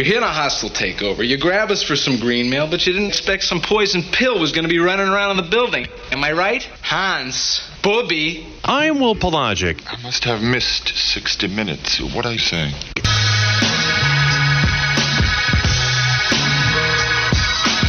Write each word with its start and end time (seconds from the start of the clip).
You're 0.00 0.06
here 0.06 0.16
in 0.16 0.22
a 0.22 0.32
hostile 0.32 0.70
takeover. 0.70 1.28
You 1.28 1.36
grab 1.36 1.70
us 1.70 1.82
for 1.82 1.94
some 1.94 2.18
green 2.18 2.48
mail, 2.48 2.66
but 2.66 2.86
you 2.86 2.94
didn't 2.94 3.08
expect 3.08 3.42
some 3.42 3.60
poison 3.60 4.02
pill 4.02 4.40
was 4.40 4.50
going 4.52 4.62
to 4.62 4.68
be 4.70 4.78
running 4.78 5.06
around 5.06 5.32
in 5.32 5.36
the 5.44 5.50
building. 5.50 5.88
Am 6.10 6.24
I 6.24 6.32
right? 6.32 6.62
Hans, 6.80 7.60
Bobby. 7.82 8.46
I'm 8.64 8.98
Will 8.98 9.14
Pelagic. 9.14 9.76
I 9.86 10.00
must 10.00 10.24
have 10.24 10.40
missed 10.40 10.88
60 10.88 11.48
minutes. 11.48 12.00
What 12.00 12.24
are 12.24 12.32
you 12.32 12.38
saying? 12.38 12.72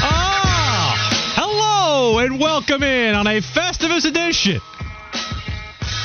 Ah, 0.03 0.97
hello 1.37 2.17
and 2.19 2.41
welcome 2.41 2.83
in 2.83 3.15
on 3.15 3.25
a 3.25 3.39
Festivus 3.39 4.03
edition 4.03 4.59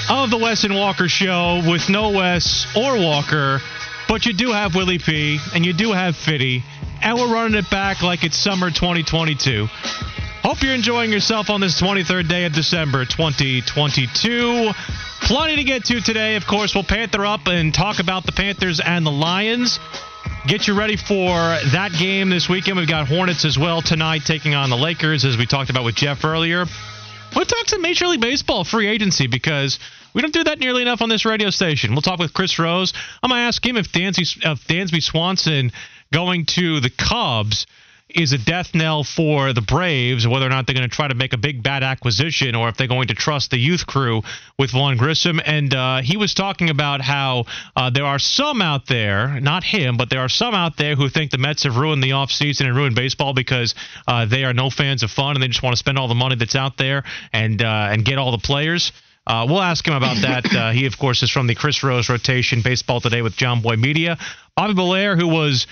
of 0.08 0.30
the 0.30 0.38
Wes 0.38 0.62
and 0.62 0.76
Walker 0.76 1.08
Show 1.08 1.62
with 1.68 1.88
no 1.88 2.10
Wes 2.10 2.64
or 2.76 2.96
Walker, 2.96 3.60
but 4.08 4.26
you 4.26 4.32
do 4.32 4.52
have 4.52 4.74
Willie 4.74 4.98
P 4.98 5.38
and 5.54 5.64
you 5.64 5.72
do 5.72 5.92
have 5.92 6.16
Fitty, 6.16 6.62
and 7.02 7.16
we're 7.18 7.32
running 7.32 7.58
it 7.58 7.70
back 7.70 8.02
like 8.02 8.24
it's 8.24 8.36
summer 8.36 8.70
2022. 8.70 9.66
Hope 10.42 10.62
you're 10.62 10.74
enjoying 10.74 11.10
yourself 11.10 11.50
on 11.50 11.60
this 11.60 11.80
23rd 11.80 12.28
day 12.28 12.44
of 12.44 12.52
December 12.52 13.04
2022. 13.04 14.70
Plenty 15.22 15.56
to 15.56 15.64
get 15.64 15.84
to 15.86 16.00
today. 16.00 16.36
Of 16.36 16.46
course, 16.46 16.74
we'll 16.74 16.84
Panther 16.84 17.26
up 17.26 17.46
and 17.46 17.74
talk 17.74 17.98
about 17.98 18.24
the 18.24 18.32
Panthers 18.32 18.78
and 18.78 19.04
the 19.04 19.10
Lions. 19.10 19.80
Get 20.46 20.68
you 20.68 20.78
ready 20.78 20.96
for 20.96 21.32
that 21.72 21.90
game 21.98 22.30
this 22.30 22.48
weekend. 22.48 22.76
We've 22.76 22.86
got 22.86 23.08
Hornets 23.08 23.44
as 23.44 23.58
well 23.58 23.82
tonight 23.82 24.22
taking 24.24 24.54
on 24.54 24.70
the 24.70 24.76
Lakers, 24.76 25.24
as 25.24 25.36
we 25.36 25.46
talked 25.46 25.70
about 25.70 25.84
with 25.84 25.96
Jeff 25.96 26.24
earlier. 26.24 26.66
We'll 27.36 27.44
talk 27.44 27.68
some 27.68 27.82
Major 27.82 28.06
League 28.06 28.22
Baseball 28.22 28.64
free 28.64 28.86
agency 28.86 29.26
because 29.26 29.78
we 30.14 30.22
don't 30.22 30.32
do 30.32 30.44
that 30.44 30.58
nearly 30.58 30.80
enough 30.80 31.02
on 31.02 31.10
this 31.10 31.26
radio 31.26 31.50
station. 31.50 31.92
We'll 31.92 32.00
talk 32.00 32.18
with 32.18 32.32
Chris 32.32 32.58
Rose. 32.58 32.94
I'm 33.22 33.28
going 33.28 33.40
to 33.40 33.46
ask 33.46 33.64
him 33.64 33.76
if 33.76 33.92
Dansby, 33.92 34.38
if 34.42 34.66
Dansby 34.66 35.02
Swanson 35.02 35.70
going 36.10 36.46
to 36.46 36.80
the 36.80 36.88
Cubs 36.88 37.66
is 38.08 38.32
a 38.32 38.38
death 38.38 38.72
knell 38.72 39.02
for 39.02 39.52
the 39.52 39.60
Braves, 39.60 40.28
whether 40.28 40.46
or 40.46 40.48
not 40.48 40.66
they're 40.66 40.76
going 40.76 40.88
to 40.88 40.94
try 40.94 41.08
to 41.08 41.14
make 41.14 41.32
a 41.32 41.38
big 41.38 41.62
bad 41.62 41.82
acquisition 41.82 42.54
or 42.54 42.68
if 42.68 42.76
they're 42.76 42.86
going 42.86 43.08
to 43.08 43.14
trust 43.14 43.50
the 43.50 43.58
youth 43.58 43.86
crew 43.86 44.22
with 44.58 44.70
Vaughn 44.70 44.96
Grissom. 44.96 45.40
And 45.44 45.74
uh, 45.74 46.02
he 46.02 46.16
was 46.16 46.32
talking 46.32 46.70
about 46.70 47.00
how 47.00 47.46
uh, 47.74 47.90
there 47.90 48.04
are 48.04 48.20
some 48.20 48.62
out 48.62 48.86
there, 48.86 49.40
not 49.40 49.64
him, 49.64 49.96
but 49.96 50.08
there 50.08 50.20
are 50.20 50.28
some 50.28 50.54
out 50.54 50.76
there 50.76 50.94
who 50.94 51.08
think 51.08 51.32
the 51.32 51.38
Mets 51.38 51.64
have 51.64 51.76
ruined 51.76 52.02
the 52.02 52.10
offseason 52.10 52.66
and 52.66 52.76
ruined 52.76 52.94
baseball 52.94 53.34
because 53.34 53.74
uh, 54.06 54.24
they 54.24 54.44
are 54.44 54.52
no 54.52 54.70
fans 54.70 55.02
of 55.02 55.10
fun 55.10 55.34
and 55.34 55.42
they 55.42 55.48
just 55.48 55.62
want 55.62 55.72
to 55.74 55.78
spend 55.78 55.98
all 55.98 56.08
the 56.08 56.14
money 56.14 56.36
that's 56.36 56.56
out 56.56 56.76
there 56.76 57.02
and 57.32 57.60
uh, 57.60 57.88
and 57.90 58.04
get 58.04 58.18
all 58.18 58.30
the 58.30 58.38
players. 58.38 58.92
Uh, 59.26 59.44
we'll 59.48 59.60
ask 59.60 59.86
him 59.86 59.94
about 59.94 60.22
that. 60.22 60.46
Uh, 60.54 60.70
he, 60.70 60.86
of 60.86 60.96
course, 60.98 61.22
is 61.24 61.30
from 61.30 61.48
the 61.48 61.54
Chris 61.56 61.82
Rose 61.82 62.08
rotation, 62.08 62.62
Baseball 62.62 63.00
Today 63.00 63.22
with 63.22 63.36
Jomboy 63.36 63.76
Media. 63.76 64.18
Bobby 64.54 64.74
Belair, 64.74 65.16
who 65.16 65.26
was 65.26 65.66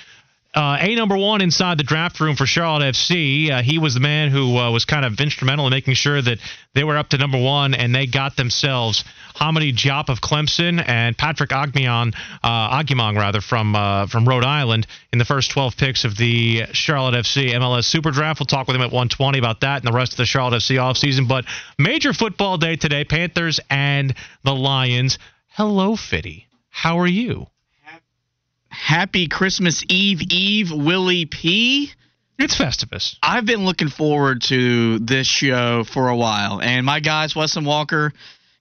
uh, 0.54 0.78
a 0.80 0.94
number 0.94 1.16
one 1.16 1.40
inside 1.40 1.78
the 1.78 1.84
draft 1.84 2.20
room 2.20 2.36
for 2.36 2.46
Charlotte 2.46 2.94
FC. 2.94 3.50
Uh, 3.50 3.62
he 3.62 3.78
was 3.78 3.94
the 3.94 4.00
man 4.00 4.30
who 4.30 4.56
uh, 4.56 4.70
was 4.70 4.84
kind 4.84 5.04
of 5.04 5.18
instrumental 5.20 5.66
in 5.66 5.70
making 5.70 5.94
sure 5.94 6.22
that 6.22 6.38
they 6.74 6.84
were 6.84 6.96
up 6.96 7.08
to 7.08 7.18
number 7.18 7.40
one 7.40 7.74
and 7.74 7.92
they 7.94 8.06
got 8.06 8.36
themselves 8.36 9.04
Hamady 9.34 9.74
Diop 9.74 10.08
of 10.08 10.20
Clemson 10.20 10.82
and 10.86 11.18
Patrick 11.18 11.50
Agmion, 11.50 12.14
uh, 12.42 12.78
Agyemang 12.78 13.16
rather 13.16 13.40
from 13.40 13.74
uh, 13.74 14.06
from 14.06 14.28
Rhode 14.28 14.44
Island 14.44 14.86
in 15.12 15.18
the 15.18 15.24
first 15.24 15.50
12 15.50 15.76
picks 15.76 16.04
of 16.04 16.16
the 16.16 16.66
Charlotte 16.72 17.14
FC 17.14 17.50
MLS 17.54 17.84
Super 17.84 18.12
Draft. 18.12 18.38
We'll 18.38 18.46
talk 18.46 18.68
with 18.68 18.76
him 18.76 18.82
at 18.82 18.92
120 18.92 19.38
about 19.38 19.60
that 19.60 19.82
and 19.82 19.92
the 19.92 19.96
rest 19.96 20.12
of 20.12 20.18
the 20.18 20.26
Charlotte 20.26 20.58
FC 20.58 20.76
offseason. 20.76 21.26
But 21.26 21.46
major 21.78 22.12
football 22.12 22.58
day 22.58 22.76
today: 22.76 23.04
Panthers 23.04 23.58
and 23.70 24.14
the 24.44 24.54
Lions. 24.54 25.18
Hello, 25.48 25.96
Fitty. 25.96 26.46
How 26.70 27.00
are 27.00 27.06
you? 27.06 27.48
Happy 28.74 29.28
Christmas 29.28 29.84
Eve, 29.88 30.20
Eve, 30.30 30.72
Willie 30.72 31.26
P. 31.26 31.90
It's 32.38 32.56
Festivus. 32.56 33.16
I've 33.22 33.46
been 33.46 33.64
looking 33.64 33.88
forward 33.88 34.42
to 34.48 34.98
this 34.98 35.26
show 35.26 35.84
for 35.84 36.08
a 36.08 36.16
while, 36.16 36.60
and 36.60 36.84
my 36.84 37.00
guys, 37.00 37.36
Weston 37.36 37.64
Walker, 37.64 38.12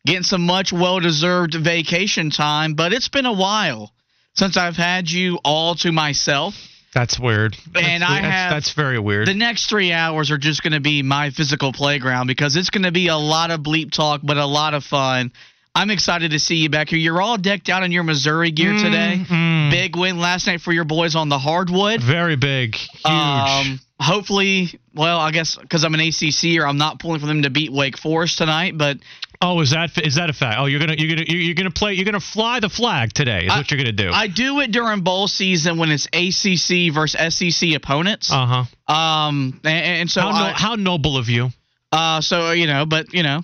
getting 0.06 0.24
some 0.24 0.46
much 0.46 0.72
well 0.72 1.00
deserved 1.00 1.56
vacation 1.56 2.30
time, 2.30 2.76
but 2.76 2.94
it's 2.94 3.10
been 3.10 3.26
a 3.26 3.34
while 3.34 3.92
since 4.36 4.58
I've 4.58 4.76
had 4.76 5.10
you 5.10 5.40
all 5.44 5.76
to 5.76 5.92
myself. 5.92 6.54
That's 6.94 7.20
weird. 7.20 7.58
And 7.74 8.04
that's, 8.04 8.12
I 8.12 8.22
that's, 8.22 8.34
have 8.34 8.52
that's 8.52 8.74
very 8.74 9.00
weird. 9.00 9.28
The 9.28 9.34
next 9.34 9.68
three 9.68 9.92
hours 9.92 10.30
are 10.30 10.38
just 10.38 10.62
going 10.62 10.74
to 10.74 10.80
be 10.80 11.02
my 11.02 11.32
physical 11.32 11.74
playground 11.74 12.28
because 12.28 12.56
it's 12.56 12.70
going 12.70 12.84
to 12.84 12.92
be 12.92 13.08
a 13.08 13.18
lot 13.18 13.50
of 13.50 13.62
bleep 13.62 13.92
talk, 13.92 14.22
but 14.24 14.38
a 14.38 14.46
lot 14.46 14.76
of 14.76 14.84
fun. 14.84 15.32
I'm 15.76 15.90
excited 15.90 16.32
to 16.32 16.40
see 16.40 16.58
you 16.58 16.70
back 16.70 16.90
here. 16.90 17.00
You're 17.00 17.22
all 17.22 17.38
decked 17.38 17.68
out 17.70 17.82
in 17.84 17.92
your 17.92 18.04
Missouri 18.04 18.52
gear 18.52 18.74
today. 18.74 19.26
Mhm. 19.28 19.72
Big 19.72 19.96
win 19.96 20.20
last 20.20 20.46
night 20.46 20.62
for 20.62 20.72
your 20.72 20.84
boys 20.84 21.16
on 21.16 21.30
the 21.30 21.40
hardwood. 21.40 22.02
Very 22.02 22.36
big, 22.36 22.76
huge. 22.76 23.06
Um, 23.06 23.80
hopefully, 24.00 24.80
well, 24.94 25.20
I 25.20 25.32
guess 25.32 25.56
because 25.56 25.84
I'm 25.84 25.94
an 25.96 26.00
ACC 26.00 26.60
or 26.60 26.68
I'm 26.68 26.78
not 26.78 27.00
pulling 27.00 27.20
for 27.20 27.26
them 27.26 27.42
to 27.42 27.50
beat 27.50 27.72
Wake 27.74 27.98
Forest 27.98 28.38
tonight. 28.38 28.78
But 28.78 28.98
oh, 29.42 29.60
is 29.62 29.72
that 29.72 29.98
is 29.98 30.14
that 30.16 30.30
a 30.30 30.34
fact? 30.34 30.58
Oh, 30.60 30.66
you're 30.66 30.80
gonna 30.80 30.94
you're 30.96 31.16
gonna 31.16 31.26
you're 31.28 31.56
gonna 31.56 31.72
play 31.72 31.94
you're 31.96 32.06
gonna 32.06 32.20
fly 32.20 32.60
the 32.60 32.70
flag 32.70 33.12
today. 33.14 33.46
Is 33.46 33.52
I- 33.52 33.58
what 33.58 33.72
you're 33.72 33.80
gonna 33.80 33.92
do. 33.94 34.12
I 34.12 34.28
do 34.28 34.60
it 34.60 34.72
during 34.72 35.02
bowl 35.02 35.28
season 35.28 35.78
when 35.80 35.90
it's 35.90 36.06
ACC 36.14 36.94
versus 36.94 37.20
SEC 37.36 37.74
opponents. 37.74 38.32
uh 38.32 38.66
huh. 38.88 38.94
um, 38.94 39.60
and, 39.64 39.86
and 40.02 40.12
so 40.12 40.22
How 40.22 40.30
no, 40.30 40.36
I, 40.36 40.52
how 40.52 40.76
noble 40.76 41.18
of 41.18 41.30
you. 41.30 41.50
uh, 41.92 42.22
so 42.22 42.52
you 42.52 42.68
know, 42.68 42.86
but 42.86 43.12
you 43.12 43.24
know. 43.24 43.44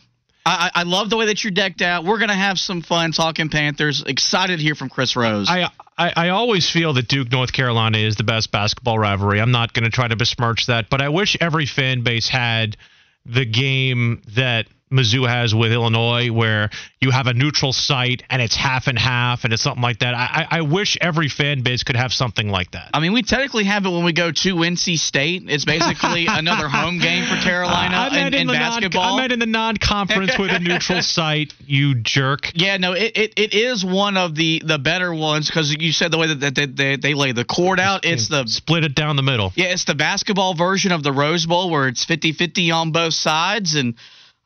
I, 0.50 0.72
I 0.82 0.84
love 0.84 1.10
the 1.10 1.18
way 1.18 1.28
that 1.28 1.44
you're 1.44 1.52
decked 1.52 1.82
out. 1.82 2.04
We're 2.06 2.20
gonna 2.20 2.34
have 2.34 2.60
some 2.60 2.82
fun 2.82 3.12
talking 3.12 3.50
Panthers. 3.50 4.04
Excited 4.06 4.58
to 4.58 4.64
hear 4.64 4.76
from 4.76 4.90
Chris 4.90 5.16
Rose. 5.16 5.48
I, 5.50 5.70
I 5.98 6.14
I 6.16 6.30
always 6.30 6.70
feel 6.70 6.94
that 6.94 7.08
Duke 7.08 7.32
North 7.32 7.52
Carolina 7.52 7.98
is 7.98 8.16
the 8.16 8.24
best 8.24 8.52
basketball 8.52 8.98
rivalry. 8.98 9.42
I'm 9.42 9.52
not 9.52 9.74
going 9.74 9.84
to 9.84 9.92
try 9.92 10.08
to 10.08 10.16
besmirch 10.16 10.68
that, 10.68 10.90
but 10.90 11.02
I 11.02 11.10
wish 11.10 11.38
every 11.40 11.66
fan 11.66 12.04
base 12.04 12.28
had 12.28 12.78
the 13.26 13.46
game 13.46 14.22
that 14.36 14.68
Mizzou 14.92 15.28
has 15.28 15.54
with 15.54 15.72
Illinois, 15.72 16.32
where 16.32 16.70
you 17.00 17.12
have 17.12 17.28
a 17.28 17.34
neutral 17.34 17.74
site 17.74 18.24
and 18.30 18.42
it's 18.42 18.56
half 18.56 18.88
and 18.88 18.98
half 18.98 19.44
and 19.44 19.54
it's 19.54 19.62
something 19.62 19.84
like 19.84 20.00
that. 20.00 20.16
I 20.16 20.48
I, 20.50 20.62
wish 20.62 20.98
every 21.00 21.30
fan 21.30 21.62
base 21.62 21.84
could 21.84 21.96
have 21.96 22.12
something 22.12 22.50
like 22.50 22.72
that. 22.72 22.90
I 22.94 23.00
mean, 23.00 23.14
we 23.14 23.22
technically 23.22 23.66
have 23.66 23.86
it 23.86 23.90
when 23.90 24.04
we 24.04 24.14
go 24.14 24.32
to 24.32 24.56
NC 24.56 24.98
State. 24.98 25.44
It's 25.48 25.66
basically 25.66 26.26
another 26.30 26.68
home 26.68 27.00
game 27.00 27.26
for 27.26 27.36
Carolina 27.36 28.10
meant 28.12 28.36
in, 28.36 28.42
in 28.42 28.48
the 28.48 28.54
basketball. 28.54 29.04
Non, 29.04 29.14
I 29.14 29.22
meant 29.22 29.34
in 29.34 29.40
the 29.40 29.46
non-conference 29.46 30.38
with 30.38 30.52
a 30.52 30.60
neutral 30.62 31.02
site. 31.02 31.54
You 31.66 31.96
jerk. 31.96 32.52
Yeah, 32.56 32.78
no, 32.78 32.94
it, 32.94 33.16
it, 33.16 33.34
it 33.38 33.54
is 33.54 33.86
one 33.86 34.18
of 34.18 34.36
the, 34.36 34.62
the 34.66 34.80
better 34.80 35.14
ones 35.14 35.48
because 35.48 35.76
you 35.78 35.92
said 35.92 36.12
the 36.12 36.18
way 36.18 36.34
that 36.34 36.56
they, 36.56 36.66
they, 36.66 36.96
they 36.96 37.14
lay 37.14 37.32
the 37.32 37.46
court 37.46 37.80
out. 37.80 38.06
It's 38.06 38.28
the 38.28 38.46
split 38.48 38.84
it 38.84 38.96
down 38.96 39.16
the 39.16 39.24
middle. 39.24 39.52
yeah, 39.56 39.68
it's 39.68 39.86
the 39.86 39.96
basketball 39.96 40.56
version 40.56 40.92
of 40.92 41.04
the 41.04 41.12
Rose 41.12 41.46
Bowl 41.46 41.70
where 41.70 41.88
it's 41.88 42.06
50-50 42.06 42.74
on 42.74 42.92
both 42.92 43.14
sides. 43.14 43.76
And 43.76 43.96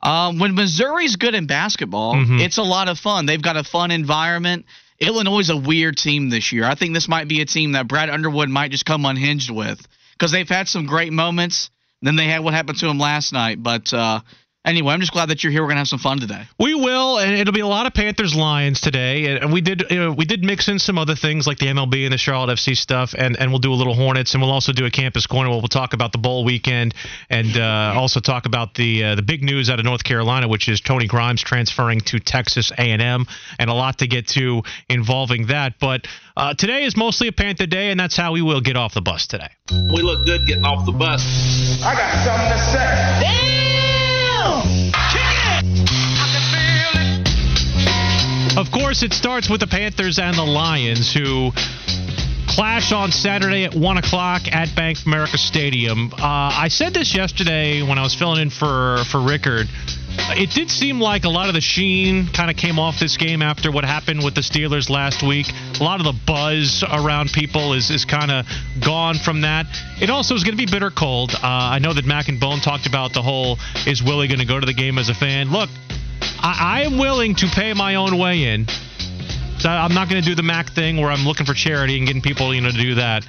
um, 0.03 0.37
when 0.39 0.53
Missouri's 0.53 1.15
good 1.15 1.33
in 1.33 1.45
basketball, 1.47 2.15
Mhm. 2.15 2.41
it's 2.41 2.57
a 2.57 2.63
lot 2.63 2.87
of 2.89 2.99
fun. 2.99 3.25
They've 3.25 3.41
got 3.41 3.57
a 3.57 3.63
fun 3.63 3.89
environment. 3.91 4.65
Illinois 4.99 5.39
is 5.39 5.49
a 5.49 5.57
weird 5.57 5.97
team 5.97 6.29
this 6.29 6.51
year. 6.51 6.65
I 6.65 6.75
think 6.75 6.93
this 6.93 7.07
might 7.07 7.27
be 7.27 7.41
a 7.41 7.45
team 7.45 7.71
that 7.71 7.87
Brad 7.87 8.09
Underwood 8.09 8.49
might 8.49 8.71
just 8.71 8.85
come 8.85 9.05
unhinged 9.05 9.49
with 9.49 9.85
because 10.13 10.31
they've 10.31 10.47
had 10.47 10.67
some 10.67 10.85
great 10.85 11.11
moments. 11.11 11.69
Then 12.01 12.15
they 12.17 12.27
had 12.27 12.41
what 12.41 12.53
happened 12.53 12.79
to 12.79 12.87
them 12.87 12.99
last 12.99 13.31
night. 13.33 13.63
But 13.63 13.93
uh, 13.93 14.19
anyway, 14.65 14.93
I'm 14.93 14.99
just 14.99 15.11
glad 15.11 15.29
that 15.29 15.43
you're 15.43 15.51
here. 15.51 15.61
We're 15.61 15.69
gonna 15.69 15.79
have 15.79 15.87
some 15.87 15.99
fun 15.99 16.19
today. 16.19 16.43
We 16.59 16.75
will, 16.75 17.19
and 17.19 17.33
it'll 17.33 17.53
be 17.53 17.61
a 17.61 17.67
lot 17.67 17.85
of 17.85 17.93
Panthers 17.93 18.35
Lions 18.35 18.81
today. 18.81 19.37
And 19.37 19.51
we 19.51 19.61
did 19.61 19.91
uh, 19.91 20.13
we 20.15 20.25
did 20.25 20.43
mix 20.43 20.67
in 20.67 20.79
some 20.79 20.97
other 20.97 21.15
things 21.15 21.47
like 21.47 21.57
the 21.57 21.67
MLB 21.67 22.03
and 22.03 22.13
the 22.13 22.17
Charlotte 22.17 22.53
FC 22.57 22.75
stuff, 22.75 23.13
and, 23.17 23.37
and 23.39 23.51
we'll 23.51 23.59
do 23.59 23.73
a 23.73 23.75
little 23.75 23.93
Hornets, 23.93 24.33
and 24.33 24.41
we'll 24.41 24.51
also 24.51 24.73
do 24.73 24.85
a 24.85 24.91
campus 24.91 25.27
corner 25.27 25.49
where 25.49 25.59
we'll 25.59 25.67
talk 25.67 25.93
about 25.93 26.11
the 26.11 26.17
bowl 26.17 26.43
weekend, 26.43 26.93
and 27.29 27.57
uh, 27.57 27.93
also 27.95 28.19
talk 28.19 28.45
about 28.45 28.73
the 28.75 29.03
uh, 29.03 29.15
the 29.15 29.21
big 29.21 29.43
news 29.43 29.69
out 29.69 29.79
of 29.79 29.85
North 29.85 30.03
Carolina, 30.03 30.47
which 30.47 30.67
is 30.67 30.81
Tony 30.81 31.07
Grimes 31.07 31.41
transferring 31.41 32.01
to 32.01 32.19
Texas 32.19 32.71
A&M, 32.77 33.25
and 33.59 33.69
a 33.69 33.73
lot 33.73 33.99
to 33.99 34.07
get 34.07 34.27
to 34.29 34.63
involving 34.89 35.47
that. 35.47 35.75
But 35.79 36.07
uh, 36.35 36.53
today 36.53 36.83
is 36.83 36.97
mostly 36.97 37.27
a 37.27 37.31
Panther 37.31 37.65
day, 37.65 37.91
and 37.91 37.99
that's 37.99 38.17
how 38.17 38.33
we 38.33 38.41
will 38.41 38.61
get 38.61 38.77
off 38.77 38.93
the 38.93 39.01
bus 39.01 39.27
today. 39.27 39.49
We 39.71 40.01
look 40.01 40.25
good 40.25 40.47
getting 40.47 40.65
off 40.65 40.85
the 40.85 40.91
bus. 40.91 41.21
I 41.83 41.95
got 41.95 42.25
something 42.25 42.49
to 42.49 43.39
say. 43.39 43.52
Of 48.63 48.71
course, 48.71 49.03
it 49.03 49.11
starts 49.11 49.49
with 49.49 49.59
the 49.59 49.67
Panthers 49.67 50.19
and 50.19 50.37
the 50.37 50.43
Lions, 50.45 51.13
who 51.13 51.51
clash 52.47 52.93
on 52.93 53.11
Saturday 53.11 53.65
at 53.65 53.75
1 53.75 53.97
o'clock 53.97 54.43
at 54.53 54.73
Bank 54.73 54.99
of 54.99 55.05
America 55.05 55.37
Stadium. 55.37 56.13
Uh, 56.13 56.17
I 56.21 56.69
said 56.69 56.93
this 56.93 57.13
yesterday 57.13 57.81
when 57.81 57.97
I 57.97 58.03
was 58.03 58.15
filling 58.15 58.41
in 58.41 58.49
for, 58.49 59.03
for 59.11 59.19
Rickard. 59.19 59.67
It 60.39 60.51
did 60.51 60.71
seem 60.71 61.01
like 61.01 61.25
a 61.25 61.29
lot 61.29 61.49
of 61.49 61.55
the 61.55 61.61
sheen 61.61 62.29
kind 62.31 62.49
of 62.49 62.55
came 62.55 62.79
off 62.79 63.01
this 63.01 63.17
game 63.17 63.41
after 63.41 63.69
what 63.69 63.83
happened 63.83 64.23
with 64.23 64.33
the 64.33 64.41
Steelers 64.41 64.89
last 64.89 65.23
week. 65.23 65.47
A 65.81 65.83
lot 65.83 65.99
of 65.99 66.05
the 66.05 66.17
buzz 66.25 66.85
around 66.89 67.33
people 67.33 67.73
is, 67.73 67.91
is 67.91 68.05
kind 68.05 68.31
of 68.31 68.45
gone 68.79 69.15
from 69.15 69.41
that. 69.41 69.65
It 70.01 70.09
also 70.09 70.35
is 70.35 70.45
going 70.45 70.57
to 70.57 70.65
be 70.65 70.71
bitter 70.71 70.89
cold. 70.89 71.33
Uh, 71.33 71.39
I 71.43 71.79
know 71.79 71.93
that 71.93 72.05
Mac 72.05 72.29
and 72.29 72.39
Bone 72.39 72.61
talked 72.61 72.85
about 72.85 73.11
the 73.11 73.21
whole 73.21 73.57
is 73.85 74.01
Willie 74.01 74.29
going 74.29 74.39
to 74.39 74.47
go 74.47 74.57
to 74.57 74.65
the 74.65 74.73
game 74.73 74.97
as 74.97 75.09
a 75.09 75.13
fan? 75.13 75.51
Look, 75.51 75.69
I, 76.43 76.81
I 76.81 76.81
am 76.81 76.97
willing 76.97 77.35
to 77.35 77.47
pay 77.47 77.73
my 77.73 77.95
own 77.95 78.17
way 78.17 78.43
in. 78.43 78.67
So 79.59 79.69
I'm 79.69 79.93
not 79.93 80.09
going 80.09 80.21
to 80.21 80.27
do 80.27 80.35
the 80.35 80.43
Mac 80.43 80.73
thing 80.73 80.97
where 80.97 81.09
I'm 81.09 81.25
looking 81.25 81.45
for 81.45 81.53
charity 81.53 81.97
and 81.97 82.05
getting 82.05 82.21
people, 82.21 82.53
you 82.53 82.59
know, 82.59 82.69
to 82.69 82.77
do 82.77 82.95
that. 82.95 83.25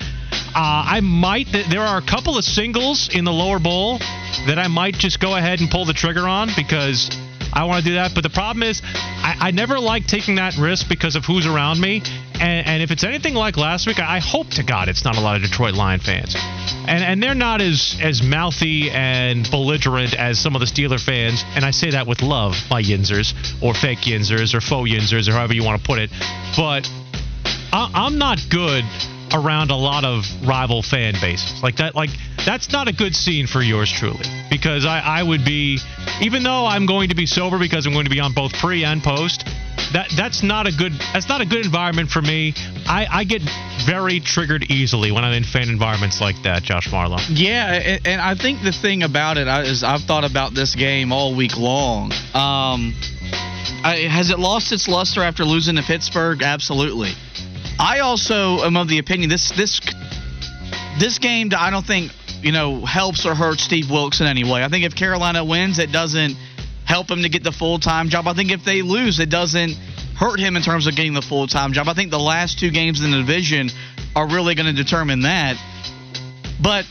Uh, 0.54 0.82
I 0.86 1.00
might. 1.00 1.46
There 1.70 1.80
are 1.80 1.98
a 1.98 2.02
couple 2.04 2.36
of 2.36 2.44
singles 2.44 3.08
in 3.14 3.24
the 3.24 3.32
lower 3.32 3.60
bowl 3.60 3.98
that 4.46 4.58
I 4.58 4.66
might 4.66 4.94
just 4.94 5.20
go 5.20 5.36
ahead 5.36 5.60
and 5.60 5.70
pull 5.70 5.84
the 5.84 5.92
trigger 5.92 6.26
on 6.26 6.50
because 6.56 7.08
I 7.54 7.64
want 7.64 7.84
to 7.84 7.90
do 7.90 7.94
that. 7.94 8.12
But 8.14 8.22
the 8.22 8.30
problem 8.30 8.62
is, 8.62 8.82
I, 8.84 9.36
I 9.40 9.50
never 9.52 9.78
like 9.78 10.06
taking 10.06 10.34
that 10.36 10.56
risk 10.58 10.88
because 10.88 11.16
of 11.16 11.24
who's 11.24 11.46
around 11.46 11.80
me. 11.80 12.02
And, 12.34 12.66
and 12.66 12.82
if 12.82 12.90
it's 12.90 13.04
anything 13.04 13.34
like 13.34 13.56
last 13.56 13.86
week, 13.86 14.00
I 14.00 14.18
hope 14.18 14.50
to 14.50 14.64
God 14.64 14.88
it's 14.88 15.04
not 15.04 15.16
a 15.16 15.20
lot 15.20 15.36
of 15.36 15.42
Detroit 15.42 15.74
Lion 15.74 16.00
fans. 16.00 16.34
And, 16.36 17.02
and 17.04 17.22
they're 17.22 17.34
not 17.34 17.60
as, 17.60 17.96
as 18.02 18.22
mouthy 18.22 18.90
and 18.90 19.48
belligerent 19.50 20.14
as 20.14 20.38
some 20.38 20.54
of 20.56 20.60
the 20.60 20.66
Steeler 20.66 21.00
fans. 21.00 21.44
And 21.54 21.64
I 21.64 21.70
say 21.70 21.92
that 21.92 22.06
with 22.06 22.22
love, 22.22 22.56
my 22.70 22.82
Yinzers, 22.82 23.32
or 23.62 23.72
fake 23.72 24.00
Yinzers, 24.00 24.54
or 24.54 24.60
faux 24.60 24.90
Yinzers, 24.90 25.28
or 25.28 25.32
however 25.32 25.54
you 25.54 25.64
want 25.64 25.80
to 25.80 25.86
put 25.86 26.00
it. 26.00 26.10
But 26.56 26.90
I, 27.72 27.90
I'm 27.94 28.18
not 28.18 28.40
good 28.50 28.84
around 29.34 29.70
a 29.70 29.76
lot 29.76 30.04
of 30.04 30.24
rival 30.46 30.80
fan 30.82 31.14
bases 31.20 31.62
like 31.62 31.76
that 31.76 31.94
like 31.94 32.10
that's 32.46 32.70
not 32.72 32.88
a 32.88 32.92
good 32.92 33.14
scene 33.14 33.46
for 33.46 33.60
yours 33.60 33.90
truly 33.90 34.24
because 34.48 34.86
I, 34.86 35.00
I 35.00 35.22
would 35.22 35.44
be 35.44 35.78
even 36.22 36.42
though 36.42 36.66
i'm 36.66 36.86
going 36.86 37.08
to 37.08 37.16
be 37.16 37.26
sober 37.26 37.58
because 37.58 37.86
i'm 37.86 37.92
going 37.92 38.04
to 38.04 38.10
be 38.10 38.20
on 38.20 38.32
both 38.32 38.52
pre 38.54 38.84
and 38.84 39.02
post 39.02 39.44
that 39.92 40.08
that's 40.16 40.42
not 40.42 40.66
a 40.66 40.72
good 40.72 40.92
that's 41.12 41.28
not 41.28 41.40
a 41.40 41.46
good 41.46 41.66
environment 41.66 42.10
for 42.10 42.22
me 42.22 42.54
i, 42.86 43.06
I 43.10 43.24
get 43.24 43.42
very 43.86 44.20
triggered 44.20 44.70
easily 44.70 45.10
when 45.10 45.24
i'm 45.24 45.32
in 45.34 45.44
fan 45.44 45.68
environments 45.68 46.20
like 46.20 46.36
that 46.44 46.62
josh 46.62 46.90
marlowe 46.92 47.18
Yeah, 47.28 47.72
and, 47.72 48.06
and 48.06 48.20
I 48.20 48.34
think 48.34 48.62
the 48.62 48.72
thing 48.72 49.02
about 49.02 49.36
it 49.36 49.48
is 49.66 49.82
I've 49.82 50.02
thought 50.02 50.24
about 50.24 50.54
this 50.54 50.74
game 50.74 51.12
all 51.12 51.36
week 51.36 51.56
long. 51.56 52.12
Um, 52.32 52.94
I, 53.84 54.08
has 54.10 54.30
it 54.30 54.38
lost 54.38 54.72
its 54.72 54.88
luster 54.88 55.22
after 55.22 55.44
losing 55.44 55.76
to 55.76 55.82
Pittsburgh? 55.82 56.42
Absolutely. 56.42 57.12
I 57.78 58.00
also 58.00 58.60
am 58.60 58.76
of 58.76 58.88
the 58.88 58.98
opinion 58.98 59.30
this 59.30 59.50
this 59.50 59.80
this 60.98 61.18
game 61.18 61.50
I 61.56 61.70
don't 61.70 61.86
think 61.86 62.12
you 62.42 62.52
know 62.52 62.84
helps 62.84 63.26
or 63.26 63.34
hurts 63.34 63.62
Steve 63.62 63.90
Wilks 63.90 64.20
in 64.20 64.26
any 64.26 64.44
way. 64.44 64.62
I 64.62 64.68
think 64.68 64.84
if 64.84 64.94
Carolina 64.94 65.44
wins, 65.44 65.78
it 65.78 65.90
doesn't 65.90 66.36
help 66.84 67.10
him 67.10 67.22
to 67.22 67.28
get 67.28 67.42
the 67.42 67.52
full 67.52 67.78
time 67.78 68.08
job. 68.08 68.28
I 68.28 68.34
think 68.34 68.52
if 68.52 68.64
they 68.64 68.82
lose, 68.82 69.18
it 69.18 69.30
doesn't 69.30 69.74
hurt 70.16 70.38
him 70.38 70.56
in 70.56 70.62
terms 70.62 70.86
of 70.86 70.94
getting 70.94 71.14
the 71.14 71.22
full 71.22 71.46
time 71.46 71.72
job. 71.72 71.88
I 71.88 71.94
think 71.94 72.10
the 72.10 72.18
last 72.18 72.58
two 72.58 72.70
games 72.70 73.04
in 73.04 73.10
the 73.10 73.18
division 73.18 73.70
are 74.14 74.28
really 74.28 74.54
going 74.54 74.74
to 74.74 74.82
determine 74.82 75.22
that. 75.22 75.56
But 76.62 76.86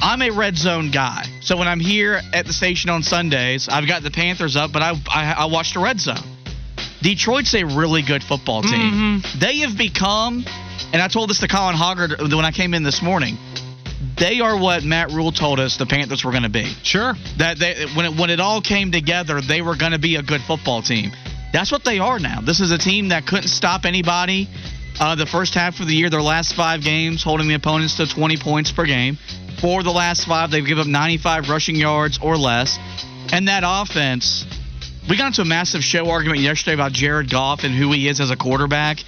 I'm 0.00 0.20
a 0.20 0.30
red 0.30 0.56
zone 0.56 0.90
guy, 0.90 1.24
so 1.40 1.56
when 1.56 1.68
I'm 1.68 1.80
here 1.80 2.20
at 2.34 2.46
the 2.46 2.52
station 2.52 2.90
on 2.90 3.02
Sundays, 3.02 3.68
I've 3.68 3.88
got 3.88 4.02
the 4.02 4.10
Panthers 4.10 4.56
up, 4.56 4.72
but 4.72 4.82
I 4.82 4.92
I, 5.08 5.32
I 5.32 5.44
watch 5.46 5.72
the 5.72 5.80
red 5.80 5.98
zone. 5.98 6.35
Detroit's 7.02 7.54
a 7.54 7.64
really 7.64 8.02
good 8.02 8.22
football 8.22 8.62
team. 8.62 9.22
They 9.38 9.58
have 9.58 9.76
become, 9.76 10.44
and 10.92 11.02
I 11.02 11.08
told 11.08 11.30
this 11.30 11.40
to 11.40 11.48
Colin 11.48 11.76
Hoggard 11.76 12.18
when 12.20 12.44
I 12.44 12.52
came 12.52 12.74
in 12.74 12.82
this 12.82 13.02
morning. 13.02 13.36
They 14.18 14.40
are 14.40 14.58
what 14.58 14.82
Matt 14.82 15.10
Rhule 15.10 15.32
told 15.32 15.60
us 15.60 15.76
the 15.76 15.86
Panthers 15.86 16.24
were 16.24 16.30
going 16.30 16.42
to 16.42 16.48
be. 16.48 16.64
sure 16.82 17.14
That 17.38 17.58
they, 17.58 17.86
when 17.94 18.06
it, 18.06 18.18
when 18.20 18.30
it 18.30 18.40
all 18.40 18.60
came 18.62 18.90
together, 18.92 19.40
they 19.40 19.60
were 19.60 19.76
going 19.76 19.92
to 19.92 19.98
be 19.98 20.16
a 20.16 20.22
good 20.22 20.40
football 20.40 20.82
team. 20.82 21.12
That's 21.52 21.70
what 21.70 21.84
they 21.84 21.98
are 21.98 22.18
now. 22.18 22.40
This 22.40 22.60
is 22.60 22.70
a 22.70 22.78
team 22.78 23.08
that 23.08 23.26
couldn't 23.26 23.48
stop 23.48 23.84
anybody. 23.84 24.48
Uh, 24.98 25.14
the 25.14 25.26
first 25.26 25.54
half 25.54 25.80
of 25.80 25.86
the 25.86 25.94
year, 25.94 26.08
their 26.08 26.22
last 26.22 26.54
five 26.54 26.82
games, 26.82 27.22
holding 27.22 27.48
the 27.48 27.54
opponents 27.54 27.96
to 27.96 28.06
20 28.06 28.38
points 28.38 28.72
per 28.72 28.86
game. 28.86 29.18
For 29.60 29.82
the 29.82 29.90
last 29.90 30.26
five, 30.26 30.50
they've 30.50 30.64
given 30.64 30.82
up 30.82 30.86
95 30.88 31.48
rushing 31.48 31.76
yards 31.76 32.18
or 32.22 32.36
less. 32.36 32.78
And 33.32 33.48
that 33.48 33.62
offense, 33.66 34.44
we 35.08 35.16
got 35.16 35.28
into 35.28 35.42
a 35.42 35.46
massive 35.46 35.84
show 35.84 36.10
argument 36.10 36.40
yesterday 36.40 36.74
about 36.74 36.92
Jared 36.92 37.30
Goff 37.30 37.64
and 37.64 37.74
who 37.74 37.92
he 37.92 38.08
is 38.08 38.20
as 38.20 38.30
a 38.30 38.36
quarterback. 38.36 38.98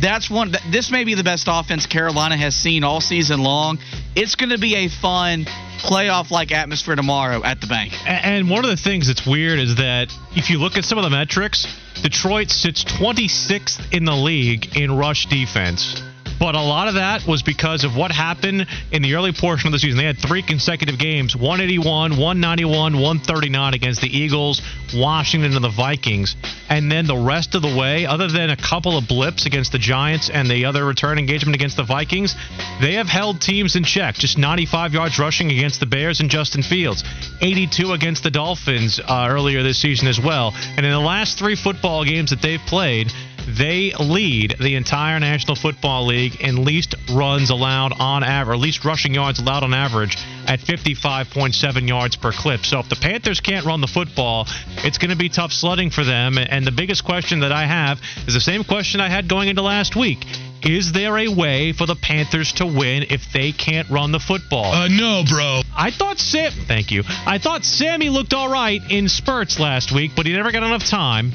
That's 0.00 0.28
one. 0.28 0.52
This 0.72 0.90
may 0.90 1.04
be 1.04 1.14
the 1.14 1.22
best 1.22 1.46
offense 1.48 1.86
Carolina 1.86 2.36
has 2.36 2.56
seen 2.56 2.82
all 2.82 3.00
season 3.00 3.40
long. 3.40 3.78
It's 4.16 4.34
going 4.34 4.50
to 4.50 4.58
be 4.58 4.74
a 4.74 4.88
fun 4.88 5.44
playoff-like 5.78 6.50
atmosphere 6.50 6.96
tomorrow 6.96 7.44
at 7.44 7.60
the 7.60 7.68
bank. 7.68 7.92
And 8.06 8.50
one 8.50 8.64
of 8.64 8.70
the 8.70 8.76
things 8.76 9.06
that's 9.06 9.26
weird 9.26 9.58
is 9.58 9.76
that 9.76 10.12
if 10.34 10.50
you 10.50 10.58
look 10.58 10.76
at 10.76 10.84
some 10.84 10.98
of 10.98 11.04
the 11.04 11.10
metrics, 11.10 11.66
Detroit 12.02 12.50
sits 12.50 12.84
26th 12.84 13.92
in 13.92 14.04
the 14.04 14.16
league 14.16 14.76
in 14.76 14.96
rush 14.96 15.26
defense. 15.26 16.02
But 16.38 16.54
a 16.54 16.60
lot 16.60 16.88
of 16.88 16.94
that 16.94 17.26
was 17.26 17.42
because 17.42 17.84
of 17.84 17.96
what 17.96 18.10
happened 18.10 18.66
in 18.92 19.02
the 19.02 19.14
early 19.14 19.32
portion 19.32 19.68
of 19.68 19.72
the 19.72 19.78
season. 19.78 19.98
They 19.98 20.04
had 20.04 20.18
three 20.18 20.42
consecutive 20.42 20.98
games 20.98 21.34
181, 21.36 22.12
191, 22.12 22.94
139 22.94 23.74
against 23.74 24.00
the 24.00 24.08
Eagles, 24.08 24.60
Washington, 24.94 25.54
and 25.54 25.64
the 25.64 25.70
Vikings. 25.70 26.36
And 26.68 26.90
then 26.90 27.06
the 27.06 27.16
rest 27.16 27.54
of 27.54 27.62
the 27.62 27.76
way, 27.76 28.06
other 28.06 28.28
than 28.28 28.50
a 28.50 28.56
couple 28.56 28.96
of 28.96 29.08
blips 29.08 29.46
against 29.46 29.72
the 29.72 29.78
Giants 29.78 30.30
and 30.30 30.48
the 30.48 30.64
other 30.64 30.84
return 30.84 31.18
engagement 31.18 31.54
against 31.54 31.76
the 31.76 31.84
Vikings, 31.84 32.34
they 32.80 32.94
have 32.94 33.08
held 33.08 33.40
teams 33.40 33.76
in 33.76 33.84
check. 33.84 34.14
Just 34.16 34.38
95 34.38 34.94
yards 34.94 35.18
rushing 35.18 35.50
against 35.50 35.80
the 35.80 35.86
Bears 35.86 36.20
and 36.20 36.30
Justin 36.30 36.62
Fields, 36.62 37.04
82 37.40 37.92
against 37.92 38.22
the 38.22 38.30
Dolphins 38.30 39.00
uh, 39.00 39.26
earlier 39.30 39.62
this 39.62 39.78
season 39.78 40.08
as 40.08 40.20
well. 40.20 40.52
And 40.76 40.84
in 40.84 40.92
the 40.92 40.98
last 40.98 41.38
three 41.38 41.56
football 41.56 42.04
games 42.04 42.30
that 42.30 42.42
they've 42.42 42.60
played, 42.60 43.12
they 43.46 43.92
lead 43.98 44.56
the 44.60 44.74
entire 44.74 45.20
National 45.20 45.56
Football 45.56 46.06
League 46.06 46.40
in 46.40 46.64
least 46.64 46.94
runs 47.12 47.50
allowed 47.50 47.92
on 47.98 48.24
average, 48.24 48.60
least 48.60 48.84
rushing 48.84 49.14
yards 49.14 49.38
allowed 49.40 49.62
on 49.62 49.74
average 49.74 50.16
at 50.46 50.60
55.7 50.60 51.88
yards 51.88 52.16
per 52.16 52.32
clip. 52.32 52.64
So 52.64 52.80
if 52.80 52.88
the 52.88 52.96
Panthers 52.96 53.40
can't 53.40 53.66
run 53.66 53.80
the 53.80 53.86
football, 53.86 54.46
it's 54.78 54.98
going 54.98 55.10
to 55.10 55.16
be 55.16 55.28
tough 55.28 55.52
sledding 55.52 55.90
for 55.90 56.04
them. 56.04 56.38
And 56.38 56.66
the 56.66 56.72
biggest 56.72 57.04
question 57.04 57.40
that 57.40 57.52
I 57.52 57.66
have 57.66 58.00
is 58.26 58.34
the 58.34 58.40
same 58.40 58.64
question 58.64 59.00
I 59.00 59.08
had 59.08 59.28
going 59.28 59.48
into 59.48 59.62
last 59.62 59.96
week. 59.96 60.24
Is 60.62 60.92
there 60.92 61.18
a 61.18 61.28
way 61.28 61.72
for 61.72 61.84
the 61.84 61.94
Panthers 61.94 62.52
to 62.54 62.64
win 62.64 63.04
if 63.10 63.30
they 63.34 63.52
can't 63.52 63.88
run 63.90 64.12
the 64.12 64.18
football? 64.18 64.72
Uh, 64.72 64.88
no, 64.88 65.22
bro. 65.28 65.60
I 65.76 65.90
thought 65.90 66.18
Sam. 66.18 66.52
Thank 66.52 66.90
you. 66.90 67.02
I 67.26 67.36
thought 67.36 67.64
Sammy 67.64 68.08
looked 68.08 68.32
all 68.32 68.48
right 68.48 68.80
in 68.90 69.10
spurts 69.10 69.60
last 69.60 69.92
week, 69.92 70.12
but 70.16 70.24
he 70.24 70.32
never 70.32 70.52
got 70.52 70.62
enough 70.62 70.88
time. 70.88 71.32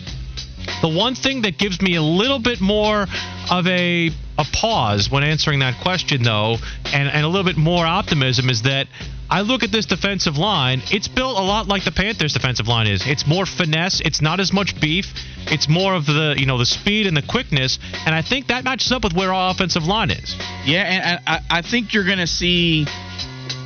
The 0.81 0.89
one 0.89 1.15
thing 1.15 1.41
that 1.43 1.57
gives 1.57 1.81
me 1.81 1.95
a 1.95 2.01
little 2.01 2.39
bit 2.39 2.61
more 2.61 3.05
of 3.49 3.67
a 3.67 4.11
a 4.39 4.45
pause 4.53 5.11
when 5.11 5.23
answering 5.23 5.59
that 5.59 5.81
question, 5.81 6.23
though, 6.23 6.55
and, 6.85 7.09
and 7.09 7.25
a 7.25 7.27
little 7.27 7.43
bit 7.43 7.57
more 7.57 7.85
optimism 7.85 8.49
is 8.49 8.61
that 8.61 8.87
I 9.29 9.41
look 9.41 9.63
at 9.63 9.71
this 9.71 9.85
defensive 9.85 10.37
line. 10.37 10.81
It's 10.91 11.09
built 11.09 11.37
a 11.37 11.41
lot 11.41 11.67
like 11.67 11.83
the 11.83 11.91
Panthers' 11.91 12.33
defensive 12.33 12.67
line 12.67 12.87
is. 12.87 13.05
It's 13.05 13.27
more 13.27 13.45
finesse. 13.45 13.99
It's 13.99 14.21
not 14.21 14.39
as 14.39 14.51
much 14.53 14.79
beef. 14.79 15.13
It's 15.47 15.67
more 15.67 15.93
of 15.93 16.05
the 16.05 16.35
you 16.37 16.45
know 16.45 16.57
the 16.57 16.65
speed 16.65 17.05
and 17.05 17.15
the 17.15 17.21
quickness, 17.21 17.77
and 18.05 18.15
I 18.15 18.21
think 18.21 18.47
that 18.47 18.63
matches 18.63 18.91
up 18.91 19.03
with 19.03 19.13
where 19.13 19.33
our 19.33 19.51
offensive 19.51 19.83
line 19.83 20.09
is. 20.09 20.35
Yeah, 20.65 20.83
and 20.83 21.21
I, 21.27 21.41
I 21.49 21.61
think 21.61 21.93
you're 21.93 22.05
going 22.05 22.19
to 22.19 22.27
see 22.27 22.87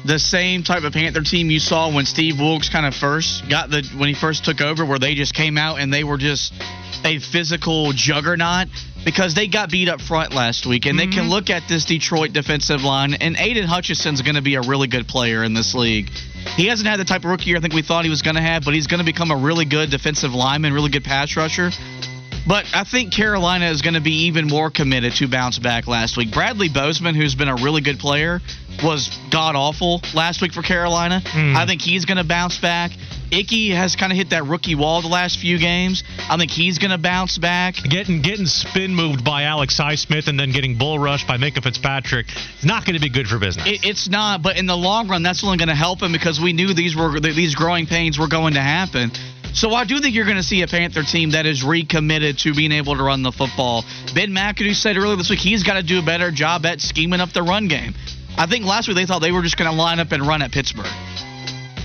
the 0.05 0.19
same 0.19 0.63
type 0.63 0.83
of 0.83 0.93
Panther 0.93 1.22
team 1.22 1.50
you 1.50 1.60
saw 1.60 1.93
when 1.93 2.05
Steve 2.05 2.39
Wilks 2.39 2.69
kind 2.69 2.86
of 2.86 2.93
first 2.93 3.48
got 3.50 3.69
the 3.69 3.83
when 3.98 4.10
he 4.10 4.15
first 4.15 4.45
took 4.45 4.62
over, 4.62 4.86
where 4.86 5.00
they 5.00 5.15
just 5.15 5.33
came 5.33 5.57
out 5.57 5.79
and 5.79 5.93
they 5.93 6.03
were 6.03 6.17
just 6.17 6.53
a 7.05 7.19
physical 7.19 7.91
juggernaut 7.93 8.67
because 9.05 9.36
they 9.36 9.48
got 9.48 9.69
beat 9.69 9.89
up 9.89 10.01
front 10.01 10.33
last 10.33 10.65
week, 10.65 10.86
and 10.86 10.98
they 10.98 11.07
can 11.07 11.25
mhm. 11.25 11.29
look 11.29 11.50
at 11.50 11.63
this 11.67 11.86
Detroit 11.86 12.33
defensive 12.33 12.83
line. 12.83 13.13
And 13.13 13.36
Aidan 13.38 13.65
Hutchinson's 13.65 14.22
going 14.22 14.36
to 14.36 14.41
be 14.41 14.55
a 14.55 14.62
really 14.62 14.88
good 14.88 15.07
player 15.07 15.43
in 15.43 15.53
this 15.53 15.74
league. 15.75 16.10
He 16.55 16.67
hasn't 16.67 16.88
had 16.88 17.00
the 17.00 17.05
type 17.05 17.24
of 17.24 17.31
rookie 17.31 17.50
year 17.50 17.57
I 17.57 17.62
think 17.62 17.74
we 17.74 17.81
thought 17.81 18.03
he 18.03 18.10
was 18.10 18.22
going 18.22 18.36
to 18.36 18.41
have, 18.41 18.63
but 18.63 18.74
he's 18.74 18.88
going 18.88 19.00
to 19.00 19.05
become 19.05 19.31
a 19.31 19.38
really 19.38 19.65
good 19.65 19.89
defensive 19.89 20.33
lineman, 20.33 20.74
really 20.74 20.89
good 20.89 21.03
pass 21.03 21.36
rusher. 21.36 21.72
But 22.45 22.65
I 22.73 22.83
think 22.83 23.13
Carolina 23.13 23.69
is 23.69 23.81
going 23.81 23.93
to 23.93 24.01
be 24.01 24.25
even 24.25 24.47
more 24.47 24.69
committed 24.69 25.13
to 25.13 25.27
bounce 25.27 25.59
back 25.59 25.88
last 25.88 26.17
week. 26.17 26.33
Bradley 26.33 26.69
Bozeman, 26.69 27.15
who's 27.15 27.35
been 27.35 27.47
a 27.47 27.55
really 27.55 27.81
good 27.81 28.00
player, 28.00 28.41
was 28.83 29.09
god 29.31 29.55
awful 29.55 30.01
last 30.13 30.41
week 30.41 30.51
for 30.51 30.62
Carolina. 30.62 31.21
Hmm. 31.23 31.55
I 31.55 31.65
think 31.65 31.81
he's 31.81 32.05
going 32.05 32.17
to 32.17 32.23
bounce 32.23 32.57
back. 32.57 32.91
Ickey 33.31 33.69
has 33.69 33.95
kind 33.95 34.12
of 34.12 34.17
hit 34.17 34.29
that 34.29 34.45
rookie 34.45 34.75
wall 34.75 35.01
the 35.01 35.07
last 35.07 35.39
few 35.39 35.57
games. 35.57 36.03
I 36.29 36.38
think 36.38 36.51
he's 36.51 36.77
going 36.77 36.91
to 36.91 36.97
bounce 36.97 37.38
back. 37.38 37.75
Getting 37.75 38.21
getting 38.21 38.45
spin 38.45 38.93
moved 38.93 39.23
by 39.23 39.43
Alex 39.43 39.79
Highsmith 39.79 40.27
and 40.27 40.39
then 40.39 40.51
getting 40.51 40.77
bull 40.77 41.00
rushed 41.00 41.27
by 41.27 41.38
Minkah 41.38 41.63
Fitzpatrick 41.63 42.27
is 42.29 42.65
not 42.65 42.85
going 42.85 42.95
to 42.95 43.01
be 43.01 43.09
good 43.09 43.27
for 43.27 43.39
business. 43.39 43.65
It, 43.67 43.85
it's 43.85 44.07
not, 44.07 44.43
but 44.43 44.57
in 44.57 44.67
the 44.67 44.77
long 44.77 45.07
run, 45.07 45.23
that's 45.23 45.43
only 45.43 45.57
going 45.57 45.69
to 45.69 45.75
help 45.75 46.01
him 46.01 46.12
because 46.12 46.39
we 46.39 46.53
knew 46.53 46.73
these 46.73 46.95
were 46.95 47.19
these 47.19 47.55
growing 47.55 47.88
pains 47.88 48.19
were 48.19 48.27
going 48.27 48.53
to 48.53 48.62
happen. 48.62 49.12
So 49.53 49.72
I 49.72 49.86
do 49.86 50.00
think 50.00 50.15
you're 50.15 50.25
going 50.25 50.38
to 50.38 50.43
see 50.43 50.63
a 50.63 50.67
Panther 50.67 51.03
team 51.03 51.31
that 51.31 51.45
is 51.45 51.63
recommitted 51.63 52.39
to 52.39 52.53
being 52.55 52.72
able 52.72 52.98
to 52.98 53.03
run 53.03 53.22
the 53.22 53.31
football. 53.31 53.86
Ben 54.15 54.31
McAdoo 54.31 54.75
said 54.75 54.98
earlier 54.98 55.15
this 55.15 55.29
week 55.29 55.39
he's 55.39 55.63
got 55.63 55.75
to 55.75 55.83
do 55.83 56.00
a 56.00 56.01
better 56.01 56.31
job 56.31 56.65
at 56.65 56.81
scheming 56.81 57.22
up 57.22 57.31
the 57.33 57.43
run 57.43 57.67
game. 57.67 57.93
I 58.36 58.48
think 58.48 58.65
last 58.65 58.88
week 58.88 58.98
they 58.98 59.05
thought 59.05 59.19
they 59.19 59.31
were 59.31 59.43
just 59.43 59.57
going 59.57 59.69
to 59.69 59.77
line 59.77 60.00
up 60.00 60.12
and 60.12 60.25
run 60.25 60.41
at 60.41 60.51
Pittsburgh. 60.51 60.91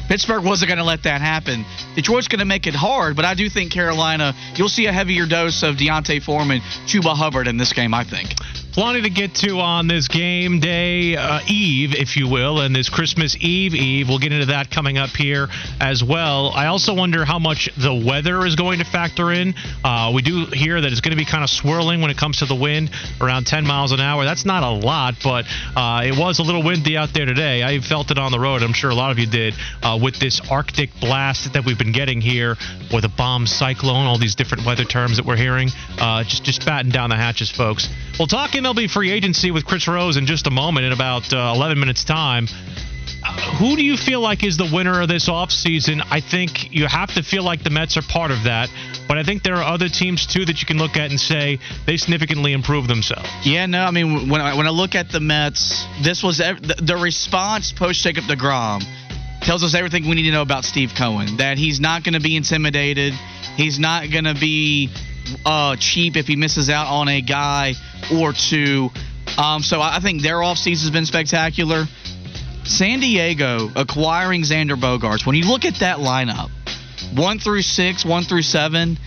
Pittsburgh 0.08 0.42
wasn't 0.42 0.70
going 0.70 0.78
to 0.78 0.84
let 0.84 1.02
that 1.02 1.20
happen. 1.20 1.66
Detroit's 1.94 2.28
going 2.28 2.38
to 2.38 2.46
make 2.46 2.66
it 2.66 2.74
hard, 2.74 3.14
but 3.14 3.26
I 3.26 3.34
do 3.34 3.50
think 3.50 3.70
Carolina, 3.70 4.32
you'll 4.54 4.70
see 4.70 4.86
a 4.86 4.92
heavier 4.92 5.26
dose 5.26 5.62
of 5.62 5.76
D'Onta 5.76 6.22
Foreman, 6.22 6.60
Chuba 6.86 7.14
Hubbard 7.14 7.46
in 7.46 7.58
this 7.58 7.74
game, 7.74 7.92
I 7.92 8.04
think. 8.04 8.30
Plenty 8.72 9.02
to 9.02 9.10
get 9.10 9.34
to 9.36 9.58
on 9.60 9.88
this 9.88 10.08
game 10.08 10.60
day 10.60 11.16
uh, 11.16 11.40
eve, 11.48 11.94
if 11.94 12.16
you 12.16 12.28
will, 12.28 12.60
and 12.60 12.76
this 12.76 12.88
Christmas 12.88 13.36
Eve 13.40 13.74
Eve. 13.74 14.08
We'll 14.08 14.18
get 14.18 14.32
into 14.32 14.46
that 14.46 14.70
coming 14.70 14.98
up 14.98 15.10
here 15.10 15.48
as 15.80 16.04
well. 16.04 16.52
I 16.54 16.66
also 16.66 16.94
wonder 16.94 17.24
how 17.24 17.38
much 17.38 17.70
the 17.76 17.94
weather 17.94 18.44
is 18.46 18.56
going 18.56 18.78
to 18.78 18.84
factor 18.84 19.32
in. 19.32 19.54
Uh, 19.82 20.12
we 20.14 20.22
do 20.22 20.46
hear 20.46 20.80
that 20.80 20.92
it's 20.92 21.00
going 21.00 21.10
to 21.10 21.16
be 21.16 21.24
kind 21.24 21.42
of 21.42 21.50
swirling 21.50 22.02
when 22.02 22.10
it 22.10 22.18
comes 22.18 22.38
to 22.38 22.46
the 22.46 22.54
wind, 22.54 22.90
around 23.20 23.46
10 23.46 23.66
miles 23.66 23.92
an 23.92 24.00
hour. 24.00 24.24
That's 24.24 24.44
not 24.44 24.62
a 24.62 24.70
lot, 24.70 25.14
but 25.24 25.46
uh, 25.74 26.02
it 26.04 26.16
was 26.16 26.38
a 26.38 26.42
little 26.42 26.62
windy 26.62 26.96
out 26.96 27.12
there 27.14 27.26
today. 27.26 27.64
I 27.64 27.80
felt 27.80 28.10
it 28.10 28.18
on 28.18 28.32
the 28.32 28.38
road. 28.40 28.62
I'm 28.62 28.74
sure 28.74 28.90
a 28.90 28.94
lot 28.94 29.10
of 29.10 29.18
you 29.18 29.26
did 29.26 29.54
uh, 29.82 29.98
with 30.00 30.20
this 30.20 30.40
Arctic 30.50 30.90
blast 31.00 31.54
that 31.54 31.64
we've 31.64 31.78
been 31.78 31.92
getting 31.92 32.20
here, 32.20 32.56
or 32.92 33.00
the 33.00 33.08
bomb 33.16 33.46
cyclone, 33.46 34.06
all 34.06 34.18
these 34.18 34.34
different 34.34 34.66
weather 34.66 34.84
terms 34.84 35.16
that 35.16 35.26
we're 35.26 35.36
hearing. 35.36 35.70
Uh, 35.98 36.22
just 36.24 36.44
just 36.44 36.64
batten 36.66 36.90
down 36.90 37.10
the 37.10 37.16
hatches, 37.16 37.50
folks. 37.50 37.88
We'll 38.18 38.28
talk 38.28 38.54
MLB 38.58 38.90
free 38.90 39.10
agency 39.10 39.50
with 39.50 39.64
Chris 39.64 39.86
Rose 39.86 40.16
in 40.16 40.26
just 40.26 40.46
a 40.46 40.50
moment 40.50 40.86
in 40.86 40.92
about 40.92 41.32
uh, 41.32 41.52
11 41.54 41.78
minutes 41.78 42.02
time. 42.02 42.46
Who 43.58 43.76
do 43.76 43.84
you 43.84 43.96
feel 43.96 44.20
like 44.20 44.42
is 44.42 44.56
the 44.56 44.68
winner 44.72 45.00
of 45.00 45.08
this 45.08 45.28
offseason? 45.28 46.04
I 46.10 46.20
think 46.20 46.72
you 46.74 46.86
have 46.86 47.14
to 47.14 47.22
feel 47.22 47.44
like 47.44 47.62
the 47.62 47.70
Mets 47.70 47.96
are 47.96 48.02
part 48.02 48.30
of 48.30 48.44
that, 48.44 48.68
but 49.06 49.16
I 49.16 49.22
think 49.22 49.42
there 49.42 49.54
are 49.56 49.62
other 49.62 49.88
teams 49.88 50.26
too 50.26 50.44
that 50.44 50.60
you 50.60 50.66
can 50.66 50.78
look 50.78 50.96
at 50.96 51.10
and 51.10 51.20
say 51.20 51.58
they 51.86 51.96
significantly 51.96 52.52
improved 52.52 52.88
themselves. 52.88 53.28
Yeah, 53.44 53.66
no, 53.66 53.84
I 53.84 53.90
mean 53.90 54.28
when 54.28 54.40
I, 54.40 54.56
when 54.56 54.66
I 54.66 54.70
look 54.70 54.94
at 54.94 55.10
the 55.10 55.20
Mets, 55.20 55.86
this 56.02 56.22
was 56.22 56.38
the, 56.38 56.74
the 56.82 56.96
response 56.96 57.72
post 57.72 58.02
Jacob 58.02 58.24
deGrom 58.24 58.82
tells 59.40 59.62
us 59.62 59.74
everything 59.74 60.08
we 60.08 60.16
need 60.16 60.24
to 60.24 60.32
know 60.32 60.42
about 60.42 60.64
Steve 60.64 60.90
Cohen. 60.96 61.36
That 61.36 61.58
he's 61.58 61.80
not 61.80 62.02
going 62.02 62.14
to 62.14 62.20
be 62.20 62.36
intimidated. 62.36 63.14
He's 63.56 63.78
not 63.78 64.10
going 64.10 64.24
to 64.24 64.34
be 64.34 64.90
uh, 65.44 65.76
cheap 65.76 66.16
if 66.16 66.26
he 66.26 66.36
misses 66.36 66.70
out 66.70 66.86
on 66.86 67.08
a 67.08 67.20
guy 67.20 67.74
or 68.12 68.32
two. 68.32 68.90
Um, 69.36 69.62
so 69.62 69.80
I 69.80 70.00
think 70.00 70.22
their 70.22 70.36
offseason 70.36 70.82
has 70.82 70.90
been 70.90 71.06
spectacular. 71.06 71.84
San 72.64 73.00
Diego 73.00 73.70
acquiring 73.76 74.42
Xander 74.42 74.76
Bogaerts. 74.76 75.26
When 75.26 75.36
you 75.36 75.44
look 75.44 75.64
at 75.64 75.76
that 75.80 75.98
lineup, 75.98 76.50
one 77.16 77.38
through 77.38 77.62
six, 77.62 78.04
one 78.04 78.24
through 78.24 78.42
seven, 78.42 78.98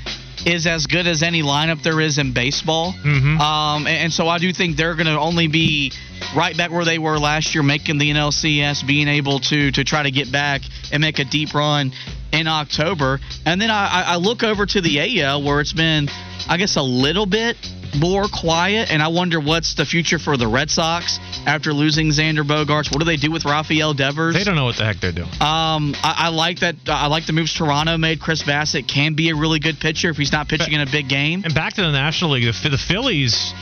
is 0.45 0.67
as 0.67 0.87
good 0.87 1.07
as 1.07 1.23
any 1.23 1.43
lineup 1.43 1.83
there 1.83 1.99
is 1.99 2.17
in 2.17 2.33
baseball. 2.33 2.93
Mm-hmm. 2.93 3.39
Um, 3.39 3.87
and, 3.87 3.97
and 3.97 4.13
so 4.13 4.27
I 4.27 4.37
do 4.37 4.51
think 4.53 4.77
they're 4.77 4.95
going 4.95 5.07
to 5.07 5.19
only 5.19 5.47
be 5.47 5.91
right 6.35 6.55
back 6.55 6.71
where 6.71 6.85
they 6.85 6.99
were 6.99 7.17
last 7.17 7.53
year, 7.53 7.63
making 7.63 7.97
the 7.97 8.11
NLCS, 8.11 8.85
being 8.85 9.07
able 9.07 9.39
to 9.39 9.71
to 9.71 9.83
try 9.83 10.03
to 10.03 10.11
get 10.11 10.31
back 10.31 10.61
and 10.91 11.01
make 11.01 11.19
a 11.19 11.25
deep 11.25 11.53
run 11.53 11.91
in 12.31 12.47
October. 12.47 13.19
And 13.45 13.61
then 13.61 13.69
I, 13.69 14.03
I 14.07 14.15
look 14.17 14.43
over 14.43 14.65
to 14.65 14.81
the 14.81 15.21
AL 15.21 15.43
where 15.43 15.59
it's 15.59 15.73
been, 15.73 16.07
I 16.47 16.57
guess, 16.57 16.75
a 16.75 16.81
little 16.81 17.25
bit 17.25 17.57
more 17.95 18.27
quiet, 18.27 18.91
and 18.91 19.01
I 19.01 19.09
wonder 19.09 19.39
what's 19.39 19.75
the 19.75 19.85
future 19.85 20.19
for 20.19 20.37
the 20.37 20.47
Red 20.47 20.69
Sox 20.69 21.19
after 21.45 21.73
losing 21.73 22.07
Xander 22.09 22.43
Bogaerts. 22.43 22.91
What 22.91 22.99
do 22.99 23.05
they 23.05 23.17
do 23.17 23.31
with 23.31 23.45
Rafael 23.45 23.93
Devers? 23.93 24.35
They 24.35 24.43
don't 24.43 24.55
know 24.55 24.65
what 24.65 24.77
the 24.77 24.85
heck 24.85 24.97
they're 24.97 25.11
doing. 25.11 25.29
Um, 25.41 25.95
I, 26.03 26.15
I 26.17 26.29
like 26.29 26.59
that. 26.59 26.75
I 26.87 27.07
like 27.07 27.25
the 27.25 27.33
moves 27.33 27.53
Toronto 27.53 27.97
made. 27.97 28.19
Chris 28.19 28.43
Bassitt 28.43 28.87
can 28.87 29.13
be 29.13 29.29
a 29.29 29.35
really 29.35 29.59
good 29.59 29.79
pitcher 29.79 30.09
if 30.09 30.17
he's 30.17 30.31
not 30.31 30.47
pitching 30.47 30.73
in 30.73 30.81
a 30.81 30.85
big 30.85 31.09
game. 31.09 31.43
And 31.43 31.53
back 31.53 31.73
to 31.73 31.81
the 31.81 31.91
National 31.91 32.31
League, 32.31 32.53
the, 32.53 32.69
the 32.69 32.77
Phillies. 32.77 33.53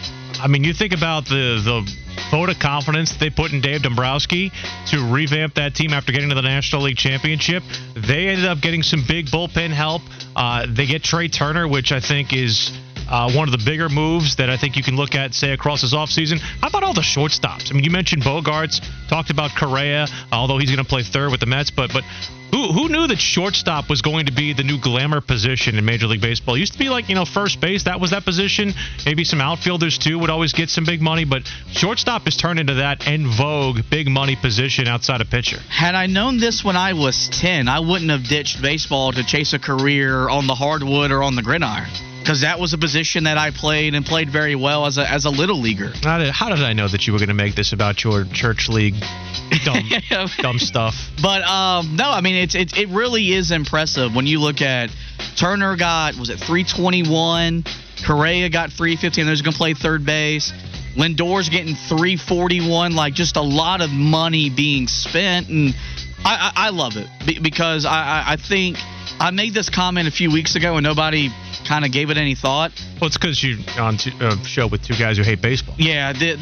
I 0.41 0.47
mean, 0.47 0.63
you 0.63 0.73
think 0.73 0.93
about 0.93 1.25
the 1.25 1.59
the 1.63 1.95
vote 2.31 2.49
of 2.49 2.59
confidence 2.59 3.15
they 3.17 3.29
put 3.29 3.53
in 3.53 3.61
Dave 3.61 3.81
Dombrowski 3.81 4.51
to 4.87 5.11
revamp 5.11 5.55
that 5.55 5.75
team 5.75 5.93
after 5.93 6.11
getting 6.11 6.29
to 6.29 6.35
the 6.35 6.41
National 6.41 6.83
League 6.83 6.97
Championship. 6.97 7.63
They 7.95 8.27
ended 8.27 8.45
up 8.45 8.61
getting 8.61 8.83
some 8.83 9.03
big 9.07 9.27
bullpen 9.27 9.69
help. 9.71 10.01
Uh, 10.35 10.67
they 10.69 10.85
get 10.85 11.03
Trea 11.03 11.29
Turner, 11.29 11.67
which 11.67 11.91
I 11.91 11.99
think 11.99 12.33
is 12.33 12.71
uh, 13.09 13.31
one 13.31 13.47
of 13.47 13.51
the 13.51 13.63
bigger 13.65 13.89
moves 13.89 14.35
that 14.37 14.49
I 14.49 14.57
think 14.57 14.77
you 14.77 14.83
can 14.83 14.95
look 14.95 15.15
at, 15.15 15.33
say, 15.33 15.51
across 15.51 15.81
this 15.81 15.93
offseason. 15.93 16.39
How 16.39 16.67
about 16.67 16.83
all 16.83 16.93
the 16.93 17.01
shortstops? 17.01 17.71
I 17.71 17.73
mean, 17.73 17.83
you 17.83 17.91
mentioned 17.91 18.23
Bogaerts, 18.23 18.81
talked 19.09 19.31
about 19.31 19.51
Correa, 19.57 20.07
although 20.31 20.57
he's 20.57 20.69
going 20.69 20.83
to 20.83 20.89
play 20.89 21.03
third 21.03 21.31
with 21.31 21.39
the 21.39 21.45
Mets, 21.45 21.71
but 21.71 21.91
but 21.91 22.03
who, 22.51 22.71
who 22.73 22.89
knew 22.89 23.07
that 23.07 23.19
shortstop 23.19 23.89
was 23.89 24.01
going 24.01 24.25
to 24.25 24.31
be 24.31 24.53
the 24.53 24.63
new 24.63 24.79
glamour 24.79 25.21
position 25.21 25.77
in 25.77 25.85
Major 25.85 26.07
League 26.07 26.21
Baseball? 26.21 26.55
It 26.55 26.59
used 26.59 26.73
to 26.73 26.79
be 26.79 26.89
like, 26.89 27.09
you 27.09 27.15
know, 27.15 27.25
first 27.25 27.61
base, 27.61 27.83
that 27.83 27.99
was 27.99 28.11
that 28.11 28.25
position. 28.25 28.73
Maybe 29.05 29.23
some 29.23 29.39
outfielders, 29.39 29.97
too, 29.97 30.17
would 30.19 30.29
always 30.29 30.53
get 30.53 30.69
some 30.69 30.83
big 30.83 31.01
money, 31.01 31.25
but 31.25 31.43
shortstop 31.71 32.23
has 32.23 32.35
turned 32.35 32.59
into 32.59 32.75
that 32.75 33.07
en 33.07 33.27
vogue 33.27 33.81
big 33.89 34.07
money 34.07 34.35
position 34.35 34.87
outside 34.87 35.21
of 35.21 35.29
pitcher. 35.29 35.59
Had 35.69 35.95
I 35.95 36.07
known 36.07 36.39
this 36.39 36.63
when 36.63 36.75
I 36.75 36.93
was 36.93 37.29
10, 37.33 37.67
I 37.67 37.79
wouldn't 37.79 38.09
have 38.09 38.23
ditched 38.27 38.61
baseball 38.61 39.11
to 39.11 39.23
chase 39.23 39.53
a 39.53 39.59
career 39.59 40.27
on 40.27 40.47
the 40.47 40.55
hardwood 40.55 41.11
or 41.11 41.23
on 41.23 41.35
the 41.35 41.43
gridiron. 41.43 41.89
Because 42.19 42.41
that 42.41 42.59
was 42.59 42.73
a 42.73 42.77
position 42.77 43.23
that 43.23 43.37
I 43.37 43.51
played 43.51 43.95
and 43.95 44.05
played 44.05 44.29
very 44.29 44.55
well 44.55 44.85
as 44.85 44.97
a, 44.97 45.09
as 45.09 45.25
a 45.25 45.29
little 45.29 45.59
leaguer. 45.59 45.91
How 46.03 46.19
did, 46.19 46.31
how 46.31 46.49
did 46.49 46.59
I 46.59 46.73
know 46.73 46.87
that 46.87 47.07
you 47.07 47.13
were 47.13 47.19
going 47.19 47.29
to 47.29 47.33
make 47.33 47.55
this 47.55 47.73
about 47.73 48.03
your 48.03 48.25
church 48.25 48.69
league 48.69 48.95
dumb, 49.63 49.89
dumb 50.37 50.59
stuff? 50.59 50.93
But 51.21 51.41
um, 51.43 51.95
no, 51.95 52.09
I 52.09 52.21
mean 52.21 52.35
it's 52.35 52.55
it, 52.55 52.77
it 52.77 52.89
really 52.89 53.33
is 53.33 53.51
impressive 53.51 54.13
when 54.13 54.27
you 54.27 54.39
look 54.39 54.61
at 54.61 54.89
Turner 55.37 55.75
got 55.75 56.15
was 56.17 56.29
it 56.29 56.37
321, 56.37 57.63
Correa 58.05 58.49
got 58.49 58.71
315. 58.71 59.25
There's 59.25 59.41
going 59.41 59.53
to 59.53 59.57
play 59.57 59.73
third 59.73 60.05
base. 60.05 60.53
Lindor's 60.95 61.49
getting 61.49 61.75
341. 61.75 62.95
Like 62.95 63.13
just 63.13 63.37
a 63.37 63.41
lot 63.41 63.81
of 63.81 63.89
money 63.89 64.49
being 64.49 64.87
spent, 64.87 65.49
and 65.49 65.73
I, 66.23 66.51
I, 66.55 66.67
I 66.67 66.69
love 66.69 66.93
it 66.97 67.07
because 67.41 67.85
I, 67.85 67.91
I, 67.91 68.23
I 68.33 68.35
think 68.35 68.77
I 69.19 69.31
made 69.31 69.53
this 69.53 69.69
comment 69.69 70.07
a 70.07 70.11
few 70.11 70.31
weeks 70.31 70.55
ago 70.55 70.75
and 70.75 70.83
nobody 70.83 71.29
kind 71.67 71.85
of 71.85 71.91
gave 71.91 72.09
it 72.09 72.17
any 72.17 72.35
thought. 72.35 72.71
Well, 72.99 73.07
it's 73.07 73.17
because 73.17 73.43
you're 73.43 73.57
on 73.79 73.97
a 74.21 74.25
uh, 74.25 74.43
show 74.43 74.67
with 74.67 74.83
two 74.83 74.95
guys 74.95 75.17
who 75.17 75.23
hate 75.23 75.41
baseball. 75.41 75.75
Yeah, 75.77 76.13
the, 76.13 76.35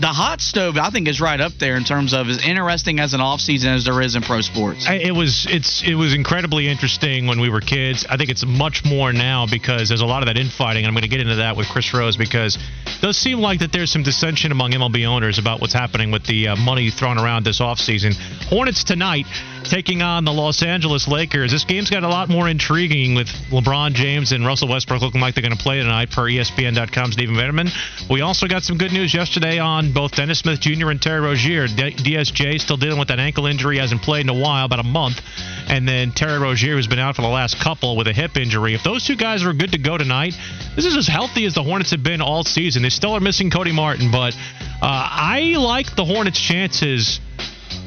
the 0.00 0.08
hot 0.08 0.40
stove 0.40 0.76
I 0.76 0.90
think 0.90 1.08
is 1.08 1.20
right 1.20 1.40
up 1.40 1.52
there 1.58 1.76
in 1.76 1.84
terms 1.84 2.12
of 2.12 2.28
as 2.28 2.44
interesting 2.44 3.00
as 3.00 3.14
an 3.14 3.20
off 3.20 3.40
season 3.40 3.72
as 3.72 3.84
there 3.84 4.00
is 4.00 4.14
in 4.14 4.22
pro 4.22 4.40
sports. 4.40 4.86
I, 4.86 4.94
it 4.94 5.14
was 5.14 5.46
it's 5.48 5.82
it 5.82 5.94
was 5.94 6.14
incredibly 6.14 6.68
interesting 6.68 7.26
when 7.26 7.40
we 7.40 7.48
were 7.48 7.60
kids. 7.60 8.06
I 8.08 8.16
think 8.16 8.30
it's 8.30 8.44
much 8.44 8.84
more 8.84 9.12
now 9.12 9.46
because 9.50 9.88
there's 9.88 10.00
a 10.02 10.06
lot 10.06 10.22
of 10.22 10.26
that 10.26 10.36
infighting. 10.36 10.84
And 10.84 10.88
I'm 10.88 10.94
going 10.94 11.02
to 11.02 11.08
get 11.08 11.20
into 11.20 11.36
that 11.36 11.56
with 11.56 11.68
Chris 11.68 11.92
Rose 11.94 12.16
because 12.16 12.56
it 12.56 13.00
does 13.00 13.16
seem 13.16 13.38
like 13.38 13.60
that 13.60 13.72
there's 13.72 13.90
some 13.90 14.02
dissension 14.02 14.52
among 14.52 14.72
MLB 14.72 15.06
owners 15.06 15.38
about 15.38 15.60
what's 15.60 15.74
happening 15.74 16.10
with 16.10 16.26
the 16.26 16.48
uh, 16.48 16.56
money 16.56 16.90
thrown 16.90 17.18
around 17.18 17.44
this 17.44 17.60
offseason. 17.60 18.14
Hornets 18.48 18.84
tonight 18.84 19.26
taking 19.64 20.02
on 20.02 20.24
the 20.24 20.32
Los 20.32 20.62
Angeles 20.62 21.08
Lakers. 21.08 21.50
This 21.50 21.64
game's 21.64 21.90
got 21.90 22.02
a 22.02 22.08
lot 22.08 22.28
more 22.28 22.48
intriguing 22.48 23.14
with 23.14 23.28
LeBron 23.50 23.94
James 23.94 24.32
and 24.32 24.46
Russell 24.46 24.68
Westbrook 24.68 25.02
looking 25.02 25.20
like 25.20 25.34
they're 25.34 25.42
going 25.42 25.56
to 25.56 25.62
play 25.62 25.78
tonight 25.78 26.10
per 26.10 26.22
ESPN.com's 26.22 27.14
Stephen 27.14 27.34
Vetterman. 27.34 27.70
We 28.08 28.20
also 28.20 28.46
got 28.46 28.62
some 28.62 28.78
good 28.78 28.92
news 28.92 29.14
yesterday 29.14 29.58
on 29.58 29.92
both 29.92 30.14
Dennis 30.16 30.40
Smith 30.40 30.60
Jr. 30.60 30.90
and 30.90 31.00
Terry 31.00 31.20
Rozier. 31.20 31.66
D- 31.66 31.94
DSJ 31.94 32.60
still 32.60 32.76
dealing 32.76 32.98
with 32.98 33.08
that 33.08 33.18
ankle 33.18 33.46
injury, 33.46 33.78
hasn't 33.78 34.02
played 34.02 34.22
in 34.22 34.28
a 34.28 34.38
while, 34.38 34.66
about 34.66 34.80
a 34.80 34.84
month. 34.84 35.20
And 35.68 35.88
then 35.88 36.12
Terry 36.12 36.38
Rozier, 36.38 36.74
who's 36.74 36.86
been 36.86 36.98
out 36.98 37.16
for 37.16 37.22
the 37.22 37.28
last 37.28 37.58
couple 37.58 37.96
with 37.96 38.06
a 38.06 38.12
hip 38.12 38.36
injury. 38.36 38.74
If 38.74 38.82
those 38.82 39.06
two 39.06 39.16
guys 39.16 39.44
are 39.44 39.52
good 39.52 39.72
to 39.72 39.78
go 39.78 39.96
tonight, 39.96 40.34
this 40.76 40.84
is 40.84 40.96
as 40.96 41.06
healthy 41.06 41.46
as 41.46 41.54
the 41.54 41.62
Hornets 41.62 41.90
have 41.90 42.02
been 42.02 42.20
all 42.20 42.44
season. 42.44 42.82
They 42.82 42.90
still 42.90 43.12
are 43.12 43.20
missing 43.20 43.50
Cody 43.50 43.72
Martin, 43.72 44.10
but 44.12 44.34
uh, 44.34 44.38
I 44.82 45.54
like 45.56 45.96
the 45.96 46.04
Hornets' 46.04 46.40
chances 46.40 47.20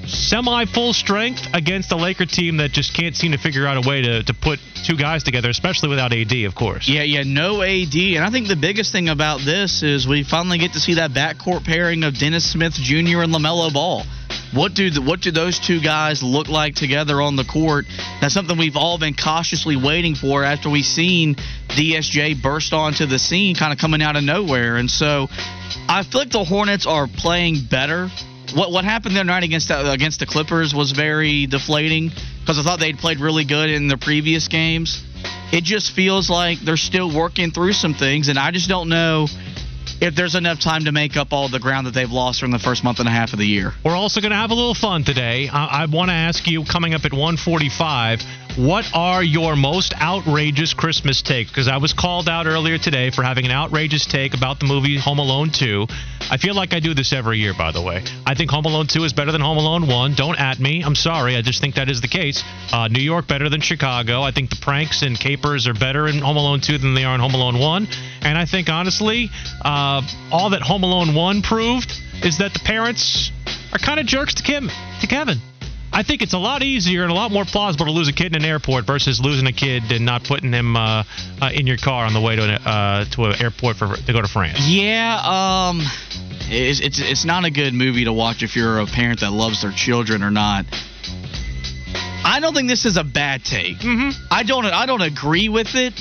semi 0.07 0.65
full 0.65 0.93
strength 0.93 1.47
against 1.53 1.91
a 1.91 1.95
Laker 1.95 2.25
team 2.25 2.57
that 2.57 2.71
just 2.71 2.93
can't 2.93 3.15
seem 3.15 3.31
to 3.31 3.37
figure 3.37 3.67
out 3.67 3.83
a 3.83 3.87
way 3.87 4.01
to, 4.01 4.23
to 4.23 4.33
put 4.33 4.59
two 4.85 4.95
guys 4.95 5.23
together, 5.23 5.49
especially 5.49 5.89
without 5.89 6.13
AD, 6.13 6.33
of 6.45 6.55
course. 6.55 6.87
Yeah, 6.87 7.03
yeah, 7.03 7.23
no 7.25 7.61
AD. 7.61 7.95
And 7.95 8.23
I 8.23 8.29
think 8.29 8.47
the 8.47 8.55
biggest 8.55 8.91
thing 8.91 9.09
about 9.09 9.41
this 9.43 9.83
is 9.83 10.07
we 10.07 10.23
finally 10.23 10.57
get 10.57 10.73
to 10.73 10.79
see 10.79 10.95
that 10.95 11.11
backcourt 11.11 11.65
pairing 11.65 12.03
of 12.03 12.17
Dennis 12.17 12.49
Smith 12.49 12.73
Jr. 12.73 13.21
and 13.21 13.33
LaMelo 13.33 13.73
Ball. 13.73 14.03
What 14.53 14.73
do 14.73 14.89
the, 14.89 15.01
what 15.01 15.21
do 15.21 15.31
those 15.31 15.59
two 15.59 15.81
guys 15.81 16.23
look 16.23 16.47
like 16.47 16.75
together 16.75 17.21
on 17.21 17.35
the 17.35 17.43
court? 17.43 17.85
That's 18.21 18.33
something 18.33 18.57
we've 18.57 18.77
all 18.77 18.97
been 18.97 19.13
cautiously 19.13 19.75
waiting 19.75 20.15
for 20.15 20.43
after 20.43 20.69
we've 20.69 20.85
seen 20.85 21.35
DSJ 21.67 22.41
burst 22.41 22.71
onto 22.71 23.05
the 23.05 23.19
scene, 23.19 23.55
kind 23.55 23.73
of 23.73 23.79
coming 23.79 24.01
out 24.01 24.15
of 24.15 24.23
nowhere. 24.23 24.77
And 24.77 24.89
so 24.89 25.27
I 25.89 26.03
feel 26.03 26.21
like 26.21 26.29
the 26.29 26.45
Hornets 26.45 26.85
are 26.85 27.07
playing 27.07 27.57
better 27.69 28.09
what 28.53 28.71
what 28.71 28.85
happened 28.85 29.15
the 29.15 29.19
other 29.19 29.27
night 29.27 29.43
against 29.43 29.71
uh, 29.71 29.83
against 29.87 30.19
the 30.19 30.25
Clippers 30.25 30.73
was 30.73 30.91
very 30.91 31.47
deflating 31.47 32.11
because 32.39 32.59
I 32.59 32.63
thought 32.63 32.79
they'd 32.79 32.97
played 32.97 33.19
really 33.19 33.45
good 33.45 33.69
in 33.69 33.87
the 33.87 33.97
previous 33.97 34.47
games. 34.47 35.03
It 35.51 35.63
just 35.63 35.91
feels 35.91 36.29
like 36.29 36.59
they're 36.59 36.77
still 36.77 37.13
working 37.13 37.51
through 37.51 37.73
some 37.73 37.93
things, 37.93 38.27
and 38.27 38.37
I 38.37 38.51
just 38.51 38.69
don't 38.69 38.89
know 38.89 39.27
if 39.99 40.15
there's 40.15 40.35
enough 40.35 40.59
time 40.59 40.85
to 40.85 40.91
make 40.91 41.17
up 41.17 41.33
all 41.33 41.49
the 41.49 41.59
ground 41.59 41.87
that 41.87 41.93
they've 41.93 42.11
lost 42.11 42.39
from 42.39 42.51
the 42.51 42.59
first 42.59 42.83
month 42.83 42.99
and 42.99 43.07
a 43.07 43.11
half 43.11 43.33
of 43.33 43.39
the 43.39 43.45
year. 43.45 43.73
We're 43.83 43.95
also 43.95 44.21
going 44.21 44.31
to 44.31 44.37
have 44.37 44.51
a 44.51 44.55
little 44.55 44.75
fun 44.75 45.03
today. 45.03 45.49
I, 45.51 45.83
I 45.83 45.85
want 45.85 46.09
to 46.09 46.13
ask 46.13 46.45
you, 46.47 46.63
coming 46.65 46.93
up 46.93 47.05
at 47.05 47.13
145, 47.13 48.21
what 48.57 48.85
are 48.93 49.23
your 49.23 49.55
most 49.55 49.93
outrageous 49.99 50.73
Christmas 50.73 51.21
takes? 51.21 51.49
Because 51.51 51.67
I 51.67 51.77
was 51.77 51.93
called 51.93 52.27
out 52.27 52.47
earlier 52.47 52.77
today 52.77 53.11
for 53.11 53.23
having 53.23 53.45
an 53.45 53.51
outrageous 53.51 54.05
take 54.05 54.33
about 54.33 54.59
the 54.59 54.65
movie 54.65 54.97
Home 54.97 55.19
Alone 55.19 55.51
2. 55.51 55.87
I 56.29 56.37
feel 56.37 56.55
like 56.55 56.73
I 56.73 56.79
do 56.79 56.93
this 56.93 57.13
every 57.13 57.37
year, 57.37 57.53
by 57.57 57.71
the 57.71 57.81
way. 57.81 58.03
I 58.25 58.35
think 58.35 58.51
Home 58.51 58.65
Alone 58.65 58.87
2 58.87 59.03
is 59.03 59.13
better 59.13 59.31
than 59.31 59.41
Home 59.41 59.57
Alone 59.57 59.87
1. 59.87 60.15
Don't 60.15 60.39
at 60.39 60.59
me. 60.59 60.83
I'm 60.83 60.95
sorry. 60.95 61.35
I 61.35 61.41
just 61.41 61.61
think 61.61 61.75
that 61.75 61.89
is 61.89 62.01
the 62.01 62.07
case. 62.07 62.43
Uh, 62.71 62.87
New 62.87 63.01
York 63.01 63.27
better 63.27 63.47
than 63.49 63.61
Chicago. 63.61 64.21
I 64.21 64.31
think 64.31 64.49
the 64.49 64.57
pranks 64.61 65.03
and 65.03 65.19
capers 65.19 65.67
are 65.67 65.73
better 65.73 66.07
in 66.07 66.19
Home 66.19 66.37
Alone 66.37 66.59
2 66.59 66.77
than 66.79 66.95
they 66.95 67.03
are 67.03 67.15
in 67.15 67.21
Home 67.21 67.35
Alone 67.35 67.59
1. 67.59 67.87
And 68.23 68.37
I 68.37 68.45
think, 68.45 68.69
honestly, 68.69 69.29
uh, 69.63 69.86
uh, 69.87 70.01
all 70.31 70.49
that 70.51 70.61
Home 70.61 70.83
Alone 70.83 71.15
1 71.15 71.41
proved 71.41 71.91
is 72.23 72.39
that 72.39 72.53
the 72.53 72.59
parents 72.59 73.31
are 73.71 73.79
kind 73.79 73.99
of 73.99 74.05
jerks 74.05 74.35
to 74.35 74.43
Kim 74.43 74.69
to 75.01 75.07
Kevin. 75.07 75.37
I 75.93 76.03
think 76.03 76.21
it's 76.21 76.33
a 76.33 76.37
lot 76.37 76.61
easier 76.63 77.03
and 77.03 77.11
a 77.11 77.15
lot 77.15 77.31
more 77.31 77.45
plausible 77.45 77.85
to 77.85 77.91
lose 77.91 78.09
a 78.09 78.13
kid 78.13 78.35
in 78.35 78.43
an 78.43 78.45
airport 78.45 78.85
versus 78.85 79.21
losing 79.21 79.47
a 79.47 79.53
kid 79.53 79.83
and 79.89 80.05
not 80.05 80.25
putting 80.25 80.51
him 80.51 80.75
uh, 80.75 81.03
uh, 81.41 81.49
in 81.53 81.65
your 81.65 81.77
car 81.77 82.05
on 82.05 82.13
the 82.13 82.19
way 82.19 82.35
to 82.35 82.43
an, 82.43 82.49
uh, 82.49 83.05
to 83.11 83.25
an 83.25 83.41
airport 83.41 83.77
for 83.77 83.95
to 83.95 84.13
go 84.13 84.21
to 84.21 84.27
France. 84.27 84.59
Yeah, 84.67 85.15
um, 85.23 85.81
it's, 86.49 86.81
it's 86.81 86.99
it's 86.99 87.25
not 87.25 87.45
a 87.45 87.51
good 87.51 87.73
movie 87.73 88.03
to 88.03 88.13
watch 88.13 88.43
if 88.43 88.55
you're 88.55 88.79
a 88.79 88.85
parent 88.85 89.21
that 89.21 89.31
loves 89.31 89.61
their 89.61 89.71
children 89.71 90.21
or 90.23 90.31
not. 90.31 90.65
I 92.23 92.39
don't 92.41 92.53
think 92.53 92.67
this 92.67 92.85
is 92.85 92.97
a 92.97 93.05
bad 93.05 93.45
take. 93.45 93.77
Mm-hmm. 93.77 94.09
I 94.29 94.43
don't 94.43 94.65
I 94.65 94.85
don't 94.85 95.01
agree 95.01 95.47
with 95.47 95.73
it. 95.75 95.93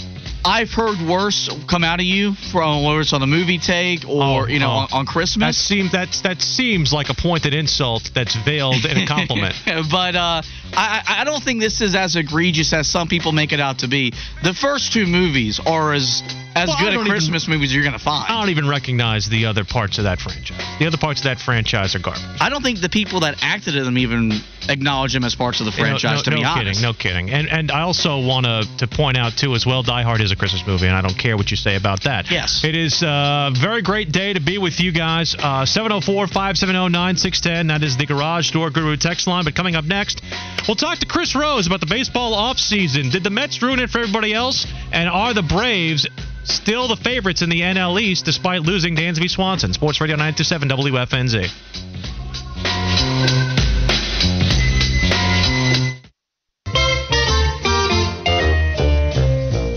I've 0.46 0.70
heard 0.72 1.00
worse 1.06 1.50
come 1.68 1.82
out 1.82 1.98
of 1.98 2.06
you 2.06 2.34
from 2.52 2.84
whether 2.84 3.00
it's 3.00 3.12
on 3.12 3.20
the 3.20 3.26
movie 3.26 3.58
take 3.58 4.06
or 4.08 4.44
Oh, 4.44 4.46
you 4.46 4.60
know 4.60 4.68
oh. 4.70 4.70
on, 4.70 4.88
on 4.92 5.04
That 5.04 5.10
Christmas. 5.12 5.56
seems 5.58 5.90
that's 5.92 6.20
that 6.22 6.40
seems 6.40 6.92
like 6.92 7.08
a 7.08 7.14
pointed 7.14 7.52
insult 7.52 8.10
that's 8.14 8.36
veiled 8.36 8.84
in 8.84 8.96
a 8.96 9.06
compliment. 9.06 9.54
but 9.90 10.14
uh, 10.14 10.42
I 10.72 11.02
I 11.20 11.24
don't 11.24 11.42
think 11.42 11.60
this 11.60 11.80
is 11.80 11.94
as 11.96 12.14
egregious 12.16 12.72
as 12.72 12.88
some 12.88 13.08
people 13.08 13.32
make 13.32 13.52
it 13.52 13.60
out 13.60 13.80
to 13.80 13.88
be. 13.88 14.12
The 14.44 14.54
first 14.54 14.92
two 14.92 15.06
movies 15.06 15.60
are 15.66 15.92
as 15.92 16.22
as 16.56 16.68
Well, 16.68 16.76
good 16.78 16.88
a 16.88 16.92
even- 16.94 17.06
Christmas 17.06 17.48
movies 17.48 17.70
as 17.70 17.74
you're 17.74 17.84
gonna 17.84 17.98
find. 17.98 18.24
I 18.28 18.40
don't 18.40 18.50
even 18.50 18.68
recognize 18.68 19.28
the 19.28 19.46
other 19.46 19.64
parts 19.64 19.98
of 19.98 20.04
that 20.04 20.20
franchise. 20.20 20.60
The 20.78 20.86
other 20.86 20.96
parts 20.96 21.20
of 21.20 21.24
that 21.24 21.40
franchise 21.40 21.94
are 21.94 21.98
garbage. 21.98 22.22
I 22.40 22.48
don't 22.48 22.62
think 22.62 22.80
the 22.80 22.88
people 22.88 23.20
that 23.20 23.36
acted 23.42 23.76
in 23.76 23.84
them 23.84 23.98
even 23.98 24.40
acknowledge 24.68 25.12
them 25.12 25.24
as 25.24 25.34
parts 25.34 25.60
of 25.60 25.66
the 25.66 25.72
franchise. 25.72 26.18
no, 26.18 26.22
to 26.22 26.30
no 26.30 26.36
be 26.36 26.42
kidding, 26.42 26.58
honest, 26.66 26.82
no 26.82 26.92
kidding. 26.92 27.26
No 27.26 27.28
kidding. 27.28 27.30
And 27.30 27.48
and 27.48 27.70
I 27.70 27.82
also 27.82 28.18
want 28.20 28.46
to 28.46 28.66
to 28.78 28.86
point 28.88 29.16
out 29.16 29.36
too 29.36 29.54
as 29.54 29.66
well, 29.66 29.82
Die 29.82 30.02
Hard 30.02 30.20
is 30.20 30.32
a 30.32 30.36
Christmas 30.36 30.66
movie, 30.66 30.86
and 30.86 30.96
I 30.96 31.00
don't 31.02 31.16
care 31.18 31.36
what 31.36 31.50
you 31.50 31.56
say 31.56 31.76
about 31.76 32.02
that. 32.04 32.30
Yes. 32.30 32.64
it 32.64 32.74
is 32.74 33.02
a 33.02 33.50
very 33.54 33.82
great 33.82 34.12
day 34.12 34.32
to 34.32 34.40
be 34.40 34.58
with 34.58 34.80
you 34.80 34.92
guys. 34.92 35.34
Uh, 35.38 35.64
704-570-9610. 35.66 37.68
That 37.68 37.82
is 37.82 37.96
the 37.96 38.06
Garage 38.06 38.50
Door 38.50 38.70
Guru 38.70 38.96
text 38.96 39.26
line. 39.26 39.44
But 39.44 39.54
coming 39.54 39.76
up 39.76 39.84
next, 39.84 40.22
we'll 40.66 40.76
talk 40.76 40.98
to 40.98 41.06
Chris 41.06 41.34
Rose 41.34 41.66
about 41.66 41.80
the 41.80 41.86
baseball 41.86 42.34
offseason. 42.34 43.10
Did 43.10 43.24
the 43.24 43.30
Mets 43.30 43.60
ruin 43.62 43.78
it 43.80 43.90
for 43.90 43.98
everybody 44.00 44.32
else? 44.34 44.66
And 44.92 45.08
are 45.08 45.34
the 45.34 45.42
Braves 45.42 46.06
still 46.44 46.88
the 46.88 46.96
favorites 46.96 47.42
in 47.42 47.48
the 47.48 47.60
NL 47.60 48.00
East 48.00 48.24
despite 48.24 48.62
losing 48.62 48.96
Dansby 48.96 49.28
Swanson? 49.28 49.72
Sports 49.72 50.00
Radio 50.00 50.16
927 50.16 50.68
WFNZ. 50.68 51.50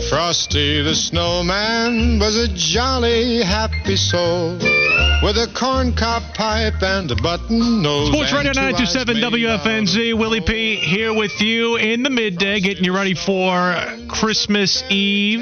Frosty 0.09 0.81
the 0.81 0.95
snowman 0.95 2.19
was 2.19 2.35
a 2.37 2.47
jolly, 2.53 3.41
happy 3.41 3.95
soul 3.95 4.57
with 5.21 5.37
a 5.37 5.47
corncob 5.53 6.33
pipe 6.33 6.81
and 6.81 7.11
a 7.11 7.15
button 7.15 7.81
nose. 7.81 8.07
Sports 8.07 8.31
Radio 8.31 8.53
927 8.53 9.15
made 9.15 9.23
out 9.23 9.33
of 9.33 9.39
WFNZ. 9.39 10.17
Willie 10.17 10.41
P 10.41 10.77
here 10.77 11.13
with 11.13 11.41
you 11.41 11.75
in 11.75 12.03
the 12.03 12.09
midday, 12.09 12.59
getting 12.59 12.83
you 12.83 12.95
ready 12.95 13.13
for 13.13 13.75
Christmas 14.07 14.83
Eve 14.89 15.41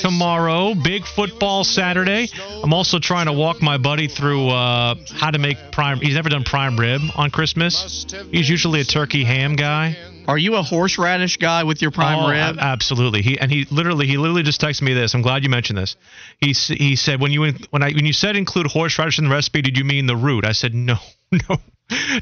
tomorrow. 0.00 0.74
Big 0.74 1.04
football 1.06 1.62
Saturday. 1.62 2.28
I'm 2.62 2.74
also 2.74 2.98
trying 2.98 3.26
to 3.26 3.32
walk 3.32 3.62
my 3.62 3.78
buddy 3.78 4.08
through 4.08 4.48
uh, 4.48 4.96
how 5.12 5.30
to 5.30 5.38
make 5.38 5.56
prime. 5.70 6.00
He's 6.00 6.14
never 6.14 6.28
done 6.28 6.42
prime 6.42 6.76
rib 6.76 7.00
on 7.14 7.30
Christmas. 7.30 8.06
He's 8.30 8.48
usually 8.48 8.80
a 8.80 8.84
turkey 8.84 9.24
ham 9.24 9.54
guy. 9.54 9.96
Are 10.28 10.38
you 10.38 10.56
a 10.56 10.62
horseradish 10.62 11.36
guy 11.36 11.64
with 11.64 11.82
your 11.82 11.90
prime 11.90 12.18
Oh, 12.18 12.28
rib? 12.28 12.56
absolutely. 12.58 13.22
He 13.22 13.38
and 13.38 13.50
he 13.50 13.66
literally 13.70 14.06
he 14.06 14.16
literally 14.16 14.42
just 14.42 14.60
texted 14.60 14.82
me 14.82 14.94
this. 14.94 15.14
I'm 15.14 15.22
glad 15.22 15.42
you 15.44 15.50
mentioned 15.50 15.78
this. 15.78 15.96
He 16.38 16.52
he 16.52 16.96
said 16.96 17.20
when 17.20 17.32
you 17.32 17.52
when 17.70 17.82
I 17.82 17.92
when 17.92 18.06
you 18.06 18.12
said 18.12 18.36
include 18.36 18.66
horseradish 18.66 19.18
in 19.18 19.24
the 19.24 19.30
recipe, 19.30 19.62
did 19.62 19.76
you 19.78 19.84
mean 19.84 20.06
the 20.06 20.16
root? 20.16 20.44
I 20.44 20.52
said 20.52 20.74
no, 20.74 20.96
no. 21.32 21.56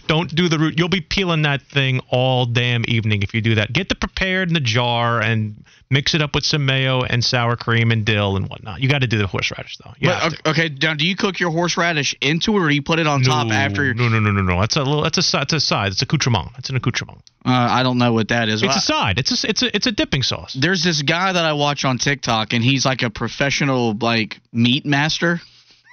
Don't 0.06 0.34
do 0.34 0.48
the 0.48 0.58
root. 0.58 0.78
You'll 0.78 0.88
be 0.88 1.00
peeling 1.00 1.42
that 1.42 1.62
thing 1.62 2.00
all 2.10 2.46
damn 2.46 2.84
evening 2.88 3.22
if 3.22 3.34
you 3.34 3.40
do 3.40 3.56
that. 3.56 3.72
Get 3.72 3.88
the 3.88 3.94
prepared 3.94 4.48
in 4.48 4.54
the 4.54 4.60
jar 4.60 5.20
and 5.20 5.64
mix 5.90 6.14
it 6.14 6.22
up 6.22 6.34
with 6.34 6.44
some 6.44 6.64
mayo 6.66 7.02
and 7.02 7.24
sour 7.24 7.56
cream 7.56 7.90
and 7.90 8.04
dill 8.04 8.36
and 8.36 8.48
whatnot. 8.48 8.80
You 8.80 8.88
got 8.88 9.00
to 9.00 9.06
do 9.08 9.18
the 9.18 9.26
horseradish 9.26 9.76
though. 9.78 9.92
You 9.98 10.10
have 10.10 10.32
But, 10.32 10.44
to. 10.44 10.50
okay, 10.50 10.68
now 10.80 10.94
do 10.94 11.06
you 11.06 11.16
cook 11.16 11.40
your 11.40 11.50
horseradish 11.50 12.14
into 12.20 12.56
it, 12.56 12.60
or 12.60 12.68
do 12.68 12.74
you 12.74 12.82
put 12.82 12.98
it 12.98 13.06
on 13.06 13.22
top 13.22 13.50
after? 13.50 13.84
you're- 13.84 13.94
no, 13.94 14.08
no, 14.08 14.20
no, 14.20 14.30
no, 14.30 14.42
no. 14.42 14.60
That's 14.60 14.76
a 14.76 14.82
little. 14.82 15.02
That's 15.02 15.18
a. 15.34 15.40
It's 15.40 15.52
a 15.52 15.60
side. 15.60 15.92
It's 15.92 16.02
accoutrement. 16.02 16.48
It's 16.58 16.70
an 16.70 16.76
accoutrement. 16.76 17.22
Uh, 17.44 17.50
I 17.50 17.82
don't 17.82 17.98
know 17.98 18.12
what 18.12 18.28
that 18.28 18.48
is. 18.48 18.62
It's 18.62 18.76
a 18.76 18.80
side. 18.80 19.18
It's 19.18 19.44
a. 19.44 19.48
It's 19.48 19.62
a. 19.62 19.74
It's 19.76 19.86
a 19.86 19.92
dipping 19.92 20.22
sauce. 20.22 20.54
there's 20.58 20.84
this 20.84 21.02
guy 21.02 21.32
that 21.32 21.44
I 21.44 21.54
watch 21.54 21.84
on 21.84 21.98
TikTok, 21.98 22.52
and 22.52 22.62
he's 22.62 22.84
like 22.84 23.02
a 23.02 23.10
professional 23.10 23.96
like 24.00 24.40
meat 24.52 24.84
master. 24.86 25.40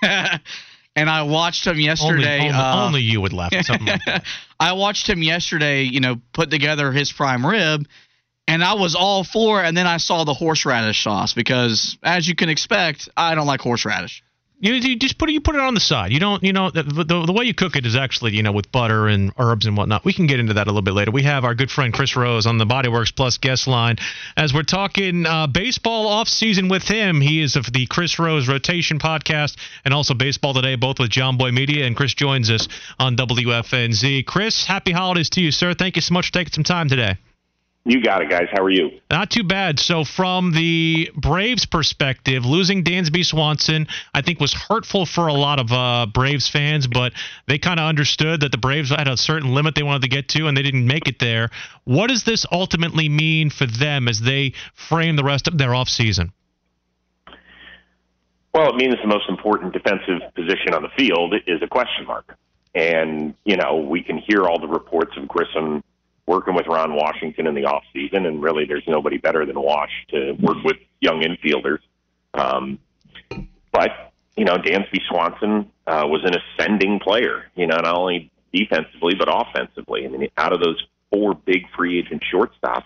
and 0.97 1.11
I 1.11 1.21
watched 1.21 1.67
him 1.67 1.79
yesterday. 1.79 2.39
only, 2.39 2.49
uh, 2.49 2.85
only 2.85 3.01
you 3.03 3.21
would 3.21 3.31
laugh 3.31 3.53
at 3.53 3.65
something 3.65 3.87
like 3.87 4.03
that. 4.05 4.25
I 4.59 4.73
watched 4.73 5.07
him 5.07 5.21
yesterday, 5.21 5.83
you 5.83 5.99
know, 5.99 6.19
put 6.33 6.49
together 6.49 6.91
his 6.91 7.11
prime 7.11 7.45
rib, 7.45 7.87
and 8.47 8.63
I 8.63 8.73
was 8.73 8.95
all 8.95 9.23
for 9.23 9.63
it. 9.63 9.67
And 9.67 9.77
then 9.77 9.85
I 9.85 9.97
saw 9.97 10.23
the 10.23 10.33
horseradish 10.33 11.03
sauce 11.03 11.33
because, 11.33 11.97
as 12.01 12.27
you 12.27 12.33
can 12.33 12.49
expect, 12.49 13.09
I 13.15 13.35
don't 13.35 13.45
like 13.45 13.61
horseradish. 13.61 14.23
You, 14.59 14.73
you 14.73 14.97
just 14.97 15.19
put 15.19 15.29
it. 15.29 15.33
You 15.33 15.41
put 15.41 15.53
it 15.53 15.61
on 15.61 15.75
the 15.75 15.79
side. 15.79 16.11
You 16.11 16.19
don't. 16.19 16.43
You 16.43 16.51
know 16.51 16.71
the, 16.71 16.81
the 16.81 17.25
the 17.27 17.33
way 17.33 17.45
you 17.45 17.53
cook 17.53 17.75
it 17.75 17.85
is 17.85 17.95
actually 17.95 18.35
you 18.35 18.41
know 18.41 18.51
with 18.51 18.71
butter 18.71 19.07
and 19.07 19.31
herbs 19.37 19.67
and 19.67 19.77
whatnot. 19.77 20.03
We 20.03 20.13
can 20.13 20.25
get 20.25 20.39
into 20.39 20.55
that 20.55 20.65
a 20.65 20.71
little 20.71 20.81
bit 20.81 20.95
later. 20.95 21.11
We 21.11 21.23
have 21.23 21.43
our 21.43 21.53
good 21.53 21.69
friend 21.69 21.93
Chris 21.93 22.15
Rose 22.15 22.47
on 22.47 22.57
the 22.57 22.65
Bodyworks 22.65 23.15
Plus 23.15 23.37
guest 23.37 23.67
line 23.67 23.97
as 24.35 24.55
we're 24.55 24.63
talking 24.63 25.27
uh, 25.27 25.45
baseball 25.45 26.07
off 26.07 26.27
season 26.27 26.69
with 26.69 26.87
him. 26.87 27.21
He 27.21 27.43
is 27.43 27.55
of 27.55 27.71
the 27.71 27.85
Chris 27.85 28.17
Rose 28.17 28.47
Rotation 28.47 28.97
podcast 28.97 29.57
and 29.85 29.93
also 29.93 30.15
Baseball 30.15 30.55
Today, 30.55 30.75
both 30.75 30.97
with 30.99 31.11
Jomboy 31.11 31.53
Media. 31.53 31.85
And 31.85 31.95
Chris 31.95 32.15
joins 32.15 32.49
us 32.49 32.67
on 32.97 33.15
WFNZ. 33.15 34.25
Chris, 34.25 34.65
happy 34.65 34.91
holidays 34.91 35.29
to 35.31 35.41
you, 35.41 35.51
sir. 35.51 35.75
Thank 35.75 35.97
you 35.97 36.01
so 36.01 36.15
much 36.15 36.27
for 36.27 36.33
taking 36.33 36.53
some 36.53 36.63
time 36.63 36.89
today. 36.89 37.17
You 37.89 38.03
got 38.03 38.21
it, 38.21 38.29
guys. 38.29 38.49
How 38.51 38.61
are 38.63 38.69
you? 38.69 38.99
Not 39.09 39.31
too 39.31 39.45
bad. 39.45 39.79
So, 39.79 40.03
from 40.03 40.51
the 40.51 41.09
Braves' 41.15 41.65
perspective, 41.65 42.45
losing 42.45 42.83
Dansby 42.83 43.25
Swanson, 43.25 43.87
I 44.13 44.21
think, 44.21 44.41
was 44.41 44.53
hurtful 44.53 45.05
for 45.05 45.27
a 45.27 45.33
lot 45.33 45.57
of 45.57 45.71
uh, 45.71 46.05
Braves 46.13 46.49
fans, 46.49 46.85
but 46.85 47.13
they 47.47 47.57
kind 47.57 47.79
of 47.79 47.85
understood 47.85 48.41
that 48.41 48.51
the 48.51 48.57
Braves 48.57 48.89
had 48.89 49.07
a 49.07 49.15
certain 49.15 49.53
limit 49.53 49.73
they 49.75 49.83
wanted 49.83 50.01
to 50.01 50.09
get 50.09 50.27
to, 50.29 50.47
and 50.47 50.57
they 50.57 50.63
didn't 50.63 50.85
make 50.85 51.07
it 51.07 51.19
there. 51.19 51.49
What 51.85 52.07
does 52.07 52.25
this 52.25 52.45
ultimately 52.51 53.07
mean 53.07 53.49
for 53.49 53.65
them 53.65 54.09
as 54.09 54.19
they 54.19 54.51
frame 54.73 55.15
the 55.15 55.23
rest 55.23 55.47
of 55.47 55.57
their 55.57 55.69
offseason? 55.69 56.31
Well, 58.53 58.69
it 58.69 58.75
means 58.75 58.95
the 59.01 59.07
most 59.07 59.29
important 59.29 59.71
defensive 59.71 60.19
position 60.35 60.73
on 60.73 60.81
the 60.81 60.89
field 60.97 61.35
is 61.47 61.61
a 61.61 61.67
question 61.67 62.05
mark. 62.05 62.35
And, 62.75 63.33
you 63.45 63.55
know, 63.55 63.77
we 63.77 64.03
can 64.03 64.17
hear 64.17 64.43
all 64.43 64.59
the 64.59 64.67
reports 64.67 65.15
of 65.15 65.25
Grissom 65.25 65.83
working 66.27 66.53
with 66.53 66.67
Ron 66.67 66.93
Washington 66.93 67.47
in 67.47 67.55
the 67.55 67.65
off 67.65 67.83
season, 67.93 68.25
and 68.25 68.43
really 68.43 68.65
there's 68.65 68.83
nobody 68.87 69.17
better 69.17 69.45
than 69.45 69.59
Wash 69.59 69.91
to 70.09 70.33
work 70.33 70.57
with 70.63 70.77
young 70.99 71.21
infielders. 71.21 71.79
Um, 72.33 72.79
but, 73.71 74.11
you 74.35 74.45
know, 74.45 74.57
Dansby 74.57 74.99
Swanson 75.09 75.71
uh, 75.87 76.03
was 76.05 76.21
an 76.25 76.35
ascending 76.35 76.99
player, 76.99 77.45
you 77.55 77.65
know, 77.65 77.77
not 77.77 77.95
only 77.97 78.29
defensively 78.53 79.15
but 79.15 79.29
offensively. 79.29 80.05
I 80.05 80.09
mean, 80.09 80.29
out 80.37 80.53
of 80.53 80.59
those 80.59 80.85
four 81.11 81.33
big 81.33 81.63
free 81.75 81.99
agent 81.99 82.23
shortstops 82.33 82.83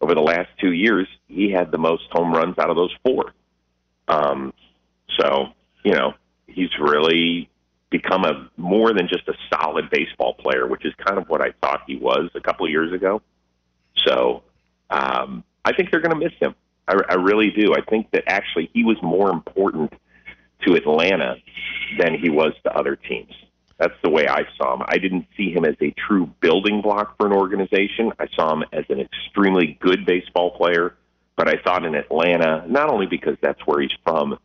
over 0.00 0.14
the 0.14 0.20
last 0.20 0.48
two 0.60 0.72
years, 0.72 1.08
he 1.26 1.50
had 1.50 1.72
the 1.72 1.78
most 1.78 2.04
home 2.10 2.32
runs 2.32 2.58
out 2.58 2.70
of 2.70 2.76
those 2.76 2.94
four. 3.04 3.32
Um, 4.08 4.52
so, 5.18 5.46
you 5.82 5.92
know, 5.92 6.12
he's 6.46 6.70
really 6.78 7.48
become 7.90 8.24
a 8.24 8.48
more 8.56 8.92
than 8.92 9.08
just 9.08 9.28
a 9.28 9.34
solid 9.50 9.90
baseball 9.90 10.34
player, 10.34 10.66
which 10.66 10.84
is 10.84 10.92
kind 11.06 11.18
of 11.18 11.28
what 11.28 11.40
I 11.40 11.52
thought 11.60 11.82
he 11.86 11.96
was 11.96 12.30
a 12.34 12.40
couple 12.40 12.66
of 12.66 12.70
years 12.70 12.92
ago. 12.92 13.22
So, 14.06 14.42
um, 14.90 15.44
I 15.64 15.72
think 15.72 15.90
they're 15.90 16.00
going 16.00 16.18
to 16.18 16.24
miss 16.24 16.34
him. 16.38 16.54
I, 16.88 16.96
I 17.08 17.14
really 17.14 17.50
do. 17.50 17.74
I 17.74 17.80
think 17.88 18.10
that 18.12 18.24
actually 18.26 18.70
he 18.72 18.84
was 18.84 18.96
more 19.02 19.30
important 19.30 19.92
to 20.64 20.74
Atlanta 20.74 21.36
than 21.98 22.14
he 22.14 22.30
was 22.30 22.52
to 22.64 22.76
other 22.76 22.96
teams. 22.96 23.32
That's 23.78 23.94
the 24.02 24.10
way 24.10 24.26
I 24.26 24.44
saw 24.56 24.74
him. 24.74 24.82
I 24.86 24.98
didn't 24.98 25.26
see 25.36 25.52
him 25.52 25.64
as 25.64 25.74
a 25.82 25.92
true 26.08 26.30
building 26.40 26.80
block 26.80 27.16
for 27.18 27.26
an 27.26 27.32
organization. 27.32 28.12
I 28.18 28.26
saw 28.34 28.54
him 28.54 28.64
as 28.72 28.84
an 28.88 29.00
extremely 29.00 29.76
good 29.80 30.06
baseball 30.06 30.52
player. 30.52 30.94
But 31.36 31.48
I 31.48 31.60
thought 31.62 31.84
in 31.84 31.94
Atlanta, 31.94 32.64
not 32.66 32.88
only 32.88 33.06
because 33.06 33.36
that's 33.42 33.60
where 33.66 33.80
he's 33.80 33.92
from 34.02 34.38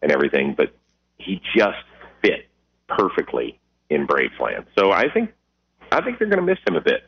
and 0.00 0.12
everything, 0.12 0.54
but 0.56 0.72
he 1.18 1.42
just 1.56 1.78
fit 2.22 2.47
perfectly 2.88 3.58
in 3.90 4.06
Braves 4.06 4.34
land. 4.40 4.66
So 4.78 4.92
I 4.92 5.04
think 5.12 5.30
I 5.90 6.02
think 6.02 6.18
they're 6.18 6.28
going 6.28 6.44
to 6.44 6.46
miss 6.46 6.58
him 6.66 6.76
a 6.76 6.80
bit. 6.80 7.07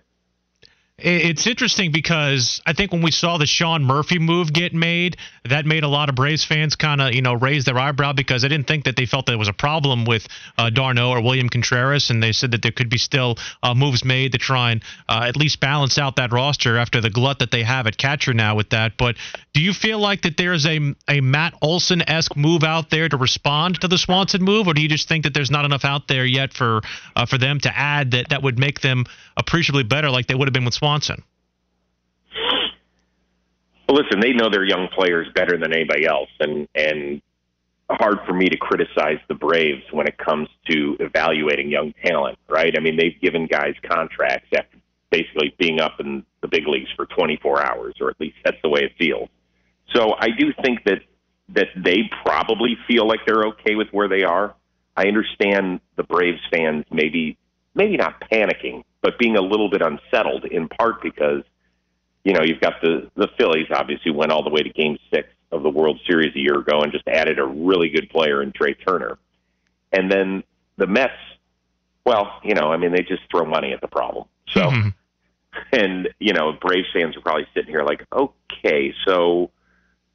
It's 1.02 1.46
interesting 1.46 1.92
because 1.92 2.60
I 2.66 2.74
think 2.74 2.92
when 2.92 3.00
we 3.00 3.10
saw 3.10 3.38
the 3.38 3.46
Sean 3.46 3.82
Murphy 3.82 4.18
move 4.18 4.52
get 4.52 4.74
made, 4.74 5.16
that 5.48 5.64
made 5.64 5.82
a 5.82 5.88
lot 5.88 6.10
of 6.10 6.14
Braves 6.14 6.44
fans 6.44 6.76
kind 6.76 7.00
of 7.00 7.14
you 7.14 7.22
know 7.22 7.32
raise 7.34 7.64
their 7.64 7.78
eyebrow 7.78 8.12
because 8.12 8.42
they 8.42 8.48
didn't 8.48 8.66
think 8.66 8.84
that 8.84 8.96
they 8.96 9.06
felt 9.06 9.24
there 9.24 9.38
was 9.38 9.48
a 9.48 9.54
problem 9.54 10.04
with 10.04 10.28
uh, 10.58 10.68
d'Arnaud 10.68 11.10
or 11.10 11.22
William 11.22 11.48
Contreras, 11.48 12.10
and 12.10 12.22
they 12.22 12.32
said 12.32 12.50
that 12.50 12.62
there 12.62 12.72
could 12.72 12.90
be 12.90 12.98
still 12.98 13.36
uh, 13.62 13.74
moves 13.74 14.04
made 14.04 14.32
to 14.32 14.38
try 14.38 14.72
and 14.72 14.82
uh, 15.08 15.24
at 15.26 15.36
least 15.36 15.60
balance 15.60 15.96
out 15.96 16.16
that 16.16 16.32
roster 16.32 16.76
after 16.76 17.00
the 17.00 17.10
glut 17.10 17.38
that 17.38 17.50
they 17.50 17.62
have 17.62 17.86
at 17.86 17.96
catcher 17.96 18.34
now 18.34 18.54
with 18.54 18.70
that. 18.70 18.98
But 18.98 19.16
do 19.54 19.62
you 19.62 19.72
feel 19.72 19.98
like 19.98 20.22
that 20.22 20.36
there's 20.36 20.66
a 20.66 20.94
a 21.08 21.22
Matt 21.22 21.54
Olson 21.62 22.02
esque 22.08 22.36
move 22.36 22.62
out 22.62 22.90
there 22.90 23.08
to 23.08 23.16
respond 23.16 23.80
to 23.80 23.88
the 23.88 23.96
Swanson 23.96 24.42
move, 24.42 24.66
or 24.66 24.74
do 24.74 24.82
you 24.82 24.88
just 24.88 25.08
think 25.08 25.24
that 25.24 25.32
there's 25.32 25.50
not 25.50 25.64
enough 25.64 25.84
out 25.86 26.08
there 26.08 26.26
yet 26.26 26.52
for 26.52 26.82
uh, 27.16 27.24
for 27.24 27.38
them 27.38 27.58
to 27.60 27.74
add 27.74 28.10
that 28.10 28.28
that 28.28 28.42
would 28.42 28.58
make 28.58 28.80
them 28.80 29.06
appreciably 29.36 29.82
better, 29.82 30.10
like 30.10 30.26
they 30.26 30.34
would 30.34 30.46
have 30.46 30.52
been 30.52 30.66
with 30.66 30.74
Swanson? 30.74 30.89
Swanson? 30.90 31.22
Well, 33.88 34.03
listen, 34.03 34.20
they 34.20 34.33
know 34.33 34.50
their 34.50 34.64
young 34.64 34.88
players 34.88 35.29
better 35.35 35.57
than 35.57 35.72
anybody 35.72 36.07
else, 36.07 36.29
and 36.40 36.68
and 36.74 37.22
hard 37.88 38.18
for 38.26 38.33
me 38.33 38.48
to 38.48 38.57
criticize 38.57 39.18
the 39.29 39.35
Braves 39.35 39.83
when 39.90 40.07
it 40.07 40.16
comes 40.16 40.48
to 40.68 40.96
evaluating 41.00 41.70
young 41.70 41.92
talent, 42.05 42.38
right? 42.48 42.72
I 42.76 42.81
mean, 42.81 42.96
they've 42.96 43.20
given 43.20 43.46
guys 43.46 43.74
contracts 43.83 44.48
after 44.57 44.79
basically 45.11 45.53
being 45.59 45.81
up 45.81 45.98
in 45.98 46.24
the 46.40 46.46
big 46.46 46.68
leagues 46.68 46.88
for 46.94 47.07
24 47.07 47.66
hours, 47.66 47.94
or 48.00 48.11
at 48.11 48.20
least 48.20 48.37
that's 48.44 48.57
the 48.62 48.68
way 48.68 48.83
it 48.83 48.92
feels. 48.96 49.29
So 49.92 50.14
I 50.18 50.29
do 50.38 50.53
think 50.64 50.85
that 50.85 51.00
that 51.50 51.66
they 51.76 52.09
probably 52.24 52.76
feel 52.87 53.09
like 53.09 53.20
they're 53.26 53.44
okay 53.44 53.74
with 53.74 53.88
where 53.90 54.09
they 54.09 54.22
are. 54.22 54.55
I 54.96 55.07
understand 55.07 55.81
the 55.96 56.05
Braves 56.05 56.40
fans 56.53 56.85
maybe 56.92 57.37
maybe 57.74 57.96
not 57.96 58.20
panicking, 58.30 58.85
but 59.02 59.18
being 59.18 59.37
a 59.37 59.40
little 59.40 59.70
bit 59.70 59.83
unsettled 59.83 60.44
in 60.44 60.68
part 60.68 61.02
because 61.02 61.42
you 62.24 62.33
know 62.33 62.42
you've 62.42 62.61
got 62.61 62.74
the 62.83 63.11
the 63.16 63.28
Phillies 63.38 63.68
obviously 63.70 64.12
went 64.12 64.33
all 64.33 64.42
the 64.42 64.50
way 64.50 64.62
to 64.62 64.70
Game 64.70 64.98
Six 65.12 65.28
of 65.52 65.62
the 65.62 65.70
World 65.70 66.00
Series 66.06 66.35
a 66.35 66.38
year 66.38 66.59
ago 66.59 66.80
and 66.83 66.92
just 66.92 67.06
added 67.09 67.38
a 67.38 67.44
really 67.44 67.88
good 67.88 68.09
player 68.11 68.42
in 68.42 68.52
Trea 68.52 68.74
Turner, 68.74 69.18
and 69.92 70.11
then 70.11 70.42
the 70.76 70.87
Mets. 70.87 71.12
Well, 72.04 72.40
you 72.42 72.54
know, 72.54 72.72
I 72.72 72.76
mean, 72.76 72.92
they 72.92 73.02
just 73.02 73.22
throw 73.30 73.44
money 73.44 73.72
at 73.72 73.80
the 73.83 73.88
problem. 73.88 74.24
So, 74.48 74.62
mm-hmm. 74.62 74.88
and 75.72 76.09
you 76.18 76.33
know, 76.33 76.52
Braves 76.61 76.88
fans 76.92 77.16
are 77.16 77.20
probably 77.20 77.46
sitting 77.54 77.70
here 77.70 77.85
like, 77.85 78.06
okay, 78.12 78.94
so 79.06 79.50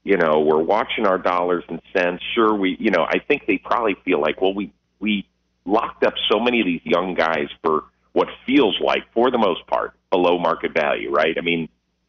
you 0.06 0.18
know, 0.18 0.40
we're 0.42 0.62
watching 0.62 1.08
our 1.08 1.18
dollars 1.18 1.64
and 1.68 1.82
cents. 1.92 2.24
Sure, 2.36 2.54
we, 2.54 2.78
you 2.80 2.92
know, 2.92 3.04
I 3.04 3.20
think 3.20 3.48
they 3.48 3.58
probably 3.58 3.96
feel 4.06 4.22
like, 4.22 4.40
well, 4.40 4.54
we 4.54 4.72
we 5.00 5.28
locked 5.66 6.04
up 6.06 6.14
so 6.32 6.40
many 6.40 6.60
of 6.60 6.66
these 6.66 6.82
young 6.84 7.16
guys 7.16 7.48
for 7.64 7.86
what 8.14 8.28
feels 8.46 8.80
like, 8.82 9.04
for 9.14 9.30
the 9.30 9.38
most 9.38 9.66
part, 9.68 9.94
below 10.10 10.40
market 10.40 10.74
value, 10.74 11.12
right? 11.12 11.36
I 11.38 11.42
mean, 11.42 11.68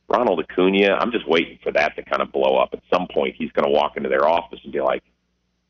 Ronald 0.08 0.40
Acuna, 0.40 0.94
I'm 1.00 1.10
just 1.10 1.28
waiting 1.28 1.58
for 1.62 1.72
that 1.72 1.96
to 1.96 2.02
kind 2.04 2.22
of 2.22 2.30
blow 2.30 2.56
up. 2.56 2.70
At 2.72 2.80
some 2.92 3.08
point, 3.12 3.34
he's 3.36 3.50
going 3.52 3.64
to 3.64 3.70
walk 3.72 3.96
into 3.96 4.08
their 4.08 4.28
office 4.28 4.60
and 4.62 4.72
be 4.72 4.80
like, 4.80 5.02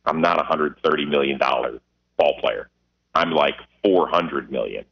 I'm 0.05 0.21
not 0.21 0.39
a 0.39 0.45
$130 0.45 1.09
million 1.09 1.39
ball 1.39 2.35
player. 2.41 2.69
I'm 3.15 3.31
like 3.31 3.55
400 3.83 4.53
million. 4.53 4.85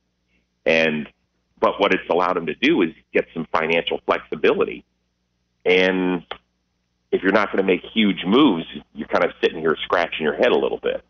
And, 0.64 1.08
but 1.60 1.78
what 1.78 1.92
it's 1.92 2.08
allowed 2.08 2.38
him 2.38 2.46
to 2.46 2.54
do 2.54 2.82
is 2.82 2.90
get 3.12 3.26
some 3.34 3.46
financial 3.52 4.00
flexibility. 4.06 4.84
And 5.66 6.24
if 7.12 7.22
you're 7.22 7.32
not 7.32 7.48
going 7.48 7.58
to 7.58 7.66
make 7.66 7.82
huge 7.92 8.24
moves, 8.26 8.64
you're 8.94 9.08
kind 9.08 9.24
of 9.24 9.32
sitting 9.42 9.60
here 9.60 9.76
scratching 9.84 10.22
your 10.22 10.34
head 10.34 10.52
a 10.52 10.58
little 10.58 10.80
bit. 10.82 11.04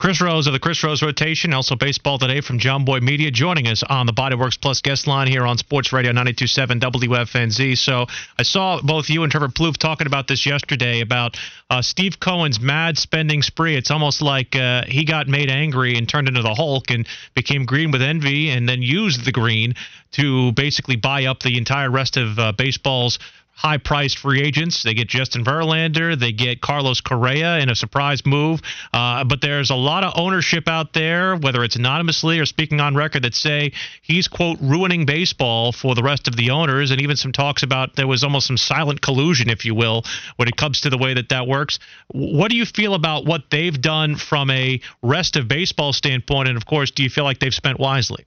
Chris 0.00 0.20
Rose 0.20 0.46
of 0.46 0.52
the 0.52 0.60
Chris 0.60 0.84
Rose 0.84 1.02
Rotation, 1.02 1.52
also 1.52 1.74
baseball 1.74 2.20
today 2.20 2.40
from 2.40 2.60
Jomboy 2.60 3.02
Media, 3.02 3.32
joining 3.32 3.66
us 3.66 3.82
on 3.82 4.06
the 4.06 4.12
Bodyworks 4.12 4.60
Plus 4.60 4.80
guest 4.80 5.08
line 5.08 5.26
here 5.26 5.44
on 5.44 5.58
Sports 5.58 5.92
Radio 5.92 6.12
92.7 6.12 6.78
WFNZ. 6.78 7.76
So 7.76 8.06
I 8.38 8.44
saw 8.44 8.80
both 8.80 9.10
you 9.10 9.24
and 9.24 9.32
Trevor 9.32 9.48
Plouffe 9.48 9.76
talking 9.76 10.06
about 10.06 10.28
this 10.28 10.46
yesterday 10.46 11.00
about 11.00 11.36
uh, 11.68 11.82
Steve 11.82 12.20
Cohen's 12.20 12.60
mad 12.60 12.96
spending 12.96 13.42
spree. 13.42 13.74
It's 13.74 13.90
almost 13.90 14.22
like 14.22 14.54
uh, 14.54 14.84
he 14.86 15.04
got 15.04 15.26
made 15.26 15.50
angry 15.50 15.96
and 15.96 16.08
turned 16.08 16.28
into 16.28 16.42
the 16.42 16.54
Hulk 16.54 16.92
and 16.92 17.04
became 17.34 17.66
green 17.66 17.90
with 17.90 18.00
envy 18.00 18.50
and 18.50 18.68
then 18.68 18.82
used 18.82 19.24
the 19.24 19.32
green 19.32 19.74
to 20.12 20.52
basically 20.52 20.94
buy 20.94 21.24
up 21.24 21.40
the 21.40 21.58
entire 21.58 21.90
rest 21.90 22.16
of 22.16 22.38
uh, 22.38 22.52
baseball's 22.52 23.18
high 23.58 23.76
priced 23.76 24.18
free 24.18 24.40
agents. 24.40 24.84
They 24.84 24.94
get 24.94 25.08
Justin 25.08 25.44
Verlander, 25.44 26.16
they 26.16 26.30
get 26.30 26.60
Carlos 26.60 27.00
Correa 27.00 27.58
in 27.58 27.68
a 27.68 27.74
surprise 27.74 28.24
move. 28.24 28.60
Uh, 28.92 29.24
but 29.24 29.40
there's 29.40 29.70
a 29.70 29.74
lot 29.74 30.04
of 30.04 30.12
ownership 30.14 30.68
out 30.68 30.92
there, 30.92 31.34
whether 31.36 31.64
it's 31.64 31.74
anonymously 31.74 32.38
or 32.38 32.46
speaking 32.46 32.80
on 32.80 32.94
record, 32.94 33.24
that 33.24 33.34
say 33.34 33.72
he's, 34.00 34.28
quote, 34.28 34.58
ruining 34.60 35.06
baseball 35.06 35.72
for 35.72 35.96
the 35.96 36.04
rest 36.04 36.28
of 36.28 36.36
the 36.36 36.50
owners. 36.50 36.92
And 36.92 37.00
even 37.00 37.16
some 37.16 37.32
talks 37.32 37.64
about 37.64 37.96
there 37.96 38.06
was 38.06 38.22
almost 38.22 38.46
some 38.46 38.56
silent 38.56 39.00
collusion, 39.00 39.50
if 39.50 39.64
you 39.64 39.74
will, 39.74 40.04
when 40.36 40.46
it 40.46 40.56
comes 40.56 40.82
to 40.82 40.90
the 40.90 40.98
way 40.98 41.14
that 41.14 41.30
that 41.30 41.48
works. 41.48 41.80
What 42.12 42.52
do 42.52 42.56
you 42.56 42.64
feel 42.64 42.94
about 42.94 43.24
what 43.24 43.50
they've 43.50 43.80
done 43.80 44.14
from 44.14 44.50
a 44.50 44.80
rest 45.02 45.34
of 45.34 45.48
baseball 45.48 45.92
standpoint? 45.92 46.46
And 46.46 46.56
of 46.56 46.64
course, 46.64 46.92
do 46.92 47.02
you 47.02 47.10
feel 47.10 47.24
like 47.24 47.40
they've 47.40 47.52
spent 47.52 47.80
wisely? 47.80 48.24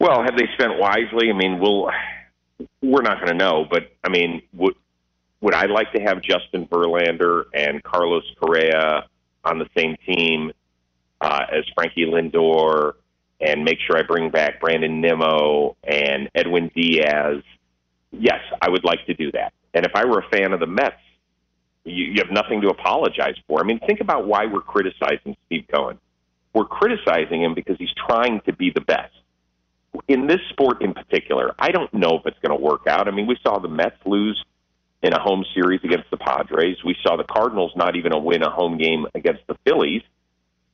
Well, 0.00 0.24
have 0.24 0.36
they 0.36 0.48
spent 0.54 0.80
wisely? 0.80 1.30
I 1.30 1.32
mean, 1.32 1.60
we'll 1.60 1.88
we're 2.82 3.02
not 3.02 3.18
going 3.18 3.28
to 3.28 3.34
know. 3.36 3.66
But 3.68 3.92
I 4.02 4.08
mean, 4.08 4.42
would 4.52 4.74
would 5.40 5.54
I 5.54 5.66
like 5.66 5.92
to 5.92 6.00
have 6.00 6.22
Justin 6.22 6.66
Verlander 6.66 7.44
and 7.52 7.82
Carlos 7.82 8.24
Correa 8.40 9.06
on 9.44 9.58
the 9.58 9.66
same 9.76 9.96
team 10.06 10.52
uh, 11.20 11.46
as 11.52 11.64
Frankie 11.74 12.06
Lindor, 12.06 12.94
and 13.40 13.64
make 13.64 13.78
sure 13.86 13.98
I 13.98 14.02
bring 14.02 14.30
back 14.30 14.60
Brandon 14.60 15.00
Nimmo 15.00 15.76
and 15.84 16.30
Edwin 16.34 16.70
Diaz? 16.74 17.42
Yes, 18.10 18.40
I 18.62 18.70
would 18.70 18.84
like 18.84 19.04
to 19.06 19.14
do 19.14 19.32
that. 19.32 19.52
And 19.74 19.84
if 19.84 19.92
I 19.94 20.04
were 20.04 20.20
a 20.20 20.28
fan 20.28 20.52
of 20.52 20.60
the 20.60 20.66
Mets, 20.66 20.96
you, 21.84 22.04
you 22.04 22.22
have 22.24 22.30
nothing 22.30 22.60
to 22.62 22.68
apologize 22.68 23.34
for. 23.46 23.60
I 23.60 23.64
mean, 23.64 23.80
think 23.80 24.00
about 24.00 24.26
why 24.26 24.46
we're 24.46 24.60
criticizing 24.60 25.36
Steve 25.46 25.66
Cohen. 25.72 25.98
We're 26.54 26.64
criticizing 26.64 27.42
him 27.42 27.54
because 27.54 27.76
he's 27.78 27.92
trying 28.08 28.40
to 28.46 28.52
be 28.52 28.70
the 28.70 28.80
best 28.80 29.12
in 30.08 30.26
this 30.26 30.40
sport 30.50 30.82
in 30.82 30.94
particular, 30.94 31.54
I 31.58 31.70
don't 31.70 31.92
know 31.94 32.18
if 32.18 32.26
it's 32.26 32.38
going 32.46 32.56
to 32.56 32.62
work 32.62 32.86
out. 32.86 33.08
I 33.08 33.10
mean, 33.10 33.26
we 33.26 33.36
saw 33.42 33.58
the 33.58 33.68
Mets 33.68 33.96
lose 34.04 34.42
in 35.02 35.12
a 35.12 35.20
home 35.20 35.44
series 35.54 35.80
against 35.84 36.10
the 36.10 36.16
Padres. 36.16 36.76
We 36.84 36.96
saw 37.02 37.16
the 37.16 37.24
Cardinals 37.24 37.72
not 37.76 37.96
even 37.96 38.12
win 38.24 38.42
a 38.42 38.50
home 38.50 38.78
game 38.78 39.06
against 39.14 39.46
the 39.46 39.56
Phillies, 39.64 40.02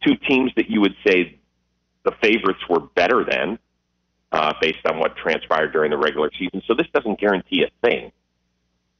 two 0.06 0.14
teams 0.28 0.52
that 0.56 0.70
you 0.70 0.80
would 0.80 0.94
say 1.06 1.38
the 2.04 2.12
favorites 2.22 2.60
were 2.68 2.80
better 2.80 3.24
than 3.28 3.58
uh, 4.32 4.54
based 4.60 4.86
on 4.86 4.98
what 4.98 5.16
transpired 5.16 5.72
during 5.72 5.90
the 5.90 5.98
regular 5.98 6.30
season. 6.38 6.62
So 6.66 6.74
this 6.74 6.86
doesn't 6.94 7.20
guarantee 7.20 7.64
a 7.64 7.86
thing, 7.86 8.12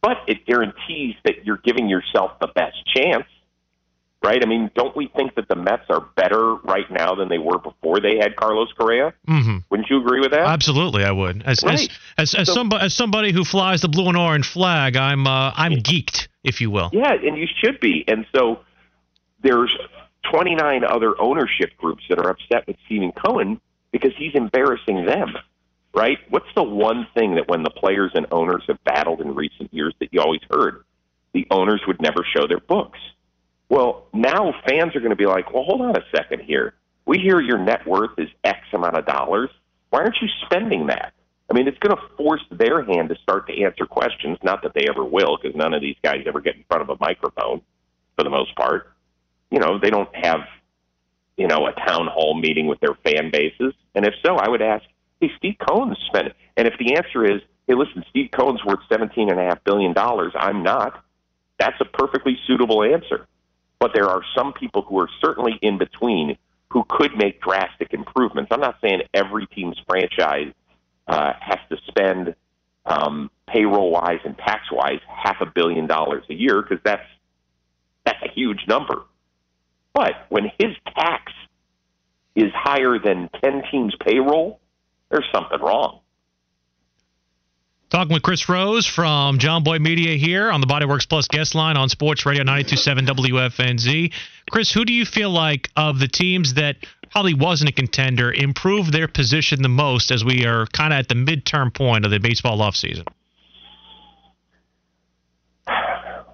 but 0.03 0.19
it 0.27 0.45
guarantees 0.47 1.15
that 1.25 1.45
you're 1.45 1.61
giving 1.65 1.89
yourself 1.89 2.33
the 2.41 2.49
best 2.49 2.77
chance 2.95 3.27
right? 4.23 4.43
I 4.43 4.47
mean, 4.47 4.71
don't 4.75 4.95
we 4.95 5.09
think 5.17 5.35
that 5.37 5.49
the 5.49 5.57
Mets 5.57 5.85
are 5.89 6.01
better 6.17 6.55
right 6.57 6.91
now 6.91 7.15
than 7.15 7.29
they 7.29 7.39
were 7.39 7.59
before 7.59 8.01
they 8.01 8.19
had 8.19 8.37
Carlos 8.37 8.73
Correa? 8.73 9.15
Mm-hmm. 9.27 9.59
Wouldn't 9.71 9.89
you 9.89 10.01
agree 10.01 10.21
with 10.21 10.33
that? 10.33 10.47
Absolutely, 10.47 11.05
I 11.05 11.13
would. 11.13 11.43
As 11.45 11.63
right. 11.65 11.81
as 11.81 11.89
as, 12.19 12.35
as, 12.35 12.47
so, 12.49 12.55
somebody, 12.55 12.85
as 12.85 12.95
somebody 12.95 13.33
who 13.33 13.45
flies 13.45 13.81
the 13.81 13.89
blue 13.89 14.09
and 14.09 14.17
orange 14.17 14.49
flag, 14.49 14.97
I'm 14.97 15.27
uh, 15.27 15.53
I'm 15.55 15.73
geeked, 15.73 16.29
if 16.45 16.61
you 16.61 16.71
will. 16.71 16.91
Yeah, 16.93 17.13
and 17.13 17.37
you 17.37 17.47
should 17.63 17.81
be. 17.81 18.05
And 18.07 18.27
so 18.35 18.61
there's 19.43 19.75
29 20.31 20.85
other 20.85 21.21
ownership 21.21 21.77
groups 21.79 22.05
that 22.09 22.19
are 22.19 22.31
upset 22.31 22.67
with 22.67 22.77
Stephen 22.87 23.13
Cohen 23.13 23.61
because 23.91 24.13
he's 24.17 24.35
embarrassing 24.35 25.07
them. 25.07 25.37
Right? 25.93 26.19
What's 26.29 26.47
the 26.55 26.63
one 26.63 27.09
thing 27.15 27.35
that 27.35 27.49
when 27.49 27.65
the 27.65 27.71
players 27.71 28.13
and 28.15 28.25
owners 28.31 28.63
have 28.69 28.83
battled 28.85 29.21
in 29.21 29.35
recent 29.35 29.75
years 29.75 29.93
that 29.99 30.13
you 30.13 30.21
always 30.21 30.41
heard? 30.49 30.85
The 31.33 31.49
owners 31.51 31.83
would 31.89 32.01
never 32.01 32.25
show 32.25 32.47
their 32.47 32.61
books 32.61 32.99
well, 33.71 34.09
now 34.13 34.53
fans 34.69 34.95
are 34.97 35.01
going 35.01 35.11
to 35.11 35.17
be 35.17 35.27
like, 35.27 35.55
well, 35.55 35.63
hold 35.63 35.81
on 35.81 35.97
a 35.97 36.05
second 36.15 36.43
here. 36.43 36.75
We 37.07 37.19
hear 37.19 37.41
your 37.41 37.57
net 37.57 37.87
worth 37.87 38.19
is 38.19 38.29
X 38.45 38.59
amount 38.75 38.99
of 38.99 39.07
dollars. 39.07 39.49
Why 39.91 40.01
aren't 40.01 40.17
you 40.21 40.29
spending 40.45 40.89
that? 40.89 41.15
I 41.49 41.55
mean, 41.55 41.67
it's 41.69 41.79
going 41.79 41.97
to 41.97 42.03
force 42.17 42.43
their 42.51 42.85
hand 42.85 43.09
to 43.09 43.17
start 43.23 43.47
to 43.47 43.63
answer 43.63 43.87
questions. 43.87 44.39
Not 44.43 44.63
that 44.65 44.75
they 44.75 44.87
ever 44.89 45.05
will, 45.05 45.39
because 45.41 45.57
none 45.57 45.73
of 45.73 45.81
these 45.81 45.97
guys 46.03 46.25
ever 46.27 46.41
get 46.41 46.57
in 46.57 46.65
front 46.69 46.83
of 46.83 46.91
a 46.91 46.97
microphone 47.01 47.63
for 48.17 48.25
the 48.25 48.31
most 48.31 48.55
part. 48.57 48.93
You 49.51 49.61
know, 49.61 49.79
they 49.81 49.91
don't 49.91 50.15
have, 50.15 50.41
you 51.37 51.47
know, 51.47 51.67
a 51.67 51.73
town 51.73 52.09
hall 52.09 52.35
meeting 52.35 52.67
with 52.67 52.81
their 52.81 52.97
fan 53.05 53.31
bases. 53.33 53.73
And 53.95 54.05
if 54.05 54.15
so, 54.25 54.35
I 54.35 54.49
would 54.49 54.63
ask, 54.63 54.85
hey, 55.21 55.31
Steve 55.39 55.57
Cohen's 55.59 55.99
spending. 56.07 56.35
And 56.57 56.67
if 56.67 56.75
the 56.79 56.97
answer 56.97 57.25
is, 57.25 57.41
hey, 57.69 57.75
listen, 57.75 58.05
Steve 58.11 58.31
Cohen's 58.33 58.65
worth 58.65 58.81
$17.5 58.91 59.59
billion, 59.65 59.95
I'm 59.97 60.63
not, 60.63 61.05
that's 61.59 61.81
a 61.81 61.85
perfectly 61.85 62.37
suitable 62.47 62.83
answer 62.83 63.27
but 63.81 63.93
there 63.95 64.09
are 64.09 64.23
some 64.37 64.53
people 64.53 64.83
who 64.83 65.01
are 65.01 65.09
certainly 65.21 65.59
in 65.63 65.79
between 65.79 66.37
who 66.69 66.85
could 66.89 67.17
make 67.17 67.41
drastic 67.41 67.93
improvements. 67.93 68.51
I'm 68.53 68.61
not 68.61 68.77
saying 68.81 69.03
every 69.13 69.47
team's 69.47 69.81
franchise 69.89 70.53
uh, 71.09 71.33
has 71.41 71.59
to 71.71 71.77
spend 71.89 72.37
um, 72.87 73.31
payroll 73.49 73.91
wise 73.91 74.21
and 74.25 74.37
tax 74.39 74.71
wise 74.71 75.01
half 75.09 75.41
a 75.41 75.47
billion 75.47 75.87
dollars 75.87 76.25
a 76.31 76.35
year 76.35 76.63
because 76.63 76.79
that's 76.85 77.07
that's 78.05 78.23
a 78.23 78.31
huge 78.33 78.61
number. 78.69 79.03
But 79.93 80.13
when 80.29 80.45
his 80.59 80.77
tax 80.95 81.33
is 82.37 82.51
higher 82.55 82.99
than 82.99 83.29
ten 83.43 83.63
teams' 83.71 83.95
payroll, 84.01 84.61
there's 85.11 85.27
something 85.35 85.61
wrong. 85.61 86.01
Talking 87.91 88.15
with 88.15 88.23
Chris 88.23 88.49
Rose 88.49 88.87
from 88.87 89.39
Jomboy 89.39 89.81
Media 89.81 90.17
here 90.17 90.49
on 90.53 90.61
the 90.61 90.67
Bodyworks 90.69 91.09
Plus 91.09 91.27
guest 91.27 91.57
line 91.57 91.77
on 91.77 91.89
Sports 91.89 92.25
Radio 92.25 92.45
927 92.45 93.05
WFNZ. 93.05 94.13
Chris, 94.49 94.71
who 94.71 94.85
do 94.85 94.93
you 94.93 95.05
feel 95.05 95.31
like 95.31 95.69
of 95.75 95.99
the 95.99 96.07
teams 96.07 96.55
that 96.55 96.77
probably 97.11 97.35
wasn't 97.35 97.69
a 97.69 97.73
contender 97.73 98.33
improved 98.33 98.93
their 98.93 99.09
position 99.09 99.63
the 99.63 99.69
most 99.69 100.13
as 100.13 100.25
we 100.25 100.47
are 100.47 100.67
kind 100.67 100.93
of 100.93 101.01
at 101.01 101.09
the 101.09 101.17
midterm 101.17 101.75
point 101.75 102.05
of 102.05 102.13
the 102.13 102.21
baseball 102.21 102.59
offseason? 102.59 103.09
I, 105.67 106.27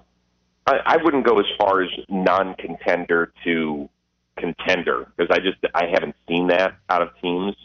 I 0.67 0.97
wouldn't 1.03 1.25
go 1.25 1.39
as 1.39 1.45
far 1.57 1.81
as 1.81 1.89
non-contender 2.07 3.33
to 3.45 3.89
contender 4.37 5.07
because 5.17 5.35
I 5.35 5.39
just 5.39 5.57
I 5.73 5.87
haven't 5.91 6.15
seen 6.27 6.49
that 6.49 6.75
out 6.87 7.01
of 7.01 7.09
teams. 7.19 7.55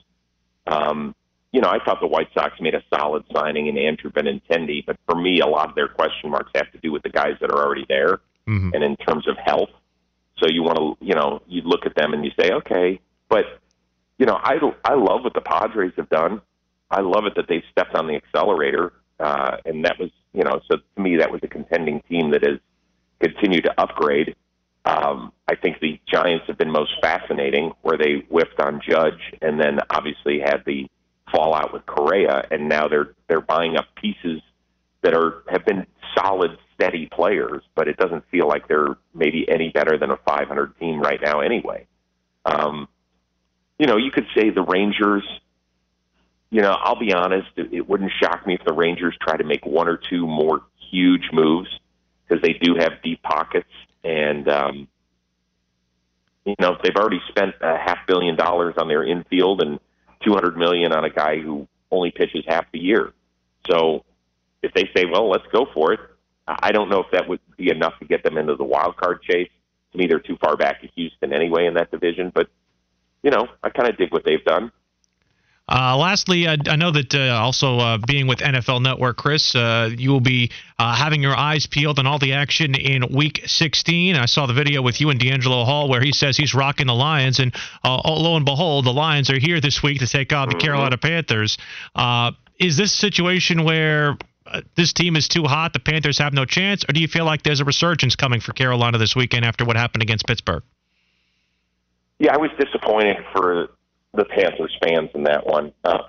Um, 0.67 1.15
you 1.53 1.61
know, 1.61 1.69
I 1.69 1.79
thought 1.85 2.01
the 2.01 2.07
White 2.07 2.29
Sox 2.33 2.55
made 2.61 2.75
a 2.75 2.83
solid 2.93 3.25
signing 3.33 3.67
in 3.67 3.77
Andrew 3.77 4.11
Benintendi, 4.11 4.85
but 4.87 4.97
for 5.07 5.15
me, 5.15 5.41
a 5.41 5.47
lot 5.47 5.69
of 5.69 5.75
their 5.75 5.89
question 5.89 6.31
marks 6.31 6.51
have 6.55 6.73
to 6.73 6.79
do 6.79 6.91
with 6.91 7.03
the 7.03 7.11
guys 7.11 7.35
that 7.41 7.51
are 7.51 7.63
already 7.63 7.85
there, 7.89 8.21
mm-hmm. 8.49 8.71
and 8.73 8.83
in 8.83 8.97
terms 8.97 9.29
of 9.29 9.37
health. 9.37 9.71
So 10.39 10.49
you 10.49 10.63
want 10.63 10.79
to, 10.79 11.05
you 11.05 11.15
know, 11.15 11.43
you 11.47 11.61
look 11.63 11.85
at 11.85 11.95
them 11.95 12.15
and 12.15 12.25
you 12.25 12.31
say, 12.41 12.51
okay, 12.53 13.01
but 13.29 13.45
you 14.19 14.27
know, 14.27 14.39
I 14.43 14.55
I 14.85 14.95
love 14.95 15.25
what 15.25 15.35
the 15.35 15.43
Padres 15.43 15.93
have 15.97 16.09
done. 16.09 16.41
I 16.91 17.01
love 17.01 17.27
it 17.27 17.35
that 17.37 17.47
they've 17.49 17.63
stepped 17.71 17.95
on 17.95 18.07
the 18.07 18.15
accelerator, 18.15 18.93
uh, 19.21 19.59
and 19.65 19.85
that 19.85 19.99
was, 19.99 20.11
you 20.33 20.45
know, 20.45 20.61
so 20.71 20.77
to 20.77 21.03
me, 21.03 21.17
that 21.17 21.31
was 21.31 21.41
a 21.43 21.49
contending 21.49 22.03
team 22.09 22.31
that 22.31 22.43
has 22.45 22.59
continued 23.21 23.65
to 23.65 23.81
upgrade. 23.81 24.35
Um, 24.85 25.33
I 25.49 25.55
think 25.55 25.81
the 25.81 26.01
Giants 26.07 26.47
have 26.49 26.59
been 26.59 26.71
most 26.71 26.93
fascinating, 27.01 27.73
where 27.83 27.97
they 27.97 28.25
whiffed 28.29 28.59
on 28.59 28.81
Judge, 28.87 29.21
and 29.41 29.61
then 29.61 29.79
obviously 29.91 30.41
had 30.41 30.63
the 30.67 30.89
fallout 31.33 31.73
with 31.73 31.85
Correa, 31.87 32.47
and 32.51 32.69
now 32.69 32.89
they're 32.89 33.15
they're 33.29 33.41
buying 33.41 33.77
up 33.77 33.87
pieces 33.97 34.43
that 35.03 35.15
are 35.15 35.43
have 35.49 35.65
been 35.65 35.87
solid, 36.17 36.59
steady 36.75 37.09
players, 37.13 37.63
but 37.75 37.89
it 37.89 37.97
doesn't 37.97 38.25
feel 38.31 38.47
like 38.47 38.69
they're 38.69 38.97
maybe 39.15 39.47
any 39.49 39.71
better 39.71 39.99
than 39.99 40.11
a 40.11 40.17
500 40.17 40.79
team 40.79 41.01
right 41.01 41.21
now 41.23 41.41
anyway. 41.41 41.87
Um, 42.45 42.89
you 43.79 43.87
know, 43.87 43.97
you 43.97 44.11
could 44.11 44.27
say 44.35 44.51
the 44.51 44.63
Rangers. 44.63 45.25
You 46.51 46.61
know, 46.61 46.77
I'll 46.79 46.99
be 46.99 47.13
honest; 47.13 47.49
it, 47.57 47.73
it 47.73 47.89
wouldn't 47.89 48.13
shock 48.23 48.47
me 48.47 48.55
if 48.55 48.65
the 48.65 48.75
Rangers 48.75 49.17
try 49.21 49.37
to 49.37 49.45
make 49.45 49.65
one 49.65 49.89
or 49.89 49.97
two 49.97 50.27
more 50.27 50.63
huge 50.91 51.31
moves 51.33 51.69
because 52.29 52.43
they 52.43 52.53
do 52.61 52.75
have 52.79 53.03
deep 53.03 53.23
pockets, 53.23 53.71
and 54.05 54.49
um, 54.49 54.89
you 56.45 56.55
know 56.61 56.77
they've 56.83 56.97
already 56.97 57.21
spent 57.29 57.55
a 57.61 57.79
half 57.79 57.99
billion 58.07 58.37
dollars 58.37 58.75
on 58.77 58.89
their 58.89 59.05
infield 59.05 59.63
and 59.63 59.81
200 60.25 60.57
million 60.57 60.93
on 60.93 61.05
a 61.05 61.11
guy 61.11 61.39
who 61.41 61.67
only 61.91 62.11
pitches 62.11 62.45
half 62.47 62.65
the 62.73 62.79
year. 62.79 63.13
So 63.71 64.05
if 64.63 64.73
they 64.75 64.89
say, 64.97 65.05
well, 65.05 65.29
let's 65.29 65.47
go 65.53 65.67
for 65.75 65.93
it, 65.93 66.01
I 66.47 66.73
don't 66.73 66.89
know 66.89 67.01
if 67.01 67.07
that 67.13 67.29
would 67.29 67.41
be 67.57 67.71
enough 67.71 67.95
to 68.01 68.05
get 68.07 68.25
them 68.25 68.37
into 68.37 68.57
the 68.57 68.65
wild 68.65 68.97
card 68.97 69.23
chase. 69.23 69.51
To 69.93 69.99
me, 69.99 70.07
they're 70.07 70.21
too 70.21 70.37
far 70.41 70.57
back 70.57 70.79
at 70.83 70.91
Houston 70.97 71.33
anyway 71.33 71.67
in 71.67 71.75
that 71.75 71.91
division. 71.91 72.33
But 72.35 72.49
you 73.23 73.31
know, 73.31 73.47
I 73.63 73.71
kind 73.71 73.89
of 73.89 73.97
dig 73.97 74.13
what 74.13 74.25
they've 74.25 74.45
done. 74.45 74.73
Uh, 75.69 75.97
lastly, 75.97 76.49
I, 76.49 76.57
I 76.67 76.77
know 76.77 76.91
that 76.91 77.15
uh, 77.15 77.41
also 77.41 77.79
uh, 77.79 77.99
being 77.99 78.27
with 78.27 78.41
NFL 78.41 78.83
Network, 78.83 79.17
Chris, 79.17 79.55
uh, 79.55 79.91
you 79.97 80.11
will 80.11 80.21
be 80.21 80.51
uh, 80.79 80.95
having 80.95 81.23
your 81.23 81.37
eyes 81.37 81.67
peeled 81.67 81.99
on 81.99 82.07
all 82.07 82.19
the 82.19 82.33
action 82.33 82.75
in 82.75 83.07
Week 83.15 83.43
16. 83.47 84.17
I 84.17 84.27
saw 84.27 84.47
the 84.47 84.55
video 84.55 84.83
with 84.83 85.01
you 85.01 85.11
and 85.11 85.21
DeAngelo 85.21 85.65
Hall 85.65 85.89
where 85.89 86.03
he 86.03 86.13
says 86.13 86.37
he's 86.37 86.55
rocking 86.55 86.89
the 86.89 86.95
Lions, 86.95 87.39
and 87.39 87.55
uh, 87.85 88.01
oh, 88.05 88.21
lo 88.21 88.37
and 88.37 88.45
behold, 88.45 88.85
the 88.85 88.93
Lions 88.93 89.31
are 89.31 89.39
here 89.39 89.61
this 89.61 89.83
week 89.83 90.01
to 90.01 90.07
take 90.07 90.33
on 90.33 90.49
the 90.49 90.53
Mm-hmm. 90.53 90.67
Carolina 90.67 90.99
Panthers. 90.99 91.57
is 92.59 92.77
this 92.77 92.93
a 92.93 92.97
situation 92.97 93.65
where 93.65 94.17
this 94.77 94.93
team 94.93 95.17
is 95.17 95.29
too 95.29 95.45
hot, 95.45 95.73
the 95.73 95.81
Panthers 95.81 96.19
have 96.19 96.33
no 96.33 96.45
chance, 96.45 96.85
or 96.89 96.93
do 96.93 97.01
you 97.01 97.09
feel 97.09 97.25
like 97.25 97.43
there's 97.43 97.61
a 97.61 97.65
resurgence 97.65 98.17
coming 98.17 98.41
for 98.41 98.53
Carolina 98.53 98.99
this 98.99 99.17
weekend 99.17 99.45
after 99.45 99.65
what 99.65 99.77
happened 99.77 100.03
against 100.03 100.27
Pittsburgh? 100.27 100.63
Yeah, 102.19 102.35
I 102.35 102.37
was 102.37 102.51
disappointed 102.59 103.17
for 103.33 103.71
the 104.15 104.25
Panthers 104.25 104.77
fans 104.83 105.11
in 105.15 105.25
that 105.25 105.47
one. 105.47 105.73
Uh, 105.85 106.09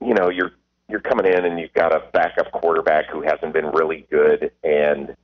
you 0.00 0.14
know, 0.14 0.28
you're 0.28 0.52
you're 0.88 1.00
coming 1.00 1.26
in 1.26 1.44
and 1.44 1.58
you've 1.58 1.72
got 1.74 1.92
a 1.94 2.04
backup 2.12 2.52
quarterback 2.52 3.06
who 3.10 3.22
hasn't 3.22 3.52
been 3.52 3.66
really 3.66 4.06
good, 4.10 4.52
and 4.62 5.16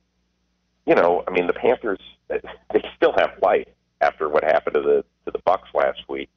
you 0.85 0.95
know, 0.95 1.23
I 1.27 1.31
mean, 1.31 1.47
the 1.47 1.53
Panthers 1.53 1.99
they 2.27 2.83
still 2.97 3.13
have 3.17 3.31
life 3.41 3.67
after 4.01 4.27
what 4.29 4.43
happened 4.43 4.75
to 4.75 4.81
the 4.81 5.05
to 5.25 5.31
the 5.31 5.39
Bucs 5.39 5.73
last 5.73 5.99
week. 6.09 6.29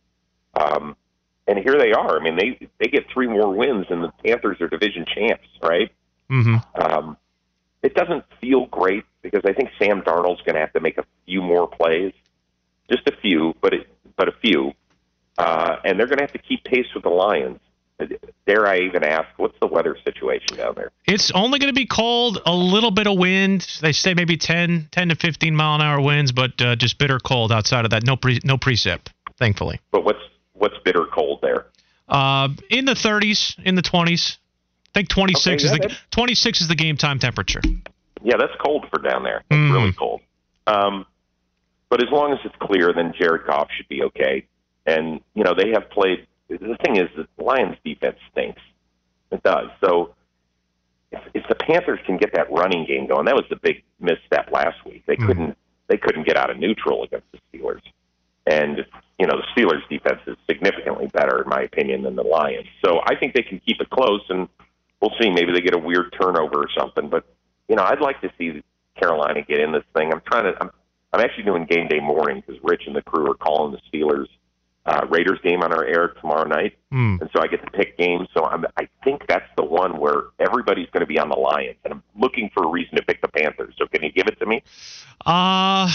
Um, 0.55 0.97
and 1.49 1.59
here 1.59 1.79
they 1.79 1.93
are. 1.93 2.19
I 2.19 2.23
mean, 2.23 2.37
they 2.37 2.69
they 2.79 2.89
get 2.89 3.07
three 3.13 3.27
more 3.27 3.53
wins, 3.53 3.87
and 3.91 4.03
the 4.03 4.13
Panthers 4.25 4.61
are 4.61 4.69
division 4.69 5.05
champs, 5.15 5.49
right? 5.63 5.91
Mm-hmm. 6.31 6.57
Um, 6.81 7.17
it 7.83 7.95
doesn't 7.95 8.25
feel 8.41 8.67
great 8.67 9.05
because 9.23 9.43
I 9.45 9.53
think 9.53 9.71
Sam 9.81 10.03
Darnold's 10.03 10.43
going 10.43 10.55
to 10.55 10.61
have 10.61 10.73
to 10.73 10.81
make 10.81 10.99
a 10.99 11.05
few 11.25 11.41
more 11.41 11.69
plays, 11.69 12.13
just 12.91 13.07
a 13.07 13.17
few, 13.23 13.55
but 13.61 13.75
it, 13.75 13.87
but 14.17 14.29
a 14.29 14.33
few, 14.43 14.73
uh, 15.39 15.77
and 15.85 15.99
they're 15.99 16.07
going 16.07 16.19
to 16.19 16.25
have 16.25 16.33
to 16.33 16.39
keep 16.39 16.65
pace 16.65 16.87
with 16.95 17.03
the 17.05 17.11
Lions. 17.11 17.61
Dare 18.47 18.67
I 18.67 18.81
even 18.81 19.03
ask, 19.03 19.27
what's 19.39 19.59
the 19.59 19.67
weather 19.67 19.97
situation 20.05 20.59
down 20.59 20.75
there? 20.77 20.91
It's 21.07 21.31
only 21.31 21.59
going 21.59 21.73
to 21.73 21.79
be 21.79 21.87
cold, 21.87 22.39
a 22.45 22.55
little 22.55 22.91
bit 22.91 23.07
of 23.07 23.19
wind. 23.19 23.67
They 23.81 23.93
say 23.93 24.13
maybe 24.13 24.37
10, 24.37 24.89
10 24.93 25.09
to 25.09 25.15
15 25.15 25.57
mile 25.57 25.77
an 25.77 25.81
hour 25.81 26.01
winds, 26.01 26.31
but 26.31 26.61
uh, 26.61 26.77
just 26.77 26.99
bitter 26.99 27.19
cold 27.19 27.51
outside 27.53 27.87
of 27.87 27.91
that. 27.93 28.05
No 28.05 28.17
pre, 28.17 28.39
no 28.45 28.59
precip, 28.59 29.07
thankfully. 29.39 29.81
But 29.93 30.05
what's 30.05 30.19
what's 30.53 30.75
bitter 30.85 31.07
cold 31.07 31.41
there? 31.43 31.67
Uh, 32.09 32.49
in 32.71 32.85
the 32.85 32.93
30s, 32.95 33.59
in 33.65 33.75
the 33.77 33.83
20s. 33.83 34.37
I 34.95 34.99
think 35.01 35.09
26 35.11 35.65
Okay, 35.65 35.65
is 35.65 35.71
the 35.91 35.97
26 36.11 36.61
is 36.63 36.69
the 36.69 36.75
game 36.75 36.97
time 36.97 37.19
temperature. 37.19 37.61
Yeah, 38.23 38.37
that's 38.39 38.55
cold 38.65 38.87
for 38.91 38.99
down 39.01 39.23
there. 39.25 39.43
That's 39.51 39.59
Mm. 39.59 39.73
really 39.73 39.93
cold. 39.93 40.21
Um, 40.67 41.07
but 41.91 42.03
as 42.03 42.11
long 42.11 42.33
as 42.33 42.39
it's 42.45 42.55
clear, 42.61 42.93
then 42.95 43.13
Jared 43.19 43.47
Goff 43.47 43.69
should 43.77 43.89
be 43.89 44.03
okay. 44.05 44.47
And 44.87 45.21
you 45.35 45.45
know 45.45 45.55
they 45.55 45.71
have 45.71 45.91
played. 45.91 46.27
The 46.49 46.77
thing 46.85 46.97
is, 46.97 47.09
the 47.17 47.27
Lions' 47.43 47.77
defense 47.85 48.17
stinks. 48.31 48.63
It 49.33 49.43
does. 49.43 49.69
So 49.85 50.15
if, 51.11 51.21
if 51.35 51.49
the 51.49 51.57
Panthers 51.57 51.99
can 52.07 52.17
get 52.17 52.33
that 52.35 52.51
running 52.53 52.87
game 52.87 53.07
going, 53.09 53.25
that 53.27 53.35
was 53.35 53.45
the 53.51 53.57
big 53.57 53.83
misstep 53.99 54.51
last 54.53 54.85
week. 54.85 55.05
They 55.07 55.17
Mhm. 55.17 55.27
couldn't. 55.27 55.59
They 55.89 55.97
couldn't 55.97 56.27
get 56.27 56.37
out 56.37 56.51
of 56.51 56.59
neutral 56.59 57.05
against 57.05 57.27
the 57.33 57.39
Steelers. 57.53 57.83
And 58.47 58.85
you 59.19 59.27
know 59.27 59.37
the 59.41 59.47
Steelers' 59.61 59.87
defense 59.89 60.21
is 60.27 60.37
significantly 60.49 61.09
better, 61.09 61.43
in 61.43 61.49
my 61.49 61.63
opinion, 61.63 62.03
than 62.03 62.15
the 62.17 62.23
Lions. 62.25 62.69
So 62.85 63.01
I 63.07 63.17
think 63.17 63.35
they 63.35 63.43
can 63.43 63.61
keep 63.61 63.81
it 63.81 63.91
close, 63.91 64.23
and 64.29 64.49
we'll 65.01 65.15
see. 65.21 65.31
Maybe 65.31 65.53
they 65.53 65.61
get 65.61 65.75
a 65.75 65.79
weird 65.79 66.15
turnover 66.21 66.61
or 66.61 66.69
something. 66.79 67.09
But 67.09 67.25
you 67.69 67.75
know, 67.75 67.83
I'd 67.83 68.01
like 68.01 68.21
to 68.21 68.31
see 68.39 68.63
Carolina 68.95 69.43
get 69.43 69.59
in 69.59 69.73
this 69.73 69.85
thing. 69.97 70.13
I'm 70.13 70.23
trying 70.31 70.45
to. 70.45 70.57
I'm, 70.61 70.71
I'm 71.13 71.21
actually 71.21 71.45
doing 71.45 71.65
game 71.67 71.89
day 71.89 71.99
morning 71.99 72.43
because 72.47 72.63
Rich 72.63 72.83
and 72.87 72.95
the 72.95 73.03
crew 73.03 73.29
are 73.31 73.35
calling 73.35 73.73
the 73.73 73.81
Steelers 73.91 74.27
uh, 74.87 75.05
Raiders 75.11 75.39
game 75.43 75.63
on 75.63 75.73
our 75.73 75.85
air 75.85 76.09
tomorrow 76.21 76.47
night, 76.47 76.77
Hmm. 76.91 77.17
and 77.21 77.29
so 77.35 77.43
I 77.43 77.49
get 77.49 77.63
to 77.65 77.71
pick 77.73 77.99
games. 77.99 78.29
So 78.33 78.45
I'm, 78.45 78.65
I 78.79 78.89
think 79.05 79.27
that's 79.29 79.49
the 79.57 79.65
one 79.65 79.99
where 79.99 80.25
everybody's 80.39 80.89
going 80.91 81.01
to 81.01 81.07
be 81.07 81.19
on 81.19 81.29
the 81.29 81.37
Lions, 81.37 81.77
and 81.85 81.95
I'm 81.95 82.03
looking 82.19 82.51
for 82.55 82.63
a 82.65 82.69
reason 82.69 82.97
to 82.97 83.03
pick 83.03 83.21
the 83.21 83.29
Panthers. 83.29 83.75
So 83.79 83.87
can 83.87 84.03
you 84.03 84.13
give 84.13 84.27
it 84.29 84.39
to 84.39 84.47
me? 84.47 84.63
Uh, 85.25 85.91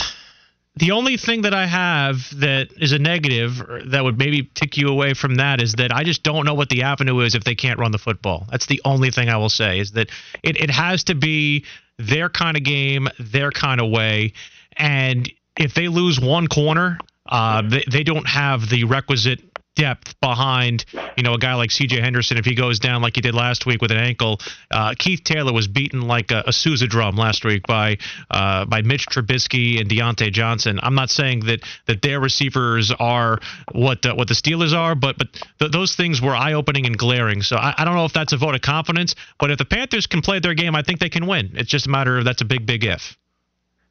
the 0.76 0.92
only 0.92 1.18
thing 1.18 1.42
that 1.44 1.54
I 1.54 1.66
have 1.68 2.18
that 2.40 2.70
is 2.80 2.92
a 2.92 3.00
negative 3.00 3.62
that 3.88 4.04
would 4.04 4.18
maybe 4.18 4.50
tick 4.56 4.78
you 4.78 4.88
away 4.90 5.14
from 5.14 5.36
that 5.36 5.62
is 5.62 5.74
that 5.74 5.94
I 5.94 6.04
just 6.04 6.24
don't 6.24 6.46
know 6.46 6.54
what 6.54 6.70
the 6.70 6.84
avenue 6.84 7.20
is 7.22 7.36
if 7.36 7.44
they 7.44 7.56
can't 7.56 7.80
run 7.80 7.92
the 7.92 7.98
football. 7.98 8.46
That's 8.50 8.66
the 8.68 8.82
only 8.86 9.12
thing 9.12 9.30
I 9.30 9.38
will 9.38 9.50
say 9.50 9.80
is 9.80 9.92
that 9.92 10.10
it, 10.44 10.60
it 10.62 10.70
has 10.70 11.04
to 11.06 11.16
be 11.16 11.66
their 11.98 12.30
kind 12.30 12.58
of 12.58 12.64
game, 12.64 13.08
their 13.20 13.52
kind 13.52 13.82
of 13.82 13.90
way. 13.90 14.34
And 14.78 15.30
if 15.58 15.74
they 15.74 15.88
lose 15.88 16.20
one 16.20 16.48
corner, 16.48 16.98
uh, 17.32 17.64
they, 17.68 17.84
they 17.90 18.04
don't 18.04 18.28
have 18.28 18.70
the 18.70 18.84
requisite 18.84 19.42
depth 19.76 20.20
behind, 20.20 20.86
you 21.16 21.24
know, 21.24 21.34
a 21.34 21.38
guy 21.38 21.54
like 21.54 21.72
C.J. 21.72 22.02
Henderson. 22.02 22.38
If 22.38 22.46
he 22.46 22.56
goes 22.56 22.80
down 22.80 23.02
like 23.02 23.16
he 23.16 23.22
did 23.22 23.34
last 23.34 23.66
week 23.66 23.82
with 23.82 23.92
an 23.92 23.98
ankle, 23.98 24.40
uh, 24.70 24.94
Keith 24.98 25.24
Taylor 25.24 25.54
was 25.54 25.68
beaten 25.68 26.02
like 26.02 26.32
a, 26.32 26.44
a 26.48 26.54
Sousa 26.54 26.88
drum 26.88 27.16
last 27.16 27.46
week 27.46 27.66
by 27.68 27.98
uh, 28.30 28.66
by 28.66 28.82
Mitch 28.82 29.08
Trubisky 29.08 29.80
and 29.80 29.90
Diontae 29.90 30.32
Johnson. 30.32 30.80
I'm 30.84 30.96
not 30.96 31.10
saying 31.10 31.46
that 31.46 31.62
that 31.88 32.02
their 32.02 32.20
receivers 32.20 32.92
are 33.00 33.40
what 33.72 34.06
what 34.16 34.28
the 34.28 34.34
Steelers 34.34 34.74
are, 34.74 34.96
but 34.96 35.18
but 35.18 35.34
th- 35.60 35.72
those 35.72 35.96
things 35.96 36.22
were 36.22 36.36
eye 36.36 36.54
opening 36.54 36.86
and 36.86 36.98
glaring. 36.98 37.42
So 37.42 37.56
I, 37.56 37.74
I 37.78 37.86
don't 37.86 37.96
know 37.96 38.06
if 38.06 38.14
that's 38.14 38.34
a 38.34 38.38
vote 38.38 38.56
of 38.56 38.62
confidence, 38.62 39.16
but 39.40 39.52
if 39.52 39.58
the 39.58 39.66
Panthers 39.66 40.06
can 40.06 40.22
play 40.22 40.40
their 40.40 40.54
game, 40.54 40.76
I 40.76 40.82
think 40.84 41.00
they 41.00 41.10
can 41.10 41.28
win. 41.28 41.52
It's 41.54 41.70
just 41.70 41.88
a 41.88 41.90
matter 41.90 42.18
of 42.18 42.26
that's 42.26 42.42
a 42.42 42.46
big 42.46 42.66
big 42.66 42.84
if. 42.84 43.18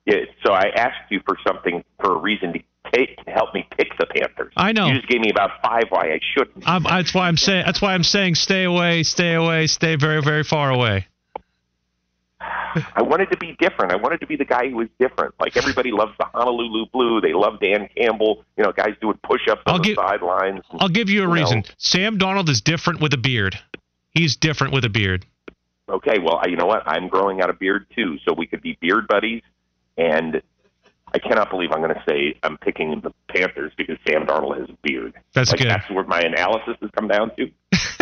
Yeah, 0.06 0.24
so 0.44 0.52
I 0.52 0.70
asked 0.76 1.10
you 1.10 1.20
for 1.26 1.36
something 1.46 1.84
for 2.00 2.14
a 2.14 2.18
reason 2.18 2.52
to 2.54 2.60
take 2.92 3.18
help 3.26 3.54
me 3.54 3.66
pick 3.76 3.88
the 3.98 4.06
Panthers. 4.06 4.52
I 4.56 4.72
know. 4.72 4.86
You 4.86 4.94
just 4.94 5.08
gave 5.08 5.20
me 5.20 5.30
about 5.30 5.50
five 5.62 5.84
why 5.90 6.12
I 6.12 6.20
shouldn't. 6.34 6.68
I'm, 6.68 6.82
that's 6.82 7.14
why 7.14 7.28
I'm 7.28 7.36
saying. 7.36 7.64
That's 7.66 7.80
why 7.82 7.94
I'm 7.94 8.04
saying 8.04 8.34
stay 8.36 8.64
away, 8.64 9.02
stay 9.02 9.34
away, 9.34 9.66
stay 9.66 9.96
very, 9.96 10.22
very 10.22 10.42
far 10.44 10.70
away. 10.70 11.06
I 12.42 13.02
wanted 13.02 13.30
to 13.32 13.36
be 13.36 13.56
different. 13.58 13.92
I 13.92 13.96
wanted 13.96 14.20
to 14.20 14.26
be 14.26 14.36
the 14.36 14.44
guy 14.44 14.68
who 14.70 14.76
was 14.76 14.88
different. 14.98 15.34
Like 15.40 15.56
everybody 15.56 15.90
loves 15.90 16.12
the 16.18 16.24
Honolulu 16.32 16.86
Blue. 16.92 17.20
They 17.20 17.32
love 17.32 17.58
Dan 17.60 17.88
Campbell. 17.96 18.44
You 18.56 18.64
know, 18.64 18.72
guys 18.72 18.94
doing 19.00 19.18
push-ups 19.24 19.62
on 19.66 19.72
I'll 19.74 19.78
the 19.78 19.84
give- 19.84 19.96
sidelines. 19.96 20.60
I'll 20.78 20.88
give 20.88 21.10
you 21.10 21.22
a 21.24 21.26
You 21.26 21.32
reason. 21.32 21.58
know. 21.58 21.64
Sam 21.78 22.18
Darnold 22.18 22.48
is 22.48 22.60
different 22.60 23.00
with 23.00 23.12
a 23.12 23.18
beard. 23.18 23.58
He's 24.12 24.36
different 24.36 24.72
with 24.72 24.84
a 24.84 24.88
beard. 24.88 25.26
Okay, 25.88 26.18
well, 26.20 26.40
you 26.48 26.56
know 26.56 26.66
what? 26.66 26.86
I'm 26.86 27.08
growing 27.08 27.40
out 27.42 27.50
a 27.50 27.52
beard 27.52 27.86
too, 27.94 28.18
so 28.26 28.32
we 28.32 28.46
could 28.46 28.62
be 28.62 28.78
beard 28.80 29.08
buddies. 29.08 29.42
And 29.98 30.40
I 31.12 31.18
cannot 31.18 31.50
believe 31.50 31.70
I'm 31.72 31.80
going 31.82 31.94
to 31.94 32.04
say 32.08 32.38
I'm 32.42 32.56
picking 32.58 33.00
the 33.00 33.12
Panthers 33.28 33.72
because 33.76 33.96
Sam 34.06 34.26
Darnold 34.26 34.58
has 34.60 34.68
a 34.68 34.76
beard. 34.82 35.14
That's 35.34 35.50
like, 35.50 35.58
good. 35.58 35.70
That's 35.70 35.90
what 35.90 36.08
my 36.08 36.20
analysis 36.20 36.76
has 36.80 36.90
come 36.96 37.08
down 37.08 37.34
to. 37.36 37.50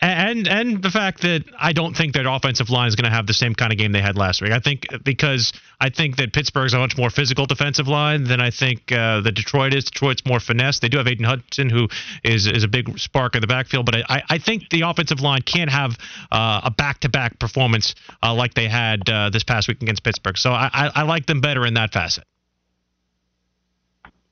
and 0.00 0.46
and 0.46 0.82
the 0.82 0.90
fact 0.90 1.22
that 1.22 1.44
I 1.58 1.72
don't 1.72 1.96
think 1.96 2.12
that 2.14 2.26
offensive 2.26 2.68
line 2.68 2.88
is 2.88 2.96
going 2.96 3.10
to 3.10 3.16
have 3.16 3.26
the 3.26 3.34
same 3.34 3.54
kind 3.54 3.72
of 3.72 3.78
game 3.78 3.92
they 3.92 4.02
had 4.02 4.16
last 4.16 4.42
week. 4.42 4.52
I 4.52 4.58
think 4.58 4.86
because 5.04 5.52
I 5.80 5.88
think 5.88 6.16
that 6.16 6.32
Pittsburgh's 6.32 6.74
a 6.74 6.78
much 6.78 6.98
more 6.98 7.08
physical 7.08 7.46
defensive 7.46 7.88
line 7.88 8.24
than 8.24 8.40
I 8.40 8.50
think 8.50 8.92
uh, 8.92 9.20
the 9.22 9.32
Detroit 9.32 9.72
is. 9.72 9.84
Detroit's 9.84 10.24
more 10.26 10.40
finesse. 10.40 10.80
They 10.80 10.88
do 10.88 10.98
have 10.98 11.06
Aidan 11.06 11.24
Hudson, 11.24 11.70
who 11.70 11.88
is 12.24 12.46
is 12.46 12.62
a 12.64 12.68
big 12.68 12.98
spark 12.98 13.34
in 13.34 13.40
the 13.40 13.46
backfield, 13.46 13.86
but 13.86 13.96
I, 14.08 14.22
I 14.28 14.38
think 14.38 14.68
the 14.70 14.82
offensive 14.82 15.20
line 15.20 15.40
can't 15.42 15.70
have 15.70 15.96
uh, 16.30 16.60
a 16.64 16.70
back 16.70 17.00
to 17.00 17.08
back 17.08 17.38
performance 17.38 17.94
uh, 18.22 18.34
like 18.34 18.54
they 18.54 18.68
had 18.68 19.08
uh, 19.08 19.30
this 19.30 19.44
past 19.44 19.68
week 19.68 19.80
against 19.80 20.02
Pittsburgh. 20.02 20.36
So 20.36 20.50
I, 20.50 20.68
I, 20.72 20.90
I 20.96 21.02
like 21.02 21.26
them 21.26 21.40
better 21.40 21.64
in 21.64 21.74
that 21.74 21.92
facet. 21.92 22.24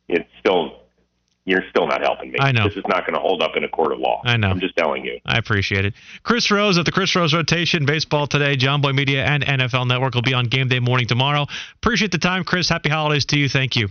It's 0.09 0.29
still, 0.41 0.84
you're 1.47 1.63
still 1.69 1.87
not 1.87 2.01
helping 2.01 2.33
me. 2.33 2.39
I 2.41 2.53
know. 2.53 2.65
This 2.65 2.77
is 2.77 2.85
not 2.89 3.07
going 3.07 3.15
to 3.15 3.21
hold 3.21 3.43
up 3.43 3.53
in 3.57 3.65
a 3.65 3.69
court 3.69 3.93
of 3.93 3.99
law. 3.99 4.23
I 4.25 4.37
know. 4.37 4.49
I'm 4.49 4.61
just 4.61 4.77
telling 4.77 5.05
you. 5.05 5.19
I 5.27 5.37
appreciate 5.37 5.85
it. 5.85 5.95
Chris 6.23 6.51
Rose 6.51 6.79
of 6.79 6.87
the 6.87 6.93
Chris 6.93 7.15
Rose 7.15 7.35
Rotation, 7.35 7.85
Baseball 7.85 8.27
Today, 8.27 8.57
Jomboy 8.57 8.95
Media, 8.95 9.25
and 9.25 9.45
NFL 9.45 9.87
Network 9.87 10.15
will 10.15 10.23
be 10.23 10.35
on 10.35 10.47
game 10.47 10.69
day 10.69 10.81
morning 10.81 11.07
tomorrow. 11.07 11.47
Appreciate 11.77 12.13
the 12.13 12.19
time, 12.19 12.45
Chris. 12.45 12.69
Happy 12.69 12.89
holidays 12.89 13.27
to 13.27 13.39
you. 13.39 13.49
Thank 13.49 13.77
you. 13.77 13.89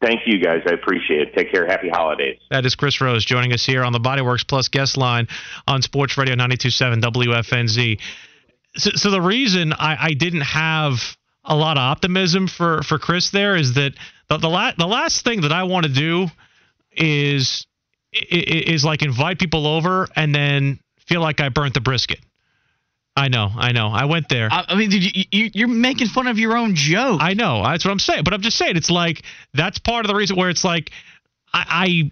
Thank 0.00 0.22
you, 0.26 0.42
guys. 0.42 0.62
I 0.66 0.72
appreciate 0.72 1.20
it. 1.20 1.34
Take 1.36 1.52
care. 1.52 1.66
Happy 1.66 1.88
holidays. 1.88 2.38
That 2.50 2.66
is 2.66 2.74
Chris 2.74 3.00
Rose 3.00 3.24
joining 3.24 3.52
us 3.52 3.64
here 3.64 3.84
on 3.84 3.92
the 3.92 4.00
Bodyworks 4.00 4.46
Plus 4.46 4.68
guest 4.68 4.96
line 4.96 5.28
on 5.68 5.82
Sports 5.82 6.18
Radio 6.18 6.34
927 6.34 7.02
WFNZ. 7.02 8.00
So, 8.74 8.90
so 8.94 9.10
the 9.10 9.20
reason 9.20 9.72
I, 9.74 9.96
I 10.00 10.14
didn't 10.14 10.40
have 10.40 11.16
a 11.44 11.54
lot 11.54 11.76
of 11.76 11.82
optimism 11.82 12.48
for, 12.48 12.82
for 12.82 12.98
Chris 12.98 13.30
there 13.30 13.54
is 13.54 13.74
that 13.74 13.92
the 14.28 14.38
the, 14.38 14.48
la- 14.48 14.72
the 14.76 14.86
last 14.86 15.22
thing 15.22 15.42
that 15.42 15.52
I 15.52 15.64
want 15.64 15.86
to 15.86 15.92
do 15.92 16.26
is 16.94 17.66
is 18.12 18.84
like 18.84 19.02
invite 19.02 19.38
people 19.38 19.66
over 19.66 20.06
and 20.14 20.34
then 20.34 20.78
feel 21.06 21.20
like 21.20 21.40
I 21.40 21.48
burnt 21.48 21.74
the 21.74 21.80
brisket. 21.80 22.20
I 23.14 23.28
know, 23.28 23.50
I 23.54 23.72
know. 23.72 23.88
I 23.88 24.06
went 24.06 24.28
there. 24.30 24.48
I, 24.50 24.74
mean, 24.74 24.88
dude, 24.88 25.16
you, 25.16 25.24
you, 25.30 25.50
you're 25.52 25.68
making 25.68 26.08
fun 26.08 26.26
of 26.26 26.38
your 26.38 26.56
own 26.56 26.74
joke. 26.74 27.20
I 27.20 27.34
know. 27.34 27.62
That's 27.62 27.84
what 27.84 27.90
I'm 27.90 27.98
saying. 27.98 28.24
But 28.24 28.32
I'm 28.32 28.40
just 28.40 28.56
saying 28.56 28.76
it's 28.76 28.90
like 28.90 29.22
that's 29.52 29.78
part 29.78 30.06
of 30.06 30.08
the 30.08 30.14
reason 30.14 30.36
where 30.36 30.48
it's 30.48 30.64
like 30.64 30.90
I 31.52 32.10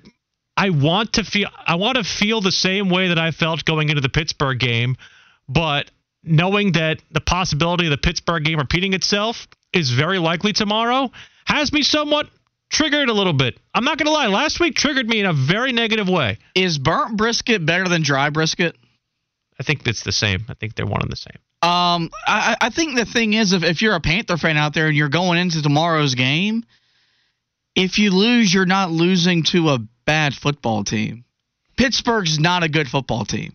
I, 0.56 0.66
I 0.66 0.70
want 0.70 1.14
to 1.14 1.24
feel 1.24 1.48
I 1.66 1.76
want 1.76 1.96
to 1.96 2.04
feel 2.04 2.42
the 2.42 2.52
same 2.52 2.90
way 2.90 3.08
that 3.08 3.18
I 3.18 3.30
felt 3.30 3.64
going 3.64 3.88
into 3.88 4.02
the 4.02 4.10
Pittsburgh 4.10 4.58
game, 4.58 4.96
but 5.48 5.90
knowing 6.22 6.72
that 6.72 7.00
the 7.10 7.20
possibility 7.20 7.86
of 7.86 7.90
the 7.90 7.98
Pittsburgh 7.98 8.44
game 8.44 8.58
repeating 8.58 8.92
itself 8.92 9.48
is 9.72 9.90
very 9.90 10.18
likely 10.18 10.52
tomorrow 10.52 11.10
has 11.46 11.72
me 11.72 11.82
somewhat 11.82 12.28
triggered 12.70 13.08
a 13.08 13.12
little 13.12 13.32
bit. 13.32 13.58
I'm 13.74 13.84
not 13.84 13.98
going 13.98 14.06
to 14.06 14.12
lie. 14.12 14.28
Last 14.28 14.60
week 14.60 14.74
triggered 14.76 15.06
me 15.08 15.20
in 15.20 15.26
a 15.26 15.32
very 15.32 15.72
negative 15.72 16.08
way. 16.08 16.38
Is 16.54 16.78
burnt 16.78 17.16
brisket 17.16 17.66
better 17.66 17.88
than 17.88 18.02
dry 18.02 18.30
brisket? 18.30 18.76
I 19.58 19.62
think 19.62 19.86
it's 19.86 20.04
the 20.04 20.12
same. 20.12 20.46
I 20.48 20.54
think 20.54 20.74
they're 20.74 20.86
one 20.86 21.02
and 21.02 21.12
the 21.12 21.16
same. 21.16 21.36
Um, 21.62 22.10
I, 22.26 22.56
I 22.58 22.70
think 22.70 22.96
the 22.96 23.04
thing 23.04 23.34
is, 23.34 23.52
if, 23.52 23.62
if 23.62 23.82
you're 23.82 23.94
a 23.94 24.00
Panther 24.00 24.38
fan 24.38 24.56
out 24.56 24.72
there 24.72 24.86
and 24.86 24.96
you're 24.96 25.10
going 25.10 25.38
into 25.38 25.60
tomorrow's 25.60 26.14
game, 26.14 26.64
if 27.74 27.98
you 27.98 28.10
lose, 28.12 28.52
you're 28.54 28.64
not 28.64 28.90
losing 28.90 29.42
to 29.44 29.68
a 29.70 29.78
bad 30.06 30.32
football 30.32 30.84
team. 30.84 31.24
Pittsburgh's 31.76 32.38
not 32.38 32.62
a 32.62 32.68
good 32.68 32.88
football 32.88 33.24
team. 33.26 33.52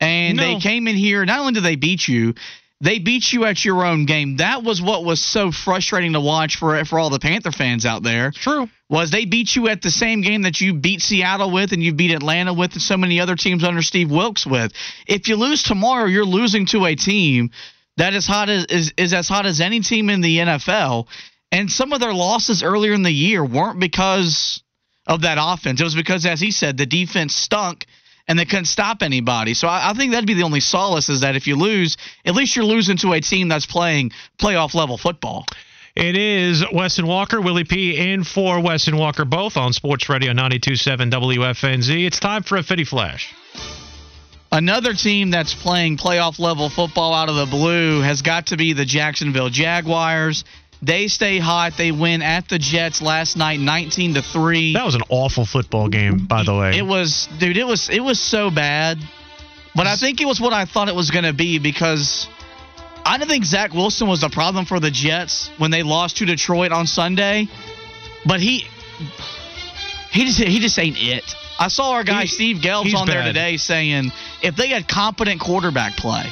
And 0.00 0.36
No. 0.36 0.54
they 0.54 0.60
came 0.60 0.86
in 0.86 0.96
here, 0.96 1.24
not 1.24 1.40
only 1.40 1.52
did 1.54 1.64
they 1.64 1.76
beat 1.76 2.06
you, 2.06 2.34
they 2.82 2.98
beat 2.98 3.32
you 3.32 3.44
at 3.44 3.64
your 3.64 3.86
own 3.86 4.06
game. 4.06 4.38
That 4.38 4.64
was 4.64 4.82
what 4.82 5.04
was 5.04 5.22
so 5.22 5.52
frustrating 5.52 6.14
to 6.14 6.20
watch 6.20 6.56
for 6.56 6.84
for 6.84 6.98
all 6.98 7.10
the 7.10 7.20
Panther 7.20 7.52
fans 7.52 7.86
out 7.86 8.02
there. 8.02 8.32
True. 8.32 8.68
Was 8.90 9.12
they 9.12 9.24
beat 9.24 9.54
you 9.54 9.68
at 9.68 9.82
the 9.82 9.90
same 9.90 10.20
game 10.20 10.42
that 10.42 10.60
you 10.60 10.74
beat 10.74 11.00
Seattle 11.00 11.52
with 11.52 11.72
and 11.72 11.80
you 11.80 11.94
beat 11.94 12.10
Atlanta 12.10 12.52
with 12.52 12.72
and 12.72 12.82
so 12.82 12.96
many 12.96 13.20
other 13.20 13.36
teams 13.36 13.62
under 13.62 13.82
Steve 13.82 14.10
Wilks 14.10 14.44
with. 14.44 14.72
If 15.06 15.28
you 15.28 15.36
lose 15.36 15.62
tomorrow, 15.62 16.06
you're 16.06 16.24
losing 16.24 16.66
to 16.66 16.84
a 16.86 16.96
team 16.96 17.50
that 17.98 18.14
is 18.14 18.26
hot 18.26 18.50
as 18.50 18.64
is, 18.64 18.92
is 18.96 19.14
as 19.14 19.28
hot 19.28 19.46
as 19.46 19.60
any 19.60 19.78
team 19.80 20.10
in 20.10 20.20
the 20.20 20.38
NFL. 20.38 21.06
And 21.52 21.70
some 21.70 21.92
of 21.92 22.00
their 22.00 22.12
losses 22.12 22.64
earlier 22.64 22.94
in 22.94 23.04
the 23.04 23.12
year 23.12 23.44
weren't 23.44 23.78
because 23.78 24.60
of 25.06 25.22
that 25.22 25.38
offense. 25.40 25.80
It 25.80 25.84
was 25.84 25.94
because, 25.94 26.26
as 26.26 26.40
he 26.40 26.50
said, 26.50 26.76
the 26.76 26.86
defense 26.86 27.36
stunk 27.36 27.86
and 28.28 28.38
they 28.38 28.44
couldn't 28.44 28.66
stop 28.66 29.02
anybody. 29.02 29.54
So 29.54 29.68
I, 29.68 29.90
I 29.90 29.94
think 29.94 30.12
that'd 30.12 30.26
be 30.26 30.34
the 30.34 30.42
only 30.42 30.60
solace 30.60 31.08
is 31.08 31.20
that 31.20 31.36
if 31.36 31.46
you 31.46 31.56
lose, 31.56 31.96
at 32.24 32.34
least 32.34 32.56
you're 32.56 32.64
losing 32.64 32.96
to 32.98 33.12
a 33.12 33.20
team 33.20 33.48
that's 33.48 33.66
playing 33.66 34.12
playoff 34.38 34.74
level 34.74 34.96
football. 34.96 35.46
It 35.94 36.16
is 36.16 36.64
Wes 36.72 36.98
and 36.98 37.06
Walker, 37.06 37.40
Willie 37.40 37.64
P. 37.64 37.96
in 38.12 38.24
for 38.24 38.60
Wes 38.60 38.88
and 38.88 38.98
Walker, 38.98 39.26
both 39.26 39.58
on 39.58 39.74
Sports 39.74 40.08
Radio 40.08 40.32
927 40.32 41.10
WFNZ. 41.10 42.06
It's 42.06 42.18
time 42.18 42.42
for 42.42 42.56
a 42.56 42.62
Fitty 42.62 42.84
Flash. 42.84 43.34
Another 44.50 44.94
team 44.94 45.30
that's 45.30 45.54
playing 45.54 45.98
playoff 45.98 46.38
level 46.38 46.70
football 46.70 47.14
out 47.14 47.28
of 47.28 47.36
the 47.36 47.46
blue 47.46 48.00
has 48.00 48.22
got 48.22 48.46
to 48.48 48.56
be 48.56 48.72
the 48.72 48.84
Jacksonville 48.84 49.48
Jaguars. 49.48 50.44
They 50.82 51.06
stay 51.06 51.38
hot. 51.38 51.74
They 51.78 51.92
win 51.92 52.22
at 52.22 52.48
the 52.48 52.58
Jets 52.58 53.00
last 53.00 53.36
night, 53.36 53.60
19 53.60 54.14
to 54.14 54.22
three. 54.22 54.72
That 54.74 54.84
was 54.84 54.96
an 54.96 55.02
awful 55.08 55.46
football 55.46 55.88
game, 55.88 56.26
by 56.26 56.42
the 56.42 56.56
way. 56.56 56.76
It 56.76 56.82
was, 56.82 57.28
dude. 57.38 57.56
It 57.56 57.66
was, 57.66 57.88
it 57.88 58.00
was 58.00 58.18
so 58.18 58.50
bad. 58.50 58.98
But 59.76 59.86
I 59.86 59.96
think 59.96 60.20
it 60.20 60.26
was 60.26 60.40
what 60.40 60.52
I 60.52 60.64
thought 60.64 60.88
it 60.88 60.94
was 60.94 61.10
going 61.10 61.24
to 61.24 61.32
be 61.32 61.58
because 61.60 62.28
I 63.06 63.16
didn't 63.16 63.30
think 63.30 63.44
Zach 63.44 63.72
Wilson 63.72 64.08
was 64.08 64.20
the 64.20 64.28
problem 64.28 64.66
for 64.66 64.80
the 64.80 64.90
Jets 64.90 65.50
when 65.56 65.70
they 65.70 65.82
lost 65.84 66.18
to 66.18 66.26
Detroit 66.26 66.72
on 66.72 66.86
Sunday. 66.88 67.46
But 68.26 68.40
he, 68.40 68.66
he 70.10 70.24
just, 70.26 70.38
he 70.40 70.58
just 70.58 70.78
ain't 70.78 70.96
it. 71.00 71.24
I 71.58 71.68
saw 71.68 71.92
our 71.92 72.04
guy 72.04 72.22
He- 72.22 72.26
Steve 72.28 72.56
Gelbs 72.56 72.92
on 72.94 73.06
there 73.06 73.22
today 73.22 73.56
saying 73.56 74.10
if 74.42 74.56
they 74.56 74.68
had 74.68 74.88
competent 74.88 75.40
quarterback 75.40 75.96
play, 75.96 76.24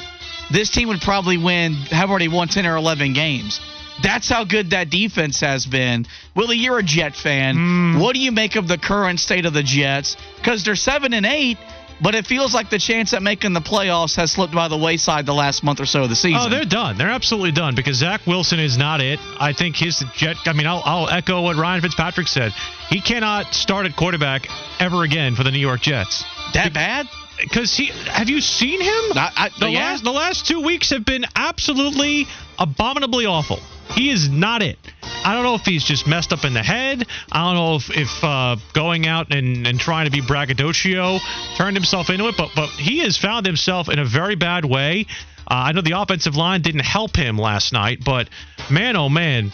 this 0.51 0.69
team 0.69 0.89
would 0.89 0.99
probably 1.01 1.37
win. 1.37 1.73
Have 1.73 2.09
already 2.09 2.27
won 2.27 2.49
10 2.49 2.65
or 2.65 2.75
11 2.75 3.13
games. 3.13 3.61
That's 4.03 4.29
how 4.29 4.43
good 4.45 4.71
that 4.71 4.89
defense 4.89 5.39
has 5.41 5.65
been. 5.65 6.05
Willie, 6.35 6.57
you're 6.57 6.79
a 6.79 6.83
Jet 6.83 7.15
fan. 7.15 7.55
Hmm. 7.55 7.99
What 7.99 8.13
do 8.15 8.19
you 8.19 8.31
make 8.31 8.55
of 8.55 8.67
the 8.67 8.77
current 8.77 9.19
state 9.19 9.45
of 9.45 9.53
the 9.53 9.63
Jets? 9.63 10.17
Because 10.37 10.63
they're 10.63 10.75
seven 10.75 11.13
and 11.13 11.25
eight, 11.25 11.57
but 12.01 12.15
it 12.15 12.25
feels 12.25 12.53
like 12.53 12.69
the 12.71 12.79
chance 12.79 13.13
at 13.13 13.21
making 13.21 13.53
the 13.53 13.59
playoffs 13.61 14.15
has 14.15 14.31
slipped 14.31 14.53
by 14.55 14.67
the 14.67 14.77
wayside 14.77 15.25
the 15.27 15.33
last 15.33 15.63
month 15.63 15.79
or 15.79 15.85
so 15.85 16.03
of 16.03 16.09
the 16.09 16.15
season. 16.15 16.41
Oh, 16.41 16.49
they're 16.49 16.65
done. 16.65 16.97
They're 16.97 17.09
absolutely 17.11 17.51
done 17.51 17.75
because 17.75 17.97
Zach 17.97 18.25
Wilson 18.25 18.59
is 18.59 18.75
not 18.77 19.01
it. 19.01 19.19
I 19.39 19.53
think 19.53 19.75
his 19.75 20.03
jet. 20.15 20.37
I 20.45 20.53
mean, 20.53 20.65
I'll, 20.67 20.81
I'll 20.83 21.09
echo 21.09 21.41
what 21.43 21.57
Ryan 21.57 21.81
Fitzpatrick 21.81 22.27
said. 22.27 22.53
He 22.89 23.01
cannot 23.01 23.53
start 23.53 23.85
at 23.85 23.95
quarterback 23.95 24.47
ever 24.79 25.03
again 25.03 25.35
for 25.35 25.43
the 25.43 25.51
New 25.51 25.59
York 25.59 25.81
Jets. 25.81 26.23
that 26.53 26.73
bad? 26.73 27.07
Because 27.39 27.75
he, 27.75 27.85
have 28.05 28.29
you 28.29 28.39
seen 28.41 28.81
him? 28.81 28.89
I- 29.17 29.31
I- 29.35 29.49
the 29.59 29.69
yeah. 29.69 29.79
last 29.79 30.03
the 30.03 30.11
last 30.11 30.47
two 30.47 30.61
weeks 30.61 30.89
have 30.91 31.05
been 31.05 31.25
absolutely 31.35 32.27
abominably 32.59 33.25
awful. 33.25 33.59
He 33.95 34.09
is 34.09 34.29
not 34.29 34.61
it. 34.61 34.77
I 35.23 35.33
don't 35.33 35.43
know 35.43 35.55
if 35.55 35.61
he's 35.61 35.83
just 35.83 36.07
messed 36.07 36.33
up 36.33 36.45
in 36.45 36.53
the 36.53 36.63
head. 36.63 37.05
I 37.31 37.43
don't 37.43 37.55
know 37.55 37.75
if, 37.75 37.89
if 37.91 38.23
uh, 38.23 38.55
going 38.73 39.05
out 39.05 39.33
and, 39.33 39.67
and 39.67 39.79
trying 39.79 40.05
to 40.05 40.11
be 40.11 40.21
braggadocio 40.21 41.19
turned 41.57 41.75
himself 41.75 42.09
into 42.09 42.27
it, 42.27 42.35
but 42.37 42.49
but 42.55 42.69
he 42.69 42.99
has 42.99 43.17
found 43.17 43.45
himself 43.45 43.89
in 43.89 43.99
a 43.99 44.05
very 44.05 44.35
bad 44.35 44.65
way. 44.65 45.05
Uh, 45.47 45.65
I 45.67 45.71
know 45.73 45.81
the 45.81 45.99
offensive 45.99 46.35
line 46.35 46.61
didn't 46.61 46.85
help 46.85 47.15
him 47.15 47.37
last 47.37 47.73
night, 47.73 48.03
but 48.03 48.29
man, 48.69 48.95
oh 48.95 49.09
man, 49.09 49.51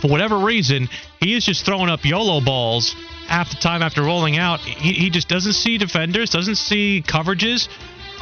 for 0.00 0.08
whatever 0.08 0.38
reason, 0.38 0.88
he 1.20 1.34
is 1.34 1.44
just 1.44 1.64
throwing 1.64 1.88
up 1.88 2.04
YOLO 2.04 2.40
balls 2.40 2.94
half 3.26 3.50
the 3.50 3.56
time 3.56 3.82
after 3.82 4.02
rolling 4.02 4.36
out. 4.36 4.60
He, 4.60 4.92
he 4.92 5.10
just 5.10 5.28
doesn't 5.28 5.54
see 5.54 5.78
defenders, 5.78 6.30
doesn't 6.30 6.56
see 6.56 7.02
coverages. 7.06 7.68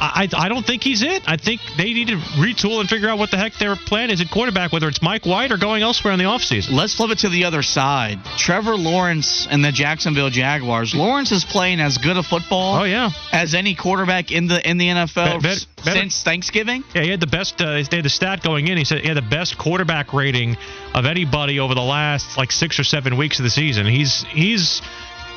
I, 0.03 0.27
I 0.35 0.49
don't 0.49 0.65
think 0.65 0.83
he's 0.83 1.03
it. 1.03 1.21
I 1.27 1.37
think 1.37 1.61
they 1.77 1.93
need 1.93 2.07
to 2.07 2.15
retool 2.17 2.79
and 2.79 2.89
figure 2.89 3.07
out 3.07 3.19
what 3.19 3.29
the 3.29 3.37
heck 3.37 3.53
their 3.59 3.75
plan 3.75 4.09
is 4.09 4.19
at 4.19 4.31
quarterback, 4.31 4.71
whether 4.73 4.87
it's 4.87 5.01
Mike 5.01 5.25
White 5.27 5.51
or 5.51 5.57
going 5.57 5.83
elsewhere 5.83 6.11
in 6.11 6.17
the 6.17 6.25
offseason. 6.25 6.71
Let's 6.71 6.95
flip 6.95 7.11
it 7.11 7.19
to 7.19 7.29
the 7.29 7.45
other 7.45 7.61
side. 7.61 8.17
Trevor 8.37 8.75
Lawrence 8.75 9.47
and 9.49 9.63
the 9.63 9.71
Jacksonville 9.71 10.31
Jaguars. 10.31 10.95
Lawrence 10.95 11.31
is 11.31 11.45
playing 11.45 11.79
as 11.79 11.99
good 11.99 12.17
a 12.17 12.23
football 12.23 12.81
Oh 12.81 12.83
yeah, 12.83 13.11
as 13.31 13.53
any 13.53 13.75
quarterback 13.75 14.31
in 14.31 14.47
the 14.47 14.67
in 14.67 14.77
the 14.79 14.87
NFL 14.87 15.41
Bet- 15.41 15.41
bet- 15.43 15.65
better- 15.85 15.99
since 15.99 16.23
Thanksgiving. 16.23 16.83
yeah. 16.95 17.03
He 17.03 17.09
had 17.09 17.19
the 17.19 17.27
best. 17.27 17.61
Uh, 17.61 17.83
they 17.89 17.97
had 17.97 18.05
the 18.05 18.09
stat 18.09 18.41
going 18.41 18.67
in. 18.67 18.77
He 18.77 18.85
said 18.85 19.01
he 19.01 19.07
had 19.07 19.17
the 19.17 19.21
best 19.21 19.57
quarterback 19.57 20.13
rating 20.13 20.57
of 20.95 21.05
anybody 21.05 21.59
over 21.59 21.75
the 21.75 21.81
last 21.81 22.37
like 22.37 22.51
six 22.51 22.79
or 22.79 22.83
seven 22.83 23.17
weeks 23.17 23.37
of 23.39 23.43
the 23.43 23.51
season. 23.51 23.85
He's 23.85 24.23
he's 24.31 24.81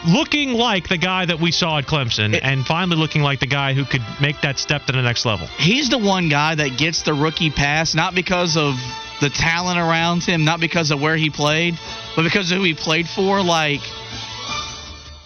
looking 0.06 0.54
like 0.54 0.88
the 0.88 0.98
guy 0.98 1.24
that 1.26 1.40
we 1.40 1.50
saw 1.50 1.78
at 1.78 1.86
Clemson, 1.86 2.38
and 2.42 2.66
finally 2.66 2.96
looking 2.96 3.22
like 3.22 3.40
the 3.40 3.46
guy 3.46 3.72
who 3.72 3.84
could 3.84 4.02
make 4.20 4.40
that 4.42 4.58
step 4.58 4.84
to 4.86 4.92
the 4.92 5.02
next 5.02 5.24
level. 5.24 5.46
He's 5.46 5.88
the 5.88 5.98
one 5.98 6.28
guy 6.28 6.54
that 6.54 6.76
gets 6.76 7.02
the 7.02 7.14
rookie 7.14 7.50
pass, 7.50 7.94
not 7.94 8.14
because 8.14 8.56
of 8.56 8.74
the 9.20 9.30
talent 9.30 9.78
around 9.78 10.24
him, 10.24 10.44
not 10.44 10.60
because 10.60 10.90
of 10.90 11.00
where 11.00 11.16
he 11.16 11.30
played, 11.30 11.78
but 12.16 12.22
because 12.22 12.50
of 12.50 12.58
who 12.58 12.64
he 12.64 12.74
played 12.74 13.08
for. 13.08 13.42
Like, 13.42 13.80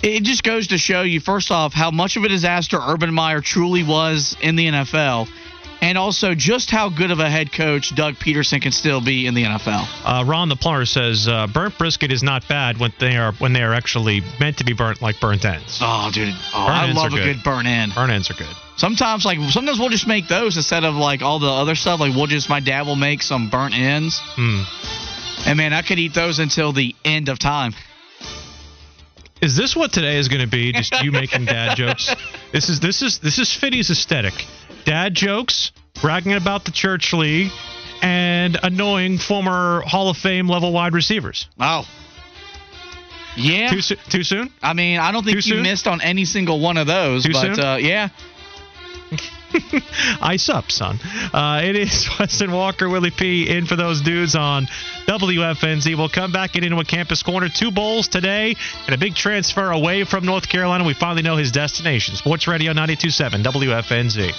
it 0.03 0.23
just 0.23 0.45
goes 0.45 0.69
to 0.69 0.79
show 0.79 1.03
you, 1.03 1.21
first 1.21 1.51
off, 1.51 1.73
how 1.73 1.91
much 1.91 2.17
of 2.17 2.25
a 2.25 2.29
disaster 2.29 2.79
Urban 2.81 3.13
Meyer 3.13 3.41
truly 3.41 3.83
was 3.83 4.37
in 4.41 4.57
the 4.57 4.67
NFL, 4.67 5.29
and 5.81 5.97
also 5.99 6.35
just 6.35 6.71
how 6.71 6.89
good 6.89 7.11
of 7.11 7.19
a 7.21 7.29
head 7.31 7.53
coach 7.53 7.95
Doug 7.95 8.15
Pederson 8.17 8.61
can 8.61 8.73
still 8.73 9.01
be 9.01 9.27
in 9.27 9.35
the 9.35 9.45
NFL. 9.45 9.87
Uh, 10.05 10.25
Ron 10.25 10.49
the 10.49 10.57
plumber 10.57 10.85
says 10.85 11.29
uh, 11.29 11.47
burnt 11.47 11.79
brisket 11.79 12.11
is 12.13 12.23
not 12.23 12.47
bad 12.49 12.79
when 12.79 12.93
they 12.99 13.17
are 13.17 13.33
when 13.35 13.53
they 13.53 13.63
are 13.63 13.75
actually 13.75 14.23
meant 14.41 14.59
to 14.59 14.65
be 14.65 14.73
burnt 14.73 15.01
like 15.03 15.21
burnt 15.21 15.45
ends. 15.45 15.79
Oh, 15.81 16.11
dude, 16.13 16.35
oh, 16.55 16.67
Burnt 16.67 16.79
I 16.79 16.93
love 16.93 17.13
a 17.13 17.17
good. 17.17 17.37
good 17.37 17.45
burn 17.45 17.67
in. 17.67 17.91
Burnt 17.91 18.11
ends 18.13 18.31
are 18.31 18.35
good. 18.35 18.55
Sometimes, 18.77 19.25
like 19.25 19.39
sometimes 19.51 19.79
we'll 19.79 19.89
just 19.89 20.07
make 20.07 20.29
those 20.29 20.57
instead 20.57 20.85
of 20.85 20.95
like 20.95 21.21
all 21.23 21.39
the 21.41 21.49
other 21.51 21.75
stuff. 21.75 21.99
Like 22.01 22.15
we'll 22.15 22.27
just 22.27 22.49
my 22.49 22.61
dad 22.61 22.87
will 22.87 22.97
make 22.97 23.23
some 23.23 23.51
burnt 23.51 23.75
ends, 23.77 24.21
Hmm. 24.37 24.63
and 25.47 25.57
man, 25.57 25.73
I 25.73 25.83
could 25.83 25.99
eat 25.99 26.15
those 26.15 26.39
until 26.39 26.73
the 26.73 26.95
end 27.05 27.29
of 27.29 27.39
time. 27.39 27.73
Is 29.41 29.57
this 29.57 29.77
what 29.77 29.93
today 29.93 30.17
is 30.19 30.27
going 30.29 30.41
to 30.41 30.49
be? 30.49 30.73
Just 30.73 31.01
you 31.03 31.13
making 31.13 31.45
dad 31.45 31.77
jokes? 31.77 32.15
This 32.51 32.71
is 32.71 32.81
this 32.81 33.03
is 33.03 33.19
this 33.19 33.39
is 33.39 33.53
Fitty's 33.53 33.91
aesthetic. 33.91 34.33
Dad 34.89 35.13
jokes, 35.13 35.71
bragging 36.01 36.33
about 36.33 36.65
the 36.65 36.71
church 36.71 37.13
league, 37.13 37.53
and 38.01 38.57
annoying 38.63 39.19
former 39.19 39.83
Hall 39.83 40.09
of 40.09 40.17
Fame 40.17 40.49
level 40.49 40.73
wide 40.73 40.95
receivers. 40.95 41.47
Wow. 41.59 41.85
yeah. 43.37 43.69
Too, 43.71 43.83
soo- 43.83 43.97
too 44.09 44.23
soon? 44.25 44.51
I 44.63 44.73
mean, 44.73 44.99
I 44.99 45.13
don't 45.13 45.25
think 45.25 45.43
Too 45.43 45.49
you 45.51 45.55
soon? 45.57 45.63
missed 45.63 45.87
on 45.87 46.01
any 46.01 46.25
single 46.25 46.61
one 46.61 46.79
of 46.79 46.87
those, 46.87 47.25
Too 47.27 47.33
but 47.35 47.57
soon? 47.57 47.61
Uh, 47.61 47.77
yeah. 47.77 48.09
Ice 50.23 50.49
up, 50.49 50.71
son. 50.71 50.99
Uh, 51.35 51.61
it 51.65 51.77
is 51.77 52.09
Wes 52.19 52.41
and 52.41 52.51
Walker, 52.55 52.89
Willie 52.89 53.11
P. 53.11 53.47
in 53.47 53.67
for 53.67 53.77
those 53.77 54.01
dudes 54.01 54.35
on 54.37 54.69
WFNZ. 55.07 55.99
We'll 55.99 56.09
come 56.09 56.33
back 56.33 56.53
get 56.55 56.65
into 56.65 56.79
a 56.79 56.85
campus 56.85 57.23
corner. 57.23 57.49
Two 57.55 57.71
bowls 57.71 58.09
today 58.09 58.57
and 58.87 58.95
a 58.95 58.99
big 58.99 59.15
transfer 59.15 59.71
away 59.71 60.05
from 60.05 60.25
North 60.25 60.49
Carolina. 60.49 60.85
We 60.85 60.95
finally 60.95 61.21
know 61.23 61.37
his 61.37 61.53
destination. 61.53 62.17
Sports 62.17 62.49
Radio 62.49 62.73
927 62.73 63.43
WFNZ. 63.43 64.33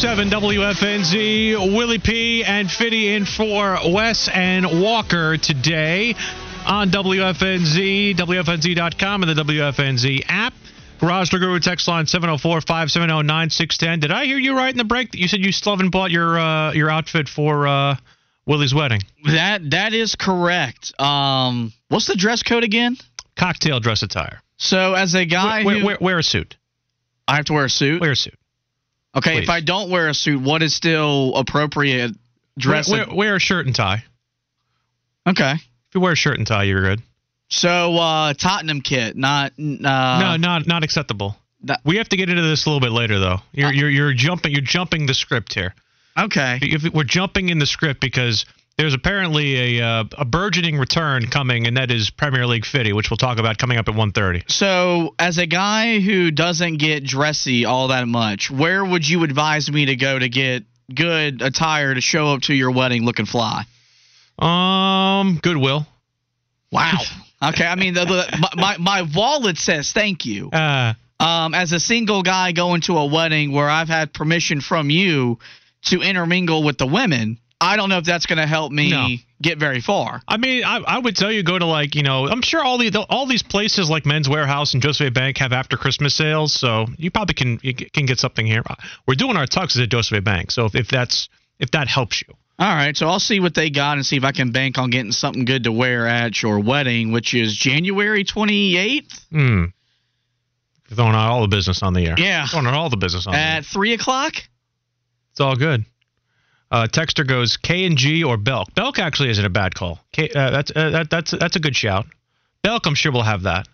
Seven 0.00 0.28
WFNZ. 0.28 1.74
Willie 1.76 1.98
P. 2.00 2.42
and 2.44 2.70
Fitty 2.70 3.14
in 3.14 3.24
for 3.24 3.78
Wes 3.86 4.28
and 4.28 4.82
Walker 4.82 5.36
today 5.36 6.14
on 6.66 6.90
WFNZ, 6.90 8.16
WFNZ.com, 8.16 9.22
and 9.22 9.36
the 9.36 9.42
WFNZ 9.44 10.24
app. 10.28 10.52
Garage 10.98 11.30
the 11.30 11.38
Guru 11.38 11.60
text 11.60 11.86
line 11.86 12.06
704-570-9610. 12.06 14.00
Did 14.00 14.10
I 14.10 14.24
hear 14.24 14.36
you 14.38 14.56
right 14.56 14.70
in 14.70 14.78
the 14.78 14.84
break 14.84 15.12
that 15.12 15.18
you 15.18 15.28
said 15.28 15.40
you 15.40 15.52
still 15.52 15.76
haven't 15.76 15.90
bought 15.90 16.10
your 16.10 16.38
uh, 16.38 16.72
your 16.72 16.90
outfit 16.90 17.28
for 17.28 17.68
uh, 17.68 17.96
Willie's 18.46 18.74
wedding? 18.74 19.00
That 19.26 19.70
that 19.70 19.94
is 19.94 20.16
correct. 20.16 20.92
Um, 21.00 21.72
what's 21.88 22.06
the 22.06 22.16
dress 22.16 22.42
code 22.42 22.64
again? 22.64 22.96
Cocktail 23.36 23.78
dress 23.78 24.02
attire. 24.02 24.42
So 24.56 24.94
as 24.94 25.14
a 25.14 25.24
guy, 25.24 25.62
wear, 25.64 25.78
who, 25.78 25.86
wear, 25.86 25.96
wear, 25.98 25.98
wear 26.00 26.18
a 26.18 26.24
suit. 26.24 26.56
I 27.28 27.36
have 27.36 27.44
to 27.46 27.52
wear 27.52 27.66
a 27.66 27.70
suit. 27.70 28.00
Wear 28.00 28.10
a 28.10 28.16
suit 28.16 28.34
okay, 29.16 29.36
please. 29.38 29.42
if 29.44 29.48
I 29.50 29.60
don't 29.60 29.90
wear 29.90 30.08
a 30.08 30.14
suit, 30.14 30.40
what 30.40 30.62
is 30.62 30.74
still 30.74 31.34
appropriate 31.36 32.12
dress? 32.58 32.88
Wear, 32.90 33.06
wear, 33.06 33.16
wear 33.16 33.36
a 33.36 33.40
shirt 33.40 33.66
and 33.66 33.74
tie. 33.74 34.04
okay. 35.28 35.52
If 35.54 35.94
you 35.94 36.00
wear 36.00 36.12
a 36.12 36.16
shirt 36.16 36.38
and 36.38 36.46
tie, 36.46 36.64
you're 36.64 36.82
good. 36.82 37.02
So 37.48 37.96
uh, 37.96 38.34
Tottenham 38.34 38.80
kit, 38.80 39.16
not 39.16 39.52
uh, 39.58 39.58
no, 39.58 40.36
not 40.36 40.66
not 40.66 40.82
acceptable. 40.82 41.36
that- 41.64 41.80
We 41.84 41.96
have 41.98 42.08
to 42.08 42.16
get 42.16 42.28
into 42.28 42.42
this 42.42 42.66
a 42.66 42.68
little 42.70 42.80
bit 42.80 42.92
later, 42.92 43.18
though. 43.18 43.38
You're 43.52 43.72
you're, 43.72 43.90
you're 43.90 44.12
jumping 44.14 44.52
you're 44.52 44.60
jumping 44.62 45.06
the 45.06 45.14
script 45.14 45.54
here. 45.54 45.74
Okay. 46.18 46.58
If 46.62 46.92
we're 46.92 47.04
jumping 47.04 47.48
in 47.50 47.58
the 47.58 47.66
script 47.66 48.00
because 48.00 48.44
there's 48.76 48.94
apparently 48.94 49.78
a 49.78 49.84
uh, 49.84 50.04
a 50.18 50.24
burgeoning 50.24 50.78
return 50.78 51.26
coming, 51.28 51.66
and 51.66 51.76
that 51.76 51.90
is 51.90 52.10
Premier 52.10 52.46
League 52.46 52.64
Fitty, 52.66 52.92
which 52.92 53.10
we'll 53.10 53.16
talk 53.16 53.38
about 53.38 53.58
coming 53.58 53.78
up 53.78 53.88
at 53.88 53.94
1:30. 53.94 54.50
So, 54.50 55.14
as 55.18 55.38
a 55.38 55.46
guy 55.46 56.00
who 56.00 56.30
doesn't 56.30 56.78
get 56.78 57.04
dressy 57.04 57.64
all 57.64 57.88
that 57.88 58.08
much, 58.08 58.50
where 58.50 58.84
would 58.84 59.08
you 59.08 59.24
advise 59.24 59.70
me 59.70 59.86
to 59.86 59.96
go 59.96 60.18
to 60.18 60.28
get 60.28 60.64
good 60.92 61.40
attire 61.42 61.94
to 61.94 62.00
show 62.00 62.28
up 62.28 62.42
to 62.42 62.54
your 62.54 62.70
wedding 62.70 63.04
looking 63.04 63.26
fly? 63.26 63.64
Um, 64.38 65.38
Goodwill. 65.42 65.86
Wow. 66.70 66.92
Okay, 67.42 67.66
I 67.66 67.74
mean, 67.74 67.92
the, 67.92 68.06
the, 68.06 68.38
my, 68.38 68.48
my 68.56 68.76
my 68.78 69.02
wallet 69.14 69.58
says 69.58 69.92
thank 69.92 70.24
you. 70.24 70.48
Uh, 70.50 70.94
Um, 71.20 71.52
as 71.54 71.72
a 71.72 71.80
single 71.80 72.22
guy 72.22 72.52
going 72.52 72.80
to 72.82 72.96
a 72.96 73.04
wedding 73.04 73.52
where 73.52 73.68
I've 73.68 73.88
had 73.88 74.14
permission 74.14 74.62
from 74.62 74.88
you 74.88 75.38
to 75.86 76.00
intermingle 76.00 76.62
with 76.62 76.78
the 76.78 76.86
women, 76.86 77.38
I 77.60 77.76
don't 77.76 77.88
know 77.88 77.98
if 77.98 78.04
that's 78.04 78.26
going 78.26 78.38
to 78.38 78.46
help 78.46 78.72
me 78.72 78.90
No. 78.90 79.08
get 79.40 79.58
very 79.58 79.80
far. 79.80 80.20
I 80.28 80.36
mean, 80.36 80.64
I, 80.64 80.78
I 80.78 80.98
would 80.98 81.16
tell 81.16 81.32
you 81.32 81.42
go 81.42 81.58
to 81.58 81.64
like 81.66 81.94
you 81.94 82.02
know 82.02 82.28
I'm 82.28 82.42
sure 82.42 82.62
all 82.62 82.76
the 82.78 82.90
all 83.08 83.26
these 83.26 83.42
places 83.42 83.88
like 83.88 84.04
Men's 84.04 84.28
Wearhouse 84.28 84.74
and 84.74 84.82
Joseph 84.82 85.14
Bank 85.14 85.38
have 85.38 85.52
after 85.52 85.76
Christmas 85.76 86.14
sales, 86.14 86.52
so 86.52 86.86
you 86.98 87.10
probably 87.10 87.34
can 87.34 87.60
you 87.62 87.74
can 87.74 88.06
get 88.06 88.18
something 88.18 88.44
here. 88.46 88.62
We're 89.06 89.14
doing 89.14 89.36
our 89.36 89.46
tuxes 89.46 89.82
at 89.82 89.88
Joseph 89.90 90.22
Bank, 90.24 90.50
so 90.50 90.66
if, 90.66 90.74
if 90.74 90.88
that's 90.88 91.28
if 91.58 91.70
that 91.70 91.88
helps 91.88 92.22
you. 92.22 92.34
All 92.58 92.68
right, 92.72 92.96
so 92.96 93.08
I'll 93.08 93.18
see 93.18 93.40
what 93.40 93.54
they 93.54 93.70
got 93.70 93.96
and 93.96 94.06
see 94.06 94.16
if 94.16 94.22
I 94.24 94.30
can 94.30 94.52
bank 94.52 94.78
on 94.78 94.90
getting 94.90 95.10
something 95.10 95.44
good 95.44 95.64
to 95.64 95.72
wear 95.72 96.06
at 96.06 96.40
your 96.40 96.60
wedding, 96.60 97.10
which 97.10 97.34
is 97.34 97.56
January 97.56 98.24
28th 98.24 99.24
Hmm. 99.30 99.64
Throwing 100.88 101.14
out 101.14 101.30
all 101.32 101.40
the 101.42 101.48
business 101.48 101.82
on 101.82 101.94
the 101.94 102.06
air. 102.06 102.14
Yeah. 102.18 102.46
Throwing 102.46 102.66
out 102.66 102.74
all 102.74 102.90
the 102.90 102.96
business 102.96 103.26
on 103.26 103.32
the 103.32 103.38
air. 103.38 103.56
at 103.58 103.64
3 103.64 103.94
o'clock. 103.94 104.34
It's 105.32 105.40
all 105.40 105.56
good. 105.56 105.84
Uh, 106.74 106.88
Texter 106.88 107.24
goes 107.24 107.56
K 107.56 107.84
and 107.84 107.96
G 107.96 108.24
or 108.24 108.36
Belk. 108.36 108.74
Belk 108.74 108.98
actually 108.98 109.30
isn't 109.30 109.44
a 109.44 109.48
bad 109.48 109.76
call. 109.76 110.00
K, 110.10 110.28
uh, 110.28 110.50
that's 110.50 110.72
uh, 110.74 110.90
that, 110.90 111.08
that's 111.08 111.30
that's 111.30 111.54
a 111.54 111.60
good 111.60 111.76
shout. 111.76 112.04
Belk, 112.62 112.86
I'm 112.86 112.96
sure 112.96 113.12
we'll 113.12 113.22
have 113.22 113.42
that 113.42 113.68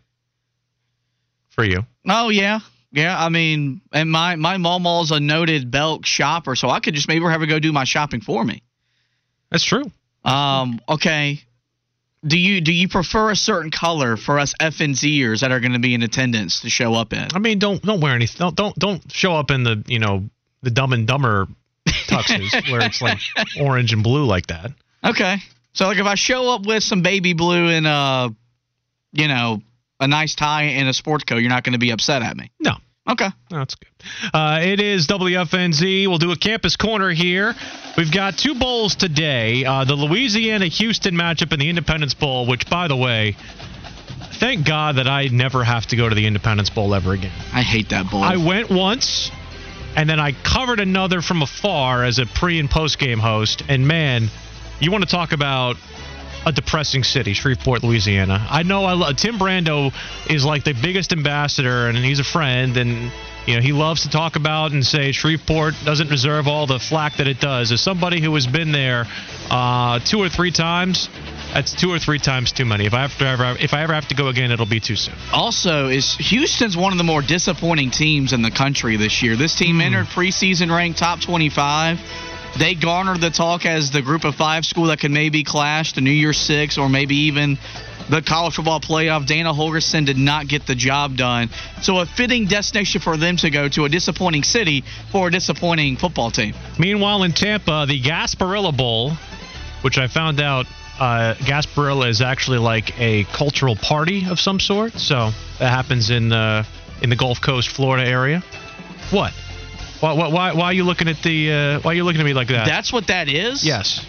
for 1.48 1.64
you. 1.64 1.86
Oh 2.06 2.28
yeah, 2.28 2.60
yeah. 2.92 3.18
I 3.18 3.30
mean, 3.30 3.80
and 3.90 4.10
my 4.10 4.36
my 4.36 4.58
mama's 4.58 5.12
a 5.12 5.18
noted 5.18 5.70
Belk 5.70 6.04
shopper, 6.04 6.54
so 6.54 6.68
I 6.68 6.80
could 6.80 6.92
just 6.92 7.08
maybe 7.08 7.24
have 7.24 7.40
her 7.40 7.46
go 7.46 7.58
do 7.58 7.72
my 7.72 7.84
shopping 7.84 8.20
for 8.20 8.44
me. 8.44 8.62
That's 9.50 9.64
true. 9.64 9.90
Um, 10.22 10.78
okay. 10.86 11.40
Do 12.22 12.38
you 12.38 12.60
do 12.60 12.70
you 12.70 12.86
prefer 12.90 13.30
a 13.30 13.36
certain 13.36 13.70
color 13.70 14.18
for 14.18 14.38
us 14.38 14.52
FNZers 14.60 15.40
that 15.40 15.52
are 15.52 15.60
going 15.60 15.72
to 15.72 15.78
be 15.78 15.94
in 15.94 16.02
attendance 16.02 16.60
to 16.60 16.68
show 16.68 16.92
up 16.92 17.14
in? 17.14 17.28
I 17.32 17.38
mean, 17.38 17.58
don't 17.58 17.80
don't 17.80 18.02
wear 18.02 18.14
anything. 18.14 18.40
Don't 18.40 18.54
don't 18.54 18.78
don't 18.78 19.10
show 19.10 19.36
up 19.36 19.50
in 19.50 19.64
the 19.64 19.82
you 19.86 20.00
know 20.00 20.28
the 20.60 20.70
Dumb 20.70 20.92
and 20.92 21.06
Dumber 21.06 21.48
tuxes 22.10 22.70
where 22.70 22.82
it's 22.82 23.00
like 23.00 23.18
orange 23.60 23.92
and 23.92 24.02
blue 24.02 24.24
like 24.24 24.48
that. 24.48 24.72
Okay. 25.04 25.36
So 25.72 25.86
like 25.86 25.98
if 25.98 26.06
I 26.06 26.14
show 26.14 26.52
up 26.52 26.66
with 26.66 26.82
some 26.82 27.02
baby 27.02 27.32
blue 27.32 27.68
and 27.68 27.86
uh, 27.86 28.30
you 29.12 29.28
know, 29.28 29.62
a 29.98 30.08
nice 30.08 30.34
tie 30.34 30.64
and 30.64 30.88
a 30.88 30.92
sports 30.92 31.24
coat, 31.24 31.38
you're 31.38 31.48
not 31.50 31.64
going 31.64 31.74
to 31.74 31.78
be 31.78 31.90
upset 31.90 32.22
at 32.22 32.36
me. 32.36 32.50
No, 32.60 32.72
Okay. 33.08 33.28
That's 33.50 33.74
good. 33.74 33.88
Uh, 34.32 34.60
it 34.62 34.80
is 34.80 35.06
WFNZ. 35.08 36.06
We'll 36.06 36.18
do 36.18 36.32
a 36.32 36.36
campus 36.36 36.76
corner 36.76 37.10
here. 37.10 37.54
We've 37.96 38.12
got 38.12 38.38
two 38.38 38.54
bowls 38.54 38.94
today. 38.94 39.64
Uh, 39.64 39.84
the 39.84 39.94
Louisiana 39.94 40.66
Houston 40.66 41.14
matchup 41.14 41.52
and 41.52 41.60
the 41.60 41.68
Independence 41.68 42.14
Bowl, 42.14 42.46
which, 42.46 42.68
by 42.70 42.88
the 42.88 42.96
way, 42.96 43.36
thank 44.34 44.66
God 44.66 44.96
that 44.96 45.08
I 45.08 45.26
never 45.26 45.64
have 45.64 45.86
to 45.86 45.96
go 45.96 46.08
to 46.08 46.14
the 46.14 46.26
Independence 46.26 46.70
Bowl 46.70 46.94
ever 46.94 47.12
again. 47.12 47.32
I 47.52 47.62
hate 47.62 47.88
that 47.88 48.10
bowl. 48.10 48.22
I 48.22 48.36
went 48.36 48.70
once, 48.70 49.30
and 49.96 50.08
then 50.08 50.20
I 50.20 50.32
covered 50.32 50.80
another 50.80 51.20
from 51.20 51.42
afar 51.42 52.04
as 52.04 52.18
a 52.18 52.26
pre 52.26 52.58
and 52.58 52.70
post 52.70 52.98
game 52.98 53.18
host. 53.18 53.62
And 53.68 53.86
man, 53.86 54.28
you 54.80 54.90
want 54.90 55.04
to 55.04 55.10
talk 55.10 55.32
about 55.32 55.76
a 56.46 56.52
depressing 56.52 57.04
city, 57.04 57.34
Shreveport, 57.34 57.82
Louisiana. 57.82 58.46
I 58.48 58.62
know 58.62 58.84
I 58.84 58.92
lo- 58.92 59.12
Tim 59.12 59.38
Brando 59.38 59.92
is 60.28 60.44
like 60.44 60.64
the 60.64 60.72
biggest 60.72 61.12
ambassador, 61.12 61.86
and 61.86 61.98
he's 61.98 62.18
a 62.18 62.24
friend, 62.24 62.76
and 62.76 63.12
you 63.46 63.56
know 63.56 63.60
he 63.60 63.72
loves 63.72 64.02
to 64.02 64.10
talk 64.10 64.36
about 64.36 64.72
and 64.72 64.84
say 64.84 65.12
Shreveport 65.12 65.74
doesn't 65.84 66.08
deserve 66.08 66.48
all 66.48 66.66
the 66.66 66.78
flack 66.78 67.16
that 67.16 67.26
it 67.26 67.40
does. 67.40 67.72
As 67.72 67.80
somebody 67.82 68.20
who 68.20 68.34
has 68.34 68.46
been 68.46 68.72
there 68.72 69.06
uh, 69.50 69.98
two 70.00 70.18
or 70.18 70.28
three 70.28 70.50
times, 70.50 71.08
That's 71.52 71.74
two 71.74 71.90
or 71.90 71.98
three 71.98 72.18
times 72.18 72.52
too 72.52 72.64
many. 72.64 72.86
If 72.86 72.94
I 72.94 73.04
ever, 73.04 73.56
if 73.58 73.74
I 73.74 73.82
ever 73.82 73.92
have 73.92 74.08
to 74.08 74.14
go 74.14 74.28
again, 74.28 74.52
it'll 74.52 74.66
be 74.66 74.80
too 74.80 74.96
soon. 74.96 75.14
Also, 75.32 75.88
is 75.88 76.16
Houston's 76.16 76.76
one 76.76 76.92
of 76.92 76.98
the 76.98 77.04
more 77.04 77.22
disappointing 77.22 77.90
teams 77.90 78.32
in 78.32 78.42
the 78.42 78.50
country 78.50 78.96
this 78.96 79.22
year. 79.22 79.36
This 79.36 79.54
team 79.54 79.76
hmm. 79.76 79.82
entered 79.82 80.06
preseason 80.06 80.74
ranked 80.74 80.98
top 80.98 81.20
25. 81.20 82.00
They 82.58 82.74
garnered 82.74 83.20
the 83.20 83.30
talk 83.30 83.66
as 83.66 83.90
the 83.90 84.02
group 84.02 84.24
of 84.24 84.34
five 84.34 84.64
school 84.64 84.86
that 84.86 85.00
could 85.00 85.10
maybe 85.10 85.44
clash 85.44 85.92
the 85.92 86.00
New 86.00 86.10
Year's 86.10 86.38
Six 86.38 86.78
or 86.78 86.88
maybe 86.88 87.14
even 87.26 87.58
the 88.08 88.22
college 88.22 88.54
football 88.56 88.80
playoff. 88.80 89.26
Dana 89.26 89.52
Holgorsen 89.52 90.04
did 90.04 90.18
not 90.18 90.48
get 90.48 90.66
the 90.66 90.74
job 90.74 91.16
done. 91.16 91.48
So 91.82 91.98
a 91.98 92.06
fitting 92.06 92.46
destination 92.46 93.00
for 93.00 93.16
them 93.16 93.36
to 93.38 93.50
go 93.50 93.68
to 93.68 93.84
a 93.84 93.88
disappointing 93.88 94.42
city 94.42 94.84
for 95.12 95.28
a 95.28 95.30
disappointing 95.30 95.96
football 95.96 96.30
team. 96.30 96.54
Meanwhile, 96.78 97.22
in 97.22 97.32
Tampa, 97.32 97.86
the 97.88 98.00
Gasparilla 98.00 98.76
Bowl, 98.76 99.12
which 99.82 99.96
I 99.96 100.08
found 100.08 100.40
out 100.40 100.66
uh, 101.00 101.34
Gasparilla 101.38 102.08
is 102.08 102.20
actually 102.20 102.58
like 102.58 102.98
a 103.00 103.24
cultural 103.24 103.74
party 103.74 104.26
of 104.28 104.38
some 104.38 104.60
sort. 104.60 104.92
So 104.92 105.30
that 105.58 105.70
happens 105.70 106.10
in 106.10 106.32
uh, 106.32 106.64
in 107.02 107.10
the 107.10 107.16
Gulf 107.16 107.40
Coast, 107.40 107.70
Florida 107.70 108.08
area. 108.08 108.42
What? 109.10 109.32
Why, 110.00 110.12
why, 110.12 110.28
why, 110.28 110.52
why 110.52 110.64
are 110.66 110.72
you 110.72 110.84
looking 110.84 111.08
at 111.08 111.22
the? 111.22 111.52
Uh, 111.52 111.80
why 111.80 111.92
are 111.92 111.94
you 111.94 112.04
looking 112.04 112.20
at 112.20 112.24
me 112.24 112.34
like 112.34 112.48
that? 112.48 112.66
That's 112.66 112.92
what 112.92 113.08
that 113.08 113.28
is? 113.28 113.64
yes. 113.64 114.06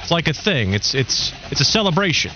It's 0.00 0.10
like 0.10 0.26
a 0.26 0.32
thing. 0.32 0.74
It's 0.74 0.94
it's 0.94 1.32
it's 1.52 1.60
a 1.60 1.64
celebration. 1.64 2.32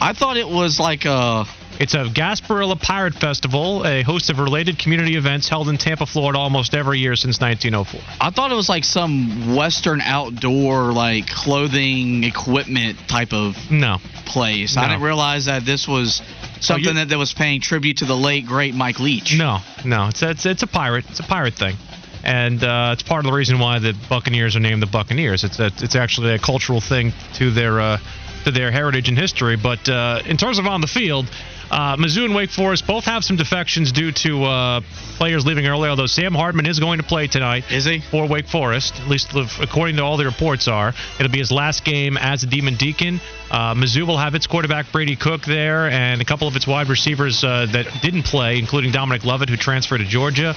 I 0.00 0.12
thought 0.12 0.36
it 0.36 0.48
was 0.48 0.80
like 0.80 1.04
a. 1.04 1.44
It's 1.80 1.94
a 1.94 2.04
Gasparilla 2.04 2.80
Pirate 2.80 3.14
Festival, 3.14 3.84
a 3.84 4.02
host 4.02 4.30
of 4.30 4.38
related 4.38 4.78
community 4.78 5.16
events 5.16 5.48
held 5.48 5.68
in 5.68 5.76
Tampa, 5.76 6.06
Florida, 6.06 6.38
almost 6.38 6.72
every 6.72 7.00
year 7.00 7.16
since 7.16 7.40
1904. 7.40 8.00
I 8.20 8.30
thought 8.30 8.52
it 8.52 8.54
was 8.54 8.68
like 8.68 8.84
some 8.84 9.56
Western 9.56 10.00
outdoor 10.00 10.92
like 10.92 11.26
clothing 11.28 12.22
equipment 12.22 12.98
type 13.08 13.32
of 13.32 13.56
No, 13.72 13.98
place. 14.24 14.76
No. 14.76 14.82
I 14.82 14.88
didn't 14.88 15.02
realize 15.02 15.46
that 15.46 15.64
this 15.66 15.88
was 15.88 16.22
something 16.60 16.84
you- 16.84 16.94
that, 16.94 17.08
that 17.08 17.18
was 17.18 17.32
paying 17.34 17.60
tribute 17.60 17.98
to 17.98 18.04
the 18.04 18.16
late 18.16 18.46
great 18.46 18.74
Mike 18.74 19.00
Leach. 19.00 19.34
No, 19.36 19.58
no, 19.84 20.08
it's 20.08 20.22
it's 20.22 20.46
it's 20.46 20.62
a 20.62 20.68
pirate. 20.68 21.04
It's 21.10 21.20
a 21.20 21.24
pirate 21.24 21.54
thing, 21.54 21.76
and 22.22 22.62
uh, 22.62 22.90
it's 22.92 23.02
part 23.02 23.24
of 23.24 23.30
the 23.30 23.36
reason 23.36 23.58
why 23.58 23.80
the 23.80 23.94
Buccaneers 24.08 24.54
are 24.54 24.60
named 24.60 24.80
the 24.80 24.86
Buccaneers. 24.86 25.42
It's 25.42 25.58
a, 25.58 25.66
it's 25.78 25.96
actually 25.96 26.34
a 26.34 26.38
cultural 26.38 26.80
thing 26.80 27.12
to 27.34 27.50
their 27.50 27.80
uh, 27.80 27.98
to 28.44 28.52
their 28.52 28.70
heritage 28.70 29.08
and 29.08 29.18
history. 29.18 29.56
But 29.56 29.88
uh, 29.88 30.20
in 30.24 30.36
terms 30.36 30.60
of 30.60 30.66
on 30.66 30.80
the 30.80 30.86
field. 30.86 31.26
Uh, 31.70 31.96
Mizzou 31.96 32.24
and 32.24 32.34
Wake 32.34 32.50
Forest 32.50 32.86
both 32.86 33.04
have 33.04 33.24
some 33.24 33.36
defections 33.36 33.92
due 33.92 34.12
to 34.12 34.44
uh, 34.44 34.80
players 35.16 35.46
leaving 35.46 35.66
early, 35.66 35.88
although 35.88 36.06
Sam 36.06 36.34
Hartman 36.34 36.66
is 36.66 36.78
going 36.78 36.98
to 36.98 37.04
play 37.04 37.26
tonight. 37.26 37.64
Is 37.70 37.84
he? 37.84 38.00
For 38.10 38.26
Wake 38.28 38.48
Forest, 38.48 39.00
at 39.00 39.08
least 39.08 39.34
according 39.60 39.96
to 39.96 40.02
all 40.02 40.16
the 40.16 40.24
reports 40.24 40.68
are. 40.68 40.92
It'll 41.18 41.32
be 41.32 41.38
his 41.38 41.50
last 41.50 41.84
game 41.84 42.16
as 42.16 42.42
a 42.42 42.46
Demon 42.46 42.76
Deacon. 42.76 43.20
Uh, 43.50 43.74
Mizzou 43.74 44.06
will 44.06 44.18
have 44.18 44.34
its 44.34 44.46
quarterback 44.46 44.90
Brady 44.90 45.16
Cook 45.16 45.42
there, 45.44 45.88
and 45.88 46.20
a 46.20 46.24
couple 46.24 46.48
of 46.48 46.56
its 46.56 46.66
wide 46.66 46.88
receivers 46.88 47.44
uh, 47.44 47.66
that 47.72 47.86
didn't 48.02 48.24
play, 48.24 48.58
including 48.58 48.90
Dominic 48.90 49.24
Lovett, 49.24 49.48
who 49.48 49.56
transferred 49.56 49.98
to 49.98 50.04
Georgia. 50.04 50.54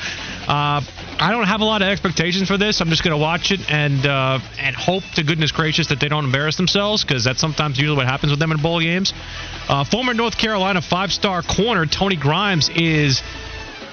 Uh, 0.47 0.81
I 1.19 1.29
don't 1.31 1.45
have 1.45 1.61
a 1.61 1.65
lot 1.65 1.81
of 1.81 1.89
expectations 1.89 2.47
for 2.47 2.57
this. 2.57 2.79
I'm 2.81 2.89
just 2.89 3.03
going 3.03 3.15
to 3.15 3.21
watch 3.21 3.51
it 3.51 3.59
and 3.69 4.05
uh, 4.05 4.39
and 4.59 4.75
hope 4.75 5.03
to 5.15 5.23
goodness 5.23 5.51
gracious 5.51 5.87
that 5.87 5.99
they 5.99 6.07
don't 6.07 6.25
embarrass 6.25 6.55
themselves, 6.55 7.03
because 7.03 7.23
that's 7.23 7.39
sometimes 7.39 7.77
usually 7.77 7.97
what 7.97 8.07
happens 8.07 8.31
with 8.31 8.39
them 8.39 8.51
in 8.51 8.61
bowl 8.61 8.79
games. 8.79 9.13
Uh, 9.67 9.83
former 9.83 10.13
North 10.13 10.37
Carolina 10.37 10.81
five-star 10.81 11.41
corner 11.43 11.85
Tony 11.85 12.15
Grimes 12.15 12.69
is 12.69 13.21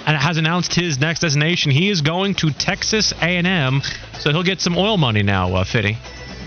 and 0.07 0.17
has 0.17 0.37
announced 0.37 0.75
his 0.75 0.99
next 0.99 1.21
destination. 1.21 1.73
He 1.73 1.91
is 1.91 2.03
going 2.03 2.35
to 2.37 2.51
Texas 2.51 3.13
A&M, 3.21 3.81
so 4.19 4.31
he'll 4.31 4.43
get 4.43 4.61
some 4.61 4.77
oil 4.77 4.99
money 4.99 5.23
now, 5.23 5.55
uh, 5.55 5.65
Fitty. 5.65 5.97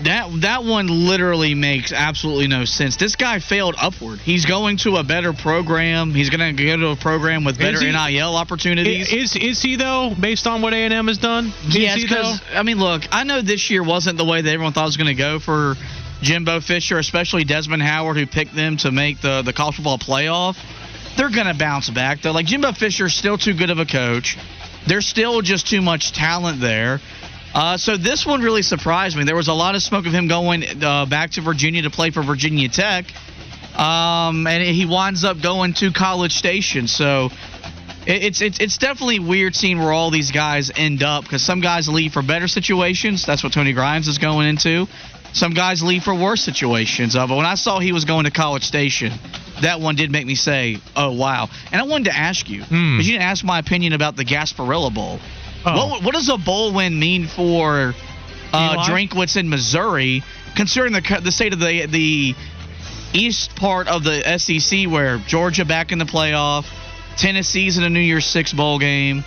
That 0.04 0.30
that 0.42 0.64
one 0.64 0.86
literally 0.86 1.54
makes 1.54 1.92
absolutely 1.92 2.46
no 2.46 2.64
sense. 2.64 2.96
This 2.96 3.16
guy 3.16 3.40
failed 3.40 3.74
upward. 3.78 4.20
He's 4.20 4.46
going 4.46 4.76
to 4.78 4.96
a 4.96 5.04
better 5.04 5.32
program. 5.32 6.14
He's 6.14 6.30
going 6.30 6.56
to 6.56 6.64
go 6.64 6.76
to 6.76 6.88
a 6.88 6.96
program 6.96 7.44
with 7.44 7.58
better 7.58 7.80
he- 7.80 7.90
NIL 7.90 8.36
opportunities. 8.36 9.12
Is 9.12 9.36
is 9.36 9.60
he 9.60 9.76
though, 9.76 10.14
based 10.18 10.46
on 10.46 10.62
what 10.62 10.72
A&M 10.72 11.08
has 11.08 11.18
done? 11.18 11.52
Is 11.66 11.76
Yes, 11.76 12.02
because 12.02 12.40
I 12.52 12.62
mean, 12.62 12.78
look, 12.78 13.02
I 13.10 13.24
know 13.24 13.42
this 13.42 13.70
year 13.70 13.82
wasn't 13.82 14.18
the 14.18 14.24
way 14.24 14.40
that 14.40 14.50
everyone 14.50 14.72
thought 14.72 14.84
it 14.84 14.86
was 14.86 14.96
going 14.96 15.08
to 15.08 15.14
go 15.14 15.40
for 15.40 15.74
Jimbo 16.22 16.60
Fisher, 16.60 16.98
especially 16.98 17.44
Desmond 17.44 17.82
Howard, 17.82 18.16
who 18.16 18.26
picked 18.26 18.54
them 18.54 18.76
to 18.78 18.92
make 18.92 19.20
the 19.20 19.42
the 19.42 19.52
college 19.52 19.76
football 19.76 19.98
playoff. 19.98 20.56
They're 21.16 21.30
going 21.30 21.48
to 21.48 21.58
bounce 21.58 21.90
back 21.90 22.22
though. 22.22 22.32
Like 22.32 22.46
Jimbo 22.46 22.72
Fisher's 22.72 23.14
still 23.14 23.38
too 23.38 23.54
good 23.54 23.70
of 23.70 23.78
a 23.78 23.86
coach. 23.86 24.38
There's 24.86 25.06
still 25.06 25.42
just 25.42 25.66
too 25.66 25.82
much 25.82 26.12
talent 26.12 26.60
there. 26.60 27.00
Uh, 27.58 27.76
so 27.76 27.96
this 27.96 28.24
one 28.24 28.40
really 28.40 28.62
surprised 28.62 29.16
me. 29.16 29.24
There 29.24 29.34
was 29.34 29.48
a 29.48 29.52
lot 29.52 29.74
of 29.74 29.82
smoke 29.82 30.06
of 30.06 30.12
him 30.12 30.28
going 30.28 30.62
uh, 30.80 31.06
back 31.06 31.32
to 31.32 31.40
Virginia 31.40 31.82
to 31.82 31.90
play 31.90 32.10
for 32.10 32.22
Virginia 32.22 32.68
Tech, 32.68 33.04
um, 33.76 34.46
and 34.46 34.62
he 34.62 34.86
winds 34.86 35.24
up 35.24 35.42
going 35.42 35.72
to 35.74 35.90
College 35.92 36.34
Station. 36.34 36.86
So 36.86 37.30
it's 38.06 38.40
it's 38.42 38.60
it's 38.60 38.78
definitely 38.78 39.18
weird 39.18 39.56
seeing 39.56 39.80
where 39.80 39.92
all 39.92 40.12
these 40.12 40.30
guys 40.30 40.70
end 40.76 41.02
up 41.02 41.24
because 41.24 41.42
some 41.42 41.60
guys 41.60 41.88
leave 41.88 42.12
for 42.12 42.22
better 42.22 42.46
situations. 42.46 43.26
That's 43.26 43.42
what 43.42 43.52
Tony 43.52 43.72
Grimes 43.72 44.06
is 44.06 44.18
going 44.18 44.46
into. 44.46 44.86
Some 45.32 45.52
guys 45.52 45.82
leave 45.82 46.04
for 46.04 46.14
worse 46.14 46.40
situations. 46.42 47.16
Uh, 47.16 47.26
but 47.26 47.36
when 47.36 47.44
I 47.44 47.56
saw 47.56 47.80
he 47.80 47.90
was 47.90 48.04
going 48.04 48.24
to 48.26 48.30
College 48.30 48.62
Station, 48.62 49.12
that 49.62 49.80
one 49.80 49.96
did 49.96 50.12
make 50.12 50.26
me 50.26 50.36
say, 50.36 50.78
"Oh 50.94 51.10
wow!" 51.10 51.48
And 51.72 51.80
I 51.80 51.84
wanted 51.84 52.04
to 52.04 52.16
ask 52.16 52.48
you 52.48 52.60
because 52.60 52.70
Hmm. 52.70 53.00
you 53.00 53.12
didn't 53.12 53.22
ask 53.22 53.44
my 53.44 53.58
opinion 53.58 53.94
about 53.94 54.14
the 54.14 54.24
Gasparilla 54.24 54.94
Bowl. 54.94 55.18
Oh. 55.68 55.88
What 55.88 56.02
what 56.04 56.14
does 56.14 56.28
a 56.28 56.38
bowl 56.38 56.72
win 56.72 56.98
mean 56.98 57.26
for 57.26 57.94
uh? 58.52 58.86
Drinkwitz 58.86 59.36
in 59.36 59.48
Missouri, 59.48 60.22
considering 60.56 60.92
the 60.92 61.20
the 61.22 61.32
state 61.32 61.52
of 61.52 61.60
the 61.60 61.86
the 61.86 62.34
east 63.12 63.56
part 63.56 63.88
of 63.88 64.04
the 64.04 64.38
SEC 64.38 64.86
where 64.88 65.18
Georgia 65.18 65.64
back 65.64 65.92
in 65.92 65.98
the 65.98 66.04
playoff, 66.04 66.66
Tennessee's 67.16 67.78
in 67.78 67.84
a 67.84 67.90
New 67.90 68.00
Year's 68.00 68.26
Six 68.26 68.52
bowl 68.52 68.78
game. 68.78 69.24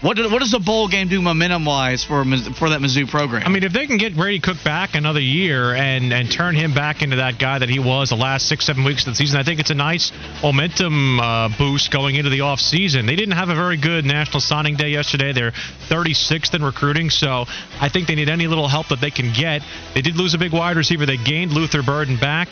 What 0.00 0.16
do, 0.16 0.30
what 0.30 0.38
does 0.38 0.54
a 0.54 0.60
bowl 0.60 0.86
game 0.86 1.08
do 1.08 1.20
momentum 1.20 1.64
wise 1.64 2.04
for 2.04 2.24
for 2.24 2.70
that 2.70 2.80
Mizzou 2.80 3.10
program? 3.10 3.42
I 3.44 3.48
mean, 3.48 3.64
if 3.64 3.72
they 3.72 3.88
can 3.88 3.96
get 3.96 4.14
Brady 4.14 4.38
Cook 4.38 4.62
back 4.62 4.94
another 4.94 5.18
year 5.18 5.74
and 5.74 6.12
and 6.12 6.30
turn 6.30 6.54
him 6.54 6.72
back 6.72 7.02
into 7.02 7.16
that 7.16 7.40
guy 7.40 7.58
that 7.58 7.68
he 7.68 7.80
was 7.80 8.10
the 8.10 8.16
last 8.16 8.46
six 8.46 8.64
seven 8.64 8.84
weeks 8.84 9.08
of 9.08 9.14
the 9.14 9.16
season, 9.16 9.40
I 9.40 9.42
think 9.42 9.58
it's 9.58 9.70
a 9.70 9.74
nice 9.74 10.12
momentum 10.40 11.18
uh, 11.18 11.48
boost 11.58 11.90
going 11.90 12.14
into 12.14 12.30
the 12.30 12.42
off 12.42 12.60
season. 12.60 13.06
They 13.06 13.16
didn't 13.16 13.34
have 13.34 13.48
a 13.48 13.56
very 13.56 13.76
good 13.76 14.04
national 14.04 14.40
signing 14.40 14.76
day 14.76 14.90
yesterday. 14.90 15.32
They're 15.32 15.50
36th 15.88 16.54
in 16.54 16.62
recruiting, 16.62 17.10
so 17.10 17.46
I 17.80 17.88
think 17.88 18.06
they 18.06 18.14
need 18.14 18.28
any 18.28 18.46
little 18.46 18.68
help 18.68 18.88
that 18.88 19.00
they 19.00 19.10
can 19.10 19.32
get. 19.32 19.62
They 19.94 20.02
did 20.02 20.14
lose 20.14 20.32
a 20.32 20.38
big 20.38 20.52
wide 20.52 20.76
receiver. 20.76 21.06
They 21.06 21.16
gained 21.16 21.50
Luther 21.52 21.82
Burden 21.82 22.18
back. 22.18 22.50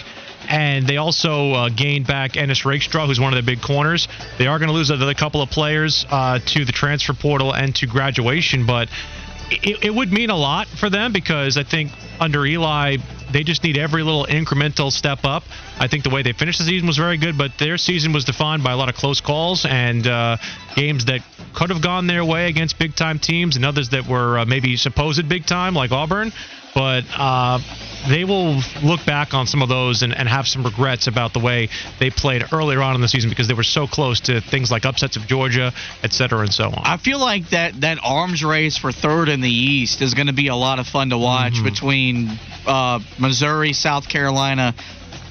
And 0.49 0.87
they 0.87 0.97
also 0.97 1.53
uh, 1.53 1.68
gained 1.70 2.07
back 2.07 2.37
Ennis 2.37 2.64
Rakestraw, 2.64 3.07
who's 3.07 3.18
one 3.18 3.32
of 3.32 3.37
their 3.37 3.57
big 3.57 3.62
corners. 3.62 4.07
They 4.39 4.47
are 4.47 4.59
going 4.59 4.68
to 4.68 4.74
lose 4.74 4.91
another 4.91 5.14
couple 5.14 5.43
of 5.43 5.51
players 5.51 6.07
uh, 6.09 6.39
to 6.39 6.64
the 6.64 6.72
transfer 6.72 7.14
portal 7.14 7.53
and 7.53 7.74
to 7.76 7.87
graduation, 7.87 8.66
but 8.66 8.89
it, 9.51 9.84
it 9.84 9.95
would 9.95 10.12
mean 10.12 10.30
a 10.30 10.37
lot 10.37 10.66
for 10.68 10.91
them 10.91 11.12
because 11.12 11.57
I 11.57 11.62
think 11.62 11.91
under 12.20 12.45
Eli, 12.45 12.97
they 13.32 13.43
just 13.43 13.62
need 13.64 13.76
every 13.76 14.03
little 14.03 14.26
incremental 14.26 14.91
step 14.91 15.24
up. 15.24 15.43
I 15.78 15.89
think 15.89 16.05
the 16.05 16.11
way 16.11 16.22
they 16.22 16.32
finished 16.32 16.59
the 16.59 16.64
season 16.64 16.87
was 16.87 16.97
very 16.97 17.16
good, 17.16 17.37
but 17.37 17.53
their 17.59 17.76
season 17.76 18.12
was 18.12 18.24
defined 18.24 18.62
by 18.64 18.72
a 18.72 18.76
lot 18.76 18.89
of 18.89 18.95
close 18.95 19.20
calls 19.20 19.66
and 19.68 20.07
uh, 20.07 20.37
games 20.74 21.07
that 21.07 21.20
could 21.55 21.70
have 21.70 21.82
gone 21.82 22.07
their 22.07 22.24
way 22.24 22.49
against 22.49 22.78
big 22.78 22.95
time 22.95 23.18
teams 23.18 23.57
and 23.57 23.64
others 23.64 23.91
that 23.91 24.07
were 24.07 24.39
uh, 24.39 24.45
maybe 24.45 24.76
supposed 24.76 25.28
big 25.28 25.47
time, 25.47 25.74
like 25.74 25.93
Auburn. 25.93 26.32
But 26.74 27.05
uh, 27.16 27.59
they 28.09 28.25
will 28.25 28.61
look 28.83 29.05
back 29.05 29.35
on 29.35 29.47
some 29.47 29.63
of 29.63 29.69
those 29.69 30.03
and, 30.03 30.17
and 30.17 30.29
have 30.29 30.47
some 30.47 30.63
regrets 30.65 31.07
about 31.07 31.33
the 31.33 31.41
way 31.41 31.69
they 31.99 32.11
played 32.11 32.45
earlier 32.53 32.81
on 32.83 32.95
in 32.95 33.01
the 33.01 33.09
season 33.09 33.31
because 33.31 33.49
they 33.49 33.55
were 33.55 33.63
so 33.63 33.87
close 33.87 34.21
to 34.21 34.41
things 34.41 34.71
like 34.71 34.85
upsets 34.85 35.17
of 35.17 35.27
Georgia, 35.27 35.73
et 36.03 36.13
cetera, 36.13 36.41
and 36.41 36.53
so 36.53 36.65
on. 36.67 36.83
I 36.85 36.97
feel 36.97 37.19
like 37.21 37.51
that 37.51 37.81
that 37.81 37.99
arms 38.03 38.45
race 38.45 38.77
for 38.77 38.93
third 38.93 39.29
in 39.29 39.41
the 39.41 39.51
East 39.51 40.03
is 40.03 40.15
going 40.15 40.29
to 40.29 40.33
be 40.33 40.49
a 40.49 40.57
lot 40.57 40.79
of 40.79 40.87
fun 40.87 41.11
to 41.11 41.19
watch 41.19 41.55
Mm-hmm. 41.55 41.65
between 41.65 42.31
uh, 42.67 42.99
Missouri, 43.19 43.73
South 43.73 44.09
Carolina, 44.09 44.75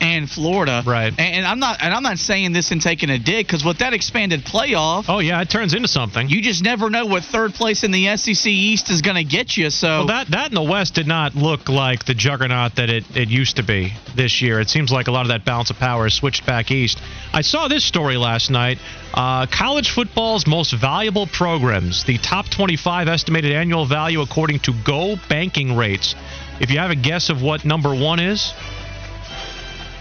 and 0.01 0.29
Florida. 0.29 0.83
Right. 0.85 1.13
And, 1.17 1.19
and 1.19 1.45
I'm 1.45 1.59
not 1.59 1.81
and 1.81 1.93
I'm 1.93 2.03
not 2.03 2.17
saying 2.17 2.53
this 2.53 2.71
and 2.71 2.81
taking 2.81 3.09
a 3.09 3.19
dig 3.19 3.45
because 3.45 3.63
with 3.63 3.79
that 3.79 3.93
expanded 3.93 4.41
playoff, 4.41 5.05
oh, 5.07 5.19
yeah, 5.19 5.41
it 5.41 5.49
turns 5.49 5.73
into 5.73 5.87
something. 5.87 6.29
you 6.29 6.41
just 6.41 6.63
never 6.63 6.89
know 6.89 7.05
what 7.05 7.23
third 7.23 7.53
place 7.53 7.83
in 7.83 7.91
the 7.91 8.15
SEC 8.17 8.45
East 8.47 8.89
is 8.89 9.01
going 9.01 9.15
to 9.17 9.23
get 9.23 9.55
you. 9.55 9.69
So 9.69 9.87
Well, 9.87 10.07
that 10.07 10.27
that 10.31 10.49
in 10.49 10.55
the 10.55 10.63
West 10.63 10.95
did 10.95 11.07
not 11.07 11.35
look 11.35 11.69
like 11.69 12.05
the 12.05 12.13
juggernaut 12.13 12.75
that 12.75 12.89
it, 12.89 13.03
it 13.15 13.29
used 13.29 13.57
to 13.57 13.63
be 13.63 13.93
this 14.15 14.41
year. 14.41 14.59
It 14.59 14.69
seems 14.69 14.91
like 14.91 15.07
a 15.07 15.11
lot 15.11 15.21
of 15.21 15.29
that 15.29 15.45
balance 15.45 15.69
of 15.69 15.77
power 15.77 16.07
is 16.07 16.13
switched 16.13 16.45
back 16.45 16.71
east. 16.71 16.99
I 17.33 17.41
saw 17.41 17.67
this 17.67 17.83
story 17.83 18.17
last 18.17 18.49
night. 18.49 18.79
Uh, 19.13 19.45
college 19.45 19.91
football's 19.91 20.45
most 20.45 20.73
valuable 20.73 21.27
programs, 21.27 22.03
the 22.03 22.17
top 22.17 22.49
25 22.49 23.07
estimated 23.07 23.53
annual 23.53 23.85
value 23.85 24.21
according 24.21 24.59
to 24.59 24.73
Go 24.85 25.15
Banking 25.29 25.77
Rates. 25.77 26.15
If 26.59 26.71
you 26.71 26.79
have 26.79 26.91
a 26.91 26.95
guess 26.95 27.29
of 27.29 27.41
what 27.41 27.65
number 27.65 27.93
one 27.93 28.19
is, 28.19 28.53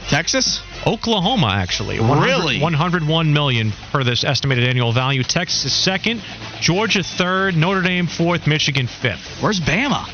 Texas. 0.09 0.61
Oklahoma 0.86 1.48
actually. 1.48 1.98
100 1.98 2.24
Really? 2.24 2.61
101 2.61 3.32
million 3.32 3.72
for 3.90 4.05
this 4.05 4.24
estimated 4.24 4.64
annual 4.64 4.92
value. 4.92 5.22
Texas 5.22 5.64
is 5.64 5.72
second, 5.72 6.22
Georgia 6.61 7.02
third, 7.02 7.57
Notre 7.57 7.82
Dame 7.82 8.07
fourth, 8.07 8.46
Michigan 8.46 8.86
fifth. 8.86 9.42
Where's 9.42 9.61
Bama? 9.61 10.05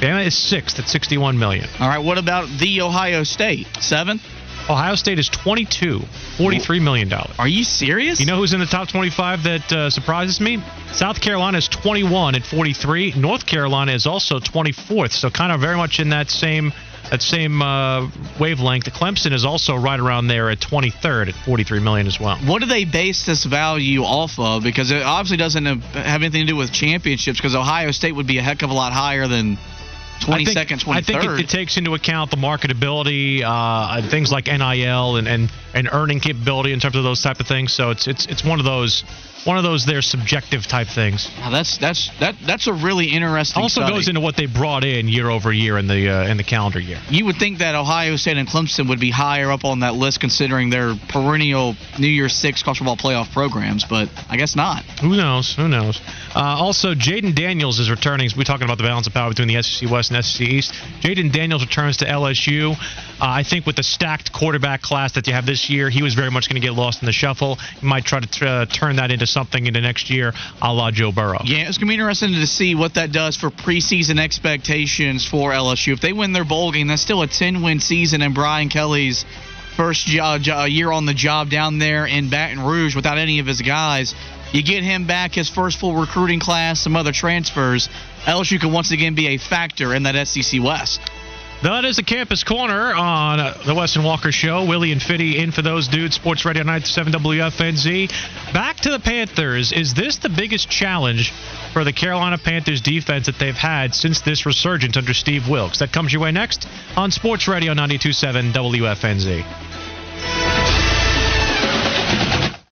Bama 0.00 0.26
is 0.26 0.36
sixth 0.36 0.78
at 0.78 0.88
61 0.88 1.38
million. 1.38 1.66
All 1.80 1.88
right, 1.88 1.98
what 2.02 2.18
about 2.18 2.48
the 2.58 2.82
Ohio 2.82 3.22
State? 3.24 3.66
Seventh? 3.80 4.22
Ohio 4.68 4.96
State 4.96 5.18
is 5.20 5.28
22, 5.28 6.00
43 6.38 6.80
million 6.80 7.08
dollars. 7.08 7.36
Are 7.38 7.46
you 7.46 7.62
serious? 7.62 8.18
You 8.18 8.26
know 8.26 8.36
who's 8.36 8.52
in 8.52 8.58
the 8.58 8.66
top 8.66 8.88
25 8.88 9.44
that 9.44 9.72
uh, 9.72 9.90
surprises 9.90 10.40
me? 10.40 10.60
South 10.92 11.20
Carolina 11.20 11.58
is 11.58 11.68
21 11.68 12.34
at 12.34 12.42
43. 12.42 13.12
North 13.16 13.46
Carolina 13.46 13.92
is 13.92 14.06
also 14.06 14.40
24th, 14.40 15.12
so 15.12 15.30
kind 15.30 15.52
of 15.52 15.60
very 15.60 15.76
much 15.76 16.00
in 16.00 16.08
that 16.08 16.30
same 16.30 16.72
that 17.10 17.22
same 17.22 17.62
uh, 17.62 18.08
wavelength. 18.40 18.84
Clemson 18.86 19.32
is 19.32 19.44
also 19.44 19.76
right 19.76 19.98
around 19.98 20.28
there 20.28 20.50
at 20.50 20.58
23rd 20.58 21.28
at 21.28 21.34
43 21.34 21.80
million 21.80 22.06
as 22.06 22.18
well. 22.18 22.36
What 22.38 22.60
do 22.60 22.66
they 22.66 22.84
base 22.84 23.24
this 23.26 23.44
value 23.44 24.02
off 24.02 24.38
of? 24.38 24.62
Because 24.62 24.90
it 24.90 25.02
obviously 25.02 25.36
doesn't 25.36 25.64
have 25.64 26.22
anything 26.22 26.42
to 26.42 26.46
do 26.46 26.56
with 26.56 26.72
championships. 26.72 27.38
Because 27.38 27.54
Ohio 27.54 27.90
State 27.90 28.12
would 28.12 28.26
be 28.26 28.38
a 28.38 28.42
heck 28.42 28.62
of 28.62 28.70
a 28.70 28.74
lot 28.74 28.92
higher 28.92 29.28
than 29.28 29.56
22nd, 30.20 30.84
23rd. 30.84 30.94
I 30.94 31.00
think 31.02 31.24
it, 31.24 31.40
it, 31.40 31.48
takes 31.48 31.76
into 31.76 31.94
account 31.94 32.30
the 32.30 32.36
marketability, 32.36 33.42
uh, 33.44 34.08
things 34.08 34.32
like 34.32 34.46
NIL 34.46 35.16
and, 35.16 35.28
and, 35.28 35.52
and 35.74 35.88
earning 35.92 36.20
capability 36.20 36.72
in 36.72 36.80
terms 36.80 36.96
of 36.96 37.04
those 37.04 37.22
type 37.22 37.40
of 37.40 37.46
things. 37.46 37.72
So 37.72 37.90
it's 37.90 38.06
it's 38.06 38.26
it's 38.26 38.44
one 38.44 38.58
of 38.58 38.64
those 38.64 39.04
one 39.46 39.56
of 39.56 39.62
those 39.62 39.86
their 39.86 40.02
subjective 40.02 40.66
type 40.66 40.88
things. 40.88 41.30
That's 41.50 41.78
that's 41.78 42.10
that 42.18 42.34
that's 42.46 42.66
a 42.66 42.72
really 42.72 43.06
interesting. 43.06 43.62
Also 43.62 43.80
study. 43.80 43.94
goes 43.94 44.08
into 44.08 44.20
what 44.20 44.36
they 44.36 44.46
brought 44.46 44.84
in 44.84 45.08
year 45.08 45.30
over 45.30 45.52
year 45.52 45.78
in 45.78 45.86
the 45.86 46.08
uh, 46.08 46.28
in 46.28 46.36
the 46.36 46.44
calendar 46.44 46.80
year. 46.80 47.00
You 47.08 47.26
would 47.26 47.36
think 47.36 47.58
that 47.58 47.74
Ohio 47.74 48.16
State 48.16 48.36
and 48.36 48.48
Clemson 48.48 48.88
would 48.88 49.00
be 49.00 49.10
higher 49.10 49.50
up 49.50 49.64
on 49.64 49.80
that 49.80 49.94
list 49.94 50.20
considering 50.20 50.70
their 50.70 50.94
perennial 51.08 51.76
New 51.98 52.08
Year's 52.08 52.34
Six 52.34 52.62
college 52.62 52.78
football 52.78 52.96
playoff 52.96 53.32
programs, 53.32 53.84
but 53.84 54.08
I 54.28 54.36
guess 54.36 54.56
not. 54.56 54.82
Who 55.00 55.16
knows? 55.16 55.54
Who 55.54 55.68
knows? 55.68 56.00
Uh, 56.34 56.40
also, 56.40 56.94
Jayden 56.94 57.34
Daniels 57.34 57.78
is 57.78 57.88
returning. 57.88 58.28
We're 58.36 58.44
talking 58.44 58.64
about 58.64 58.78
the 58.78 58.84
balance 58.84 59.06
of 59.06 59.14
power 59.14 59.30
between 59.30 59.48
the 59.48 59.62
SEC 59.62 59.88
West 59.90 60.10
and 60.10 60.24
SEC 60.24 60.46
East. 60.46 60.74
Jayden 61.00 61.32
Daniels 61.32 61.64
returns 61.64 61.98
to 61.98 62.04
LSU. 62.04 62.72
Uh, 62.72 62.76
I 63.20 63.42
think 63.44 63.66
with 63.66 63.76
the 63.76 63.82
stacked 63.82 64.32
quarterback 64.32 64.82
class 64.82 65.12
that 65.12 65.26
you 65.26 65.32
have 65.32 65.46
this 65.46 65.70
year, 65.70 65.88
he 65.88 66.02
was 66.02 66.14
very 66.14 66.30
much 66.30 66.48
going 66.48 66.60
to 66.60 66.66
get 66.66 66.74
lost 66.74 67.02
in 67.02 67.06
the 67.06 67.12
shuffle. 67.12 67.56
He 67.56 67.86
might 67.86 68.04
try 68.04 68.20
to 68.20 68.46
uh, 68.46 68.66
turn 68.66 68.96
that 68.96 69.10
into 69.10 69.26
something 69.36 69.66
into 69.66 69.82
next 69.82 70.08
year, 70.08 70.32
a 70.62 70.72
la 70.72 70.90
Joe 70.90 71.12
Burrow. 71.12 71.40
Yeah, 71.44 71.68
it's 71.68 71.76
going 71.76 71.88
to 71.88 71.90
be 71.90 71.94
interesting 71.94 72.32
to 72.32 72.46
see 72.46 72.74
what 72.74 72.94
that 72.94 73.12
does 73.12 73.36
for 73.36 73.50
preseason 73.50 74.18
expectations 74.18 75.28
for 75.28 75.50
LSU. 75.50 75.92
If 75.92 76.00
they 76.00 76.14
win 76.14 76.32
their 76.32 76.46
bowl 76.46 76.72
game, 76.72 76.86
that's 76.86 77.02
still 77.02 77.20
a 77.20 77.26
10 77.26 77.62
win 77.62 77.78
season, 77.78 78.22
and 78.22 78.34
Brian 78.34 78.70
Kelly's 78.70 79.26
first 79.76 80.06
jo- 80.06 80.24
uh, 80.24 80.64
year 80.64 80.90
on 80.90 81.04
the 81.04 81.12
job 81.12 81.50
down 81.50 81.78
there 81.78 82.06
in 82.06 82.30
Baton 82.30 82.64
Rouge 82.64 82.96
without 82.96 83.18
any 83.18 83.38
of 83.38 83.46
his 83.46 83.60
guys. 83.60 84.14
You 84.52 84.62
get 84.62 84.82
him 84.82 85.06
back, 85.06 85.34
his 85.34 85.50
first 85.50 85.78
full 85.78 85.94
recruiting 85.94 86.40
class, 86.40 86.80
some 86.80 86.96
other 86.96 87.12
transfers. 87.12 87.90
LSU 88.24 88.58
could 88.58 88.72
once 88.72 88.90
again 88.90 89.14
be 89.14 89.28
a 89.28 89.36
factor 89.36 89.94
in 89.94 90.04
that 90.04 90.26
SEC 90.26 90.62
West. 90.62 91.00
That 91.62 91.86
is 91.86 91.96
the 91.96 92.02
Campus 92.02 92.44
Corner 92.44 92.94
on 92.94 93.38
the 93.66 93.74
Wes 93.74 93.96
and 93.96 94.04
Walker 94.04 94.30
Show. 94.30 94.66
Willie 94.66 94.92
and 94.92 95.02
Fitty 95.02 95.38
in 95.38 95.52
for 95.52 95.62
those 95.62 95.88
dudes. 95.88 96.14
Sports 96.14 96.44
Radio 96.44 96.62
97 96.62 97.14
WFNZ. 97.14 98.52
Back 98.52 98.76
to 98.80 98.90
the 98.90 99.00
Panthers. 99.00 99.72
Is 99.72 99.94
this 99.94 100.18
the 100.18 100.28
biggest 100.28 100.68
challenge 100.68 101.32
for 101.72 101.82
the 101.82 101.94
Carolina 101.94 102.36
Panthers 102.38 102.82
defense 102.82 103.24
that 103.26 103.38
they've 103.38 103.54
had 103.54 103.94
since 103.94 104.20
this 104.20 104.44
resurgence 104.44 104.98
under 104.98 105.14
Steve 105.14 105.48
Wilks? 105.48 105.78
That 105.78 105.92
comes 105.92 106.12
your 106.12 106.20
way 106.22 106.30
next 106.30 106.68
on 106.94 107.10
Sports 107.10 107.48
Radio 107.48 107.72
927 107.72 108.52
WFNZ. 108.52 110.95